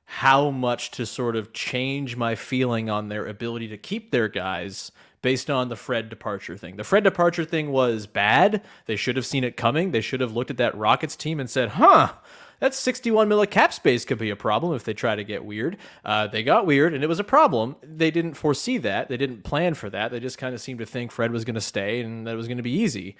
how 0.05 0.49
much 0.51 0.91
to 0.91 1.05
sort 1.05 1.35
of 1.35 1.51
change 1.51 2.15
my 2.15 2.35
feeling 2.35 2.89
on 2.89 3.09
their 3.09 3.25
ability 3.25 3.67
to 3.69 3.77
keep 3.77 4.11
their 4.11 4.27
guys 4.27 4.91
based 5.25 5.49
on 5.49 5.69
the 5.69 5.75
Fred 5.75 6.07
departure 6.07 6.55
thing. 6.55 6.75
The 6.75 6.83
Fred 6.83 7.03
departure 7.03 7.45
thing 7.45 7.71
was 7.71 8.05
bad. 8.05 8.61
They 8.85 8.95
should 8.95 9.15
have 9.15 9.25
seen 9.25 9.43
it 9.43 9.57
coming. 9.57 9.89
They 9.89 9.99
should 9.99 10.21
have 10.21 10.35
looked 10.35 10.51
at 10.51 10.57
that 10.57 10.77
Rockets 10.77 11.15
team 11.15 11.39
and 11.39 11.49
said, 11.49 11.69
huh, 11.69 12.13
that's 12.59 12.77
61 12.77 13.27
mil 13.27 13.41
of 13.41 13.49
cap 13.49 13.73
space 13.73 14.05
could 14.05 14.19
be 14.19 14.29
a 14.29 14.35
problem 14.35 14.75
if 14.75 14.83
they 14.83 14.93
try 14.93 15.15
to 15.15 15.23
get 15.23 15.43
weird. 15.43 15.77
Uh, 16.05 16.27
they 16.27 16.43
got 16.43 16.67
weird 16.67 16.93
and 16.93 17.03
it 17.03 17.07
was 17.07 17.19
a 17.19 17.23
problem. 17.23 17.75
They 17.81 18.11
didn't 18.11 18.35
foresee 18.35 18.77
that. 18.77 19.09
They 19.09 19.17
didn't 19.17 19.43
plan 19.43 19.73
for 19.73 19.89
that. 19.89 20.11
They 20.11 20.19
just 20.19 20.37
kind 20.37 20.53
of 20.53 20.61
seemed 20.61 20.77
to 20.77 20.85
think 20.85 21.11
Fred 21.11 21.31
was 21.31 21.43
going 21.43 21.55
to 21.55 21.59
stay 21.61 22.01
and 22.01 22.27
that 22.27 22.33
it 22.33 22.37
was 22.37 22.47
going 22.47 22.57
to 22.57 22.63
be 22.63 22.69
easy. 22.69 23.15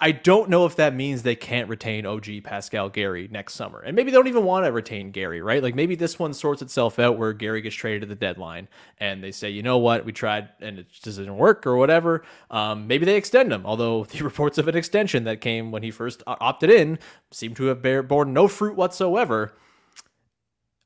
I, 0.00 0.12
don't 0.12 0.48
know 0.48 0.64
if 0.64 0.76
that 0.76 0.94
means 0.94 1.22
they 1.22 1.34
can't 1.34 1.68
retain 1.68 2.06
OG 2.06 2.44
Pascal 2.44 2.88
Gary 2.88 3.28
next 3.32 3.54
summer. 3.54 3.80
And 3.80 3.96
maybe 3.96 4.12
they 4.12 4.16
don't 4.16 4.28
even 4.28 4.44
want 4.44 4.64
to 4.64 4.70
retain 4.70 5.10
Gary, 5.10 5.42
right? 5.42 5.60
Like 5.60 5.74
maybe 5.74 5.96
this 5.96 6.20
one 6.20 6.34
sorts 6.34 6.62
itself 6.62 7.00
out 7.00 7.18
where 7.18 7.32
Gary 7.32 7.60
gets 7.60 7.74
traded 7.74 8.04
at 8.04 8.08
the 8.08 8.14
deadline 8.14 8.68
and 8.98 9.24
they 9.24 9.32
say, 9.32 9.50
you 9.50 9.62
know 9.62 9.78
what, 9.78 10.04
we 10.04 10.12
tried 10.12 10.50
and 10.60 10.78
it 10.78 10.86
just 10.88 11.18
didn't 11.18 11.36
work 11.36 11.66
or 11.66 11.76
whatever. 11.76 12.22
Um, 12.50 12.86
maybe 12.86 13.04
they 13.04 13.16
extend 13.16 13.52
him, 13.52 13.66
although 13.66 14.04
the 14.10 14.22
reports 14.22 14.56
of 14.56 14.68
an 14.68 14.76
extension 14.76 15.24
that 15.24 15.40
came 15.40 15.72
when 15.72 15.82
he 15.82 15.90
first 15.90 16.22
opted 16.26 16.70
in 16.70 17.00
seem 17.32 17.54
to 17.56 17.64
have 17.64 17.82
bear, 17.82 18.04
borne 18.04 18.32
no 18.32 18.46
fruit 18.46 18.76
whatsoever. 18.76 19.52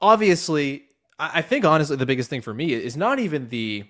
Obviously, 0.01 0.85
I, 1.19 1.31
I 1.35 1.43
think 1.43 1.67
honestly 1.67 1.97
the 1.97 2.07
biggest 2.07 2.31
thing 2.31 2.41
for 2.41 2.55
me 2.55 2.73
is 2.73 2.97
not 2.97 3.19
even 3.19 3.51
the 3.51 3.85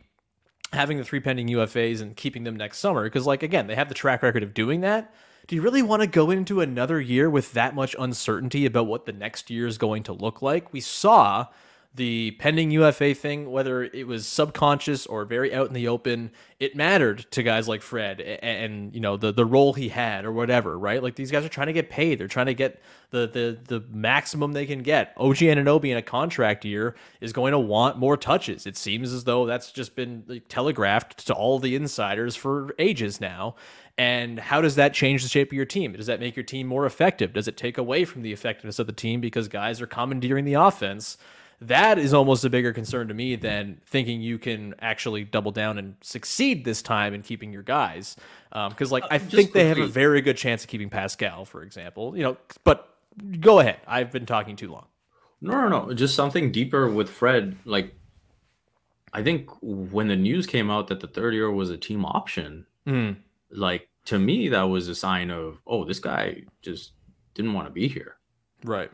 having 0.77 0.99
the 0.99 1.05
three 1.05 1.21
pending 1.21 1.49
UFAs 1.49 2.01
and 2.01 2.17
keeping 2.17 2.45
them 2.45 2.57
next 2.57 2.79
summer 2.79 3.05
because 3.05 3.27
like 3.27 3.43
again 3.43 3.67
they 3.67 3.75
have 3.75 3.89
the 3.89 3.95
track 3.95 4.23
record 4.23 4.43
of 4.43 4.55
doing 4.55 4.83
that. 4.83 5.13
Do 5.47 5.55
you 5.55 5.63
really 5.63 5.83
want 5.83 6.03
to 6.03 6.09
go 6.09 6.31
into 6.31 6.61
another 6.61 7.01
year 7.01 7.31
with 7.31 7.53
that 7.53 7.75
much 7.75 7.95
uncertainty 7.99 8.67
about 8.67 8.87
what 8.87 9.07
the 9.07 9.13
next 9.13 9.49
year 9.49 9.67
is 9.67 9.79
going 9.79 10.03
to 10.05 10.13
look 10.13 10.43
like? 10.43 10.73
We 10.73 10.81
saw 10.81 11.47
the 11.97 12.33
pending 12.33 12.71
UFA 12.71 13.15
thing, 13.15 13.51
whether 13.51 13.83
it 13.83 14.07
was 14.07 14.27
subconscious 14.27 15.07
or 15.07 15.25
very 15.25 15.55
out 15.55 15.67
in 15.67 15.73
the 15.73 15.89
open, 15.89 16.31
it 16.61 16.77
mattered 16.77 17.27
to 17.33 17.43
guys 17.43 17.69
like 17.69 17.83
Fred 17.83 18.21
and, 18.21 18.43
and, 18.43 18.95
you 18.95 19.01
know 19.01 19.17
the 19.17 19.33
the 19.33 19.45
role 19.45 19.73
he 19.73 19.89
had 19.89 20.25
or 20.25 20.33
whatever, 20.33 20.79
right? 20.79 21.03
Like 21.03 21.17
these 21.17 21.31
guys 21.31 21.45
are 21.45 21.49
trying 21.49 21.69
to 21.69 21.73
get 21.73 21.91
paid. 21.91 22.19
They're 22.19 22.29
trying 22.29 22.47
to 22.47 22.55
get 22.55 22.81
the 23.11 23.27
the 23.27 23.59
the 23.65 23.85
maximum 23.91 24.53
they 24.53 24.67
can 24.67 24.83
get. 24.83 25.15
OG 25.17 25.37
Anunoby 25.37 25.91
in 25.91 25.97
a 25.97 26.03
contract 26.03 26.65
year 26.65 26.95
is 27.21 27.33
going 27.33 27.53
to 27.53 27.59
want 27.59 27.99
more 27.99 28.17
touches. 28.17 28.67
It 28.67 28.77
seems 28.77 29.13
as 29.13 29.25
though 29.25 29.47
that's 29.47 29.73
just 29.73 29.97
been 29.97 30.43
telegraphed 30.49 31.27
to 31.27 31.35
all 31.35 31.59
the 31.59 31.75
insiders 31.75 32.37
for 32.37 32.75
ages 32.79 33.21
now. 33.21 33.57
And 33.99 34.39
how 34.39 34.61
does 34.61 34.75
that 34.75 34.93
change 34.93 35.23
the 35.23 35.29
shape 35.29 35.49
of 35.49 35.55
your 35.55 35.65
team? 35.65 35.95
Does 35.95 36.07
that 36.07 36.21
make 36.21 36.37
your 36.37 36.45
team 36.45 36.67
more 36.67 36.85
effective? 36.85 37.33
Does 37.33 37.49
it 37.49 37.57
take 37.57 37.79
away 37.79 38.05
from 38.05 38.21
the 38.21 38.33
effectiveness 38.33 38.79
of 38.79 38.87
the 38.87 38.93
team 38.93 39.23
because 39.23 39.49
guys 39.49 39.81
are 39.81 39.87
commandeering 39.87 40.45
the 40.45 40.55
offense? 40.55 41.17
That 41.61 41.99
is 41.99 42.13
almost 42.13 42.45
a 42.45 42.51
bigger 42.51 42.73
concern 42.73 43.09
to 43.09 43.15
me 43.15 43.37
than 43.37 43.81
thinking 43.87 44.21
you 44.21 44.39
can 44.39 44.75
actually 44.81 45.25
double 45.25 45.53
down 45.53 45.79
and 45.79 45.97
succeed 46.03 46.65
this 46.65 46.83
time 46.83 47.15
in 47.15 47.23
keeping 47.23 47.53
your 47.53 47.63
guys. 47.63 48.17
Because, 48.51 48.93
um, 48.93 49.01
like, 49.01 49.05
I 49.11 49.19
think 49.19 49.53
they 49.53 49.69
have 49.69 49.79
a 49.79 49.87
very 49.87 50.21
good 50.21 50.37
chance 50.37 50.63
of 50.65 50.69
keeping 50.69 50.91
Pascal, 50.91 51.45
for 51.45 51.63
example. 51.63 52.17
You 52.17 52.23
know, 52.23 52.37
but 52.65 52.95
go 53.41 53.61
ahead. 53.61 53.79
I've 53.87 54.13
been 54.13 54.27
talking 54.27 54.57
too 54.57 54.71
long. 54.71 54.87
No, 55.41 55.69
no, 55.69 55.69
no. 55.69 55.95
Just 55.95 56.15
something 56.15 56.53
deeper 56.53 56.89
with 56.89 57.11
Fred. 57.11 57.57
Like, 57.65 57.95
I 59.13 59.23
think 59.23 59.51
when 59.63 60.09
the 60.09 60.17
news 60.17 60.47
came 60.47 60.71
out 60.71 60.89
that 60.89 61.01
the 61.01 61.07
third 61.07 61.35
year 61.35 61.51
was 61.51 61.71
a 61.71 61.79
team 61.79 62.05
option, 62.05 62.67
mm. 62.87 63.17
like 63.51 63.89
to 64.07 64.19
me 64.19 64.49
that 64.49 64.63
was 64.63 64.89
a 64.89 64.95
sign 64.95 65.31
of, 65.31 65.63
oh, 65.67 65.85
this 65.85 65.99
guy 65.99 66.43
just 66.63 66.93
didn't 67.35 67.55
want 67.55 67.67
to 67.67 67.73
be 67.73 67.89
here. 67.89 68.17
Right. 68.65 68.91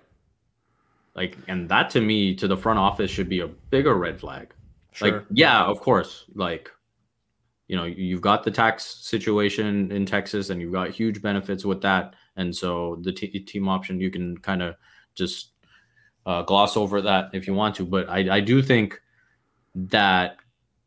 Like, 1.15 1.37
and 1.49 1.69
that 1.69 1.91
to 1.91 2.01
me, 2.01 2.35
to 2.37 2.49
the 2.49 2.57
front 2.57 2.79
office, 2.79 3.11
should 3.11 3.29
be 3.29 3.41
a 3.41 3.49
bigger 3.49 3.95
red 3.95 4.19
flag. 4.19 4.55
Sure. 4.93 5.11
Like, 5.11 5.25
yeah, 5.31 5.63
of 5.65 5.81
course. 5.81 6.25
Like, 6.35 6.71
you 7.69 7.77
know, 7.77 7.85
you've 7.85 8.21
got 8.21 8.45
the 8.45 8.51
tax 8.51 8.85
situation 8.85 9.91
in 9.93 10.07
Texas, 10.07 10.51
and 10.51 10.61
you've 10.61 10.73
got 10.73 10.91
huge 10.91 11.21
benefits 11.23 11.65
with 11.65 11.83
that. 11.83 12.15
And 12.37 12.55
so 12.55 12.99
the 13.03 13.13
t- 13.13 13.41
team 13.41 13.69
option, 13.69 14.01
you 14.01 14.11
can 14.11 14.39
kind 14.39 14.63
of 14.63 14.75
just 15.15 15.51
uh, 16.25 16.43
gloss 16.43 16.77
over 16.77 17.01
that 17.03 17.31
if 17.35 17.47
you 17.47 17.55
want 17.55 17.75
to. 17.77 17.85
But 17.85 18.09
I, 18.09 18.37
I 18.37 18.41
do 18.41 18.63
think 18.63 19.01
that 19.75 20.37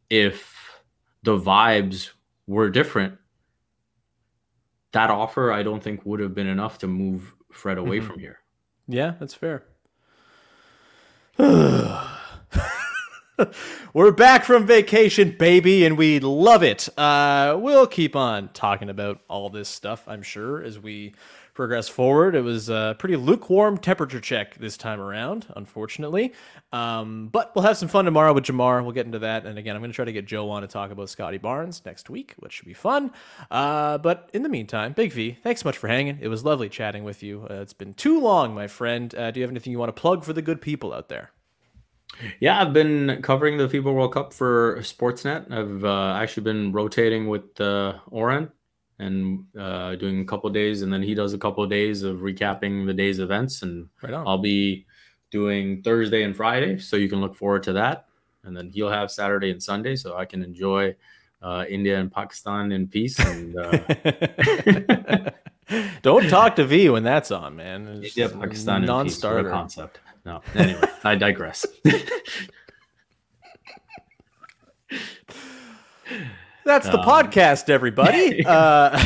if 0.10 0.82
the 1.24 1.38
vibes 1.38 2.12
were 2.48 2.70
different, 2.70 3.18
that 4.92 5.10
offer 5.10 5.52
I 5.52 5.62
don't 5.64 5.84
think 5.84 6.06
would 6.06 6.20
have 6.20 6.34
been 6.34 6.48
enough 6.48 6.78
to 6.80 6.88
move 6.88 7.34
Fred 7.52 7.78
away 7.78 8.00
Mhm. 8.00 8.08
from 8.08 8.20
here. 8.20 8.40
Yeah, 8.88 9.16
that's 9.20 9.34
fair. 9.34 9.66
We're 13.94 14.12
back 14.16 14.46
from 14.46 14.66
vacation, 14.66 15.36
baby, 15.38 15.86
and 15.86 15.98
we 15.98 16.22
love 16.22 16.64
it. 16.64 16.88
Uh, 16.98 17.58
we'll 17.60 17.88
keep 17.88 18.16
on 18.16 18.48
talking 18.54 18.90
about 18.90 19.20
all 19.28 19.50
this 19.50 19.68
stuff, 19.68 20.08
I'm 20.08 20.22
sure, 20.22 20.64
as 20.64 20.80
we 20.80 21.14
progress 21.56 21.88
forward. 21.88 22.36
It 22.36 22.42
was 22.42 22.70
a 22.70 22.96
pretty 23.00 23.16
lukewarm 23.16 23.78
temperature 23.78 24.20
check 24.20 24.56
this 24.58 24.78
time 24.78 25.00
around, 25.00 25.48
unfortunately. 25.56 26.34
Um, 26.72 27.30
but 27.30 27.56
we'll 27.56 27.64
have 27.64 27.78
some 27.78 27.88
fun 27.88 28.06
tomorrow 28.06 28.34
with 28.34 28.44
Jamar. 28.44 28.84
We'll 28.84 28.92
get 28.92 29.06
into 29.06 29.20
that. 29.20 29.46
And 29.46 29.58
again, 29.58 29.76
I'm 29.76 29.82
going 29.82 29.92
to 29.92 29.96
try 29.96 30.06
to 30.06 30.12
get 30.12 30.26
Joe 30.26 30.50
on 30.52 30.62
to 30.62 30.68
talk 30.68 30.92
about 30.92 31.10
Scotty 31.10 31.38
Barnes 31.38 31.82
next 31.86 32.10
week, 32.10 32.36
which 32.40 32.54
should 32.54 32.68
be 32.68 32.74
fun. 32.74 33.12
Uh, 33.50 33.98
but 33.98 34.30
in 34.34 34.44
the 34.44 34.50
meantime, 34.50 34.94
Big 34.94 35.14
V, 35.14 35.38
thanks 35.42 35.62
so 35.62 35.70
much 35.70 35.78
for 35.78 35.88
hanging. 35.88 36.20
It 36.22 36.28
was 36.28 36.44
lovely 36.44 36.70
chatting 36.70 37.04
with 37.04 37.24
you. 37.24 37.48
Uh, 37.50 37.56
it's 37.56 37.74
been 37.74 37.94
too 37.94 38.20
long, 38.20 38.54
my 38.54 38.68
friend. 38.68 39.16
Uh, 39.16 39.32
do 39.32 39.40
you 39.40 39.44
have 39.44 39.52
anything 39.52 39.72
you 39.72 39.80
want 39.80 39.96
to 39.96 40.00
plug 40.00 40.24
for 40.24 40.34
the 40.34 40.42
good 40.42 40.62
people 40.62 40.94
out 40.94 41.10
there? 41.10 41.32
Yeah, 42.40 42.62
I've 42.62 42.74
been 42.74 43.22
covering 43.22 43.58
the 43.58 43.68
FIBA 43.68 43.94
World 43.94 44.14
Cup 44.14 44.34
for 44.34 44.78
Sportsnet. 44.80 45.52
I've 45.52 45.84
uh, 45.84 46.14
actually 46.14 46.44
been 46.44 46.72
rotating 46.72 47.28
with 47.28 47.60
uh, 47.60 47.96
Oren 48.08 48.52
and 49.00 49.44
uh, 49.60 49.96
doing 49.96 50.22
a 50.22 50.26
couple 50.26 50.48
of 50.48 50.54
days, 50.54 50.82
and 50.82 50.92
then 50.94 51.02
he 51.04 51.14
does 51.16 51.34
a 51.34 51.38
couple 51.38 51.64
of 51.64 51.70
days 51.70 52.04
of 52.04 52.20
recapping 52.20 52.86
the 52.86 52.94
day's 52.94 53.20
events. 53.20 53.62
And 53.62 53.90
Right. 54.02 54.14
I'll 54.14 54.38
be 54.38 54.86
doing 55.32 55.82
Thursday 55.82 56.24
and 56.24 56.36
Friday, 56.36 56.78
so 56.80 56.96
you 56.96 57.10
can 57.10 57.20
look 57.22 57.36
forward 57.36 57.64
to 57.64 57.74
that. 57.74 58.06
And 58.44 58.56
then 58.56 58.70
he'll 58.70 58.90
have 58.92 59.12
Saturday 59.12 59.52
and 59.52 59.62
Sunday, 59.62 59.96
so 59.96 60.16
I 60.16 60.26
can 60.26 60.44
enjoy 60.44 60.96
uh, 61.42 61.66
India 61.68 62.00
and 62.00 62.12
Pakistan 62.12 62.72
in 62.72 62.88
peace. 62.88 63.20
And 63.20 63.58
uh, 63.58 65.32
Don't 66.04 66.30
talk 66.30 66.56
to 66.58 66.66
V 66.66 66.90
when 66.90 67.04
that's 67.04 67.32
on, 67.32 67.56
man. 67.56 67.88
It's 68.04 68.18
India, 68.18 68.30
Pakistan, 68.38 68.78
in 68.78 68.82
peace. 68.84 68.90
A 68.90 68.94
non-starter. 68.94 69.50
concept. 69.50 70.00
No, 70.26 70.42
anyway, 70.56 70.82
I 71.04 71.16
digress. 71.16 71.66
That's 76.66 76.90
the 76.90 77.00
Um, 77.00 77.06
podcast, 77.06 77.70
everybody. 77.70 78.46
uh, 78.50 79.00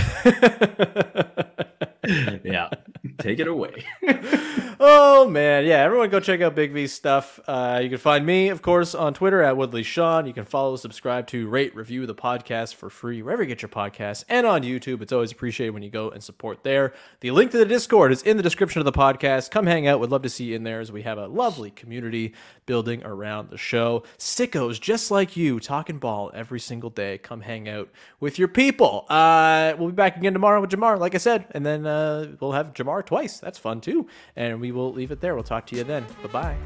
yeah, 2.43 2.69
take 3.17 3.39
it 3.39 3.47
away. 3.47 3.85
oh 4.79 5.27
man, 5.29 5.65
yeah. 5.65 5.83
Everyone, 5.83 6.09
go 6.09 6.19
check 6.19 6.41
out 6.41 6.55
Big 6.55 6.71
V's 6.71 6.93
stuff. 6.93 7.39
Uh, 7.47 7.79
you 7.81 7.89
can 7.89 7.97
find 7.97 8.25
me, 8.25 8.49
of 8.49 8.61
course, 8.61 8.95
on 8.95 9.13
Twitter 9.13 9.41
at 9.41 9.57
Woodley 9.57 9.83
Sean. 9.83 10.25
You 10.25 10.33
can 10.33 10.45
follow, 10.45 10.75
subscribe 10.75 11.27
to, 11.27 11.47
rate, 11.47 11.75
review 11.75 12.05
the 12.05 12.15
podcast 12.15 12.75
for 12.75 12.89
free 12.89 13.21
wherever 13.21 13.43
you 13.43 13.47
get 13.47 13.61
your 13.61 13.69
podcasts, 13.69 14.23
and 14.29 14.45
on 14.45 14.63
YouTube. 14.63 15.01
It's 15.01 15.13
always 15.13 15.31
appreciated 15.31 15.71
when 15.71 15.83
you 15.83 15.89
go 15.89 16.09
and 16.09 16.23
support 16.23 16.63
there. 16.63 16.93
The 17.21 17.31
link 17.31 17.51
to 17.51 17.57
the 17.57 17.65
Discord 17.65 18.11
is 18.11 18.21
in 18.23 18.37
the 18.37 18.43
description 18.43 18.79
of 18.79 18.85
the 18.85 18.91
podcast. 18.91 19.51
Come 19.51 19.65
hang 19.65 19.87
out. 19.87 19.99
We'd 19.99 20.09
love 20.09 20.23
to 20.23 20.29
see 20.29 20.45
you 20.45 20.55
in 20.55 20.63
there 20.63 20.79
as 20.79 20.91
we 20.91 21.03
have 21.03 21.17
a 21.17 21.27
lovely 21.27 21.71
community 21.71 22.33
building 22.65 23.03
around 23.03 23.49
the 23.49 23.57
show. 23.57 24.03
Sickos 24.17 24.79
just 24.79 25.11
like 25.11 25.37
you, 25.37 25.59
talking 25.59 25.99
ball 25.99 26.31
every 26.33 26.59
single 26.59 26.89
day. 26.89 27.17
Come 27.17 27.41
hang 27.41 27.69
out 27.69 27.89
with 28.19 28.37
your 28.37 28.47
people. 28.47 29.05
Uh, 29.09 29.73
we'll 29.77 29.89
be 29.89 29.95
back 29.95 30.17
again 30.17 30.33
tomorrow 30.33 30.61
with 30.61 30.69
Jamar, 30.69 30.99
like 30.99 31.15
I 31.15 31.19
said, 31.19 31.45
and 31.51 31.65
then 31.65 31.85
uh, 31.85 32.35
we'll 32.39 32.51
have 32.51 32.73
Jamar 32.73 32.88
twice. 33.03 33.39
That's 33.39 33.57
fun 33.57 33.81
too. 33.81 34.07
And 34.35 34.59
we 34.59 34.71
will 34.71 34.91
leave 34.91 35.11
it 35.11 35.21
there. 35.21 35.35
We'll 35.35 35.43
talk 35.43 35.65
to 35.67 35.75
you 35.75 35.83
then. 35.83 36.05
Bye 36.23 36.29
bye. 36.29 36.57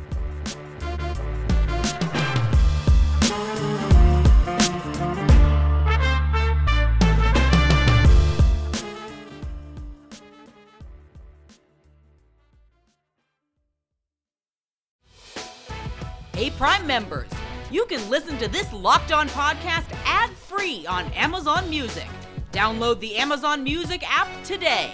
Hey, 16.35 16.49
Prime 16.49 16.85
members, 16.87 17.29
you 17.71 17.85
can 17.85 18.09
listen 18.09 18.37
to 18.39 18.47
this 18.47 18.73
Locked 18.73 19.11
On 19.11 19.29
podcast 19.29 19.85
ad 20.03 20.31
free 20.31 20.85
on 20.87 21.05
Amazon 21.13 21.69
Music. 21.69 22.07
Download 22.51 22.99
the 22.99 23.15
Amazon 23.15 23.63
Music 23.63 24.03
app 24.05 24.27
today. 24.43 24.91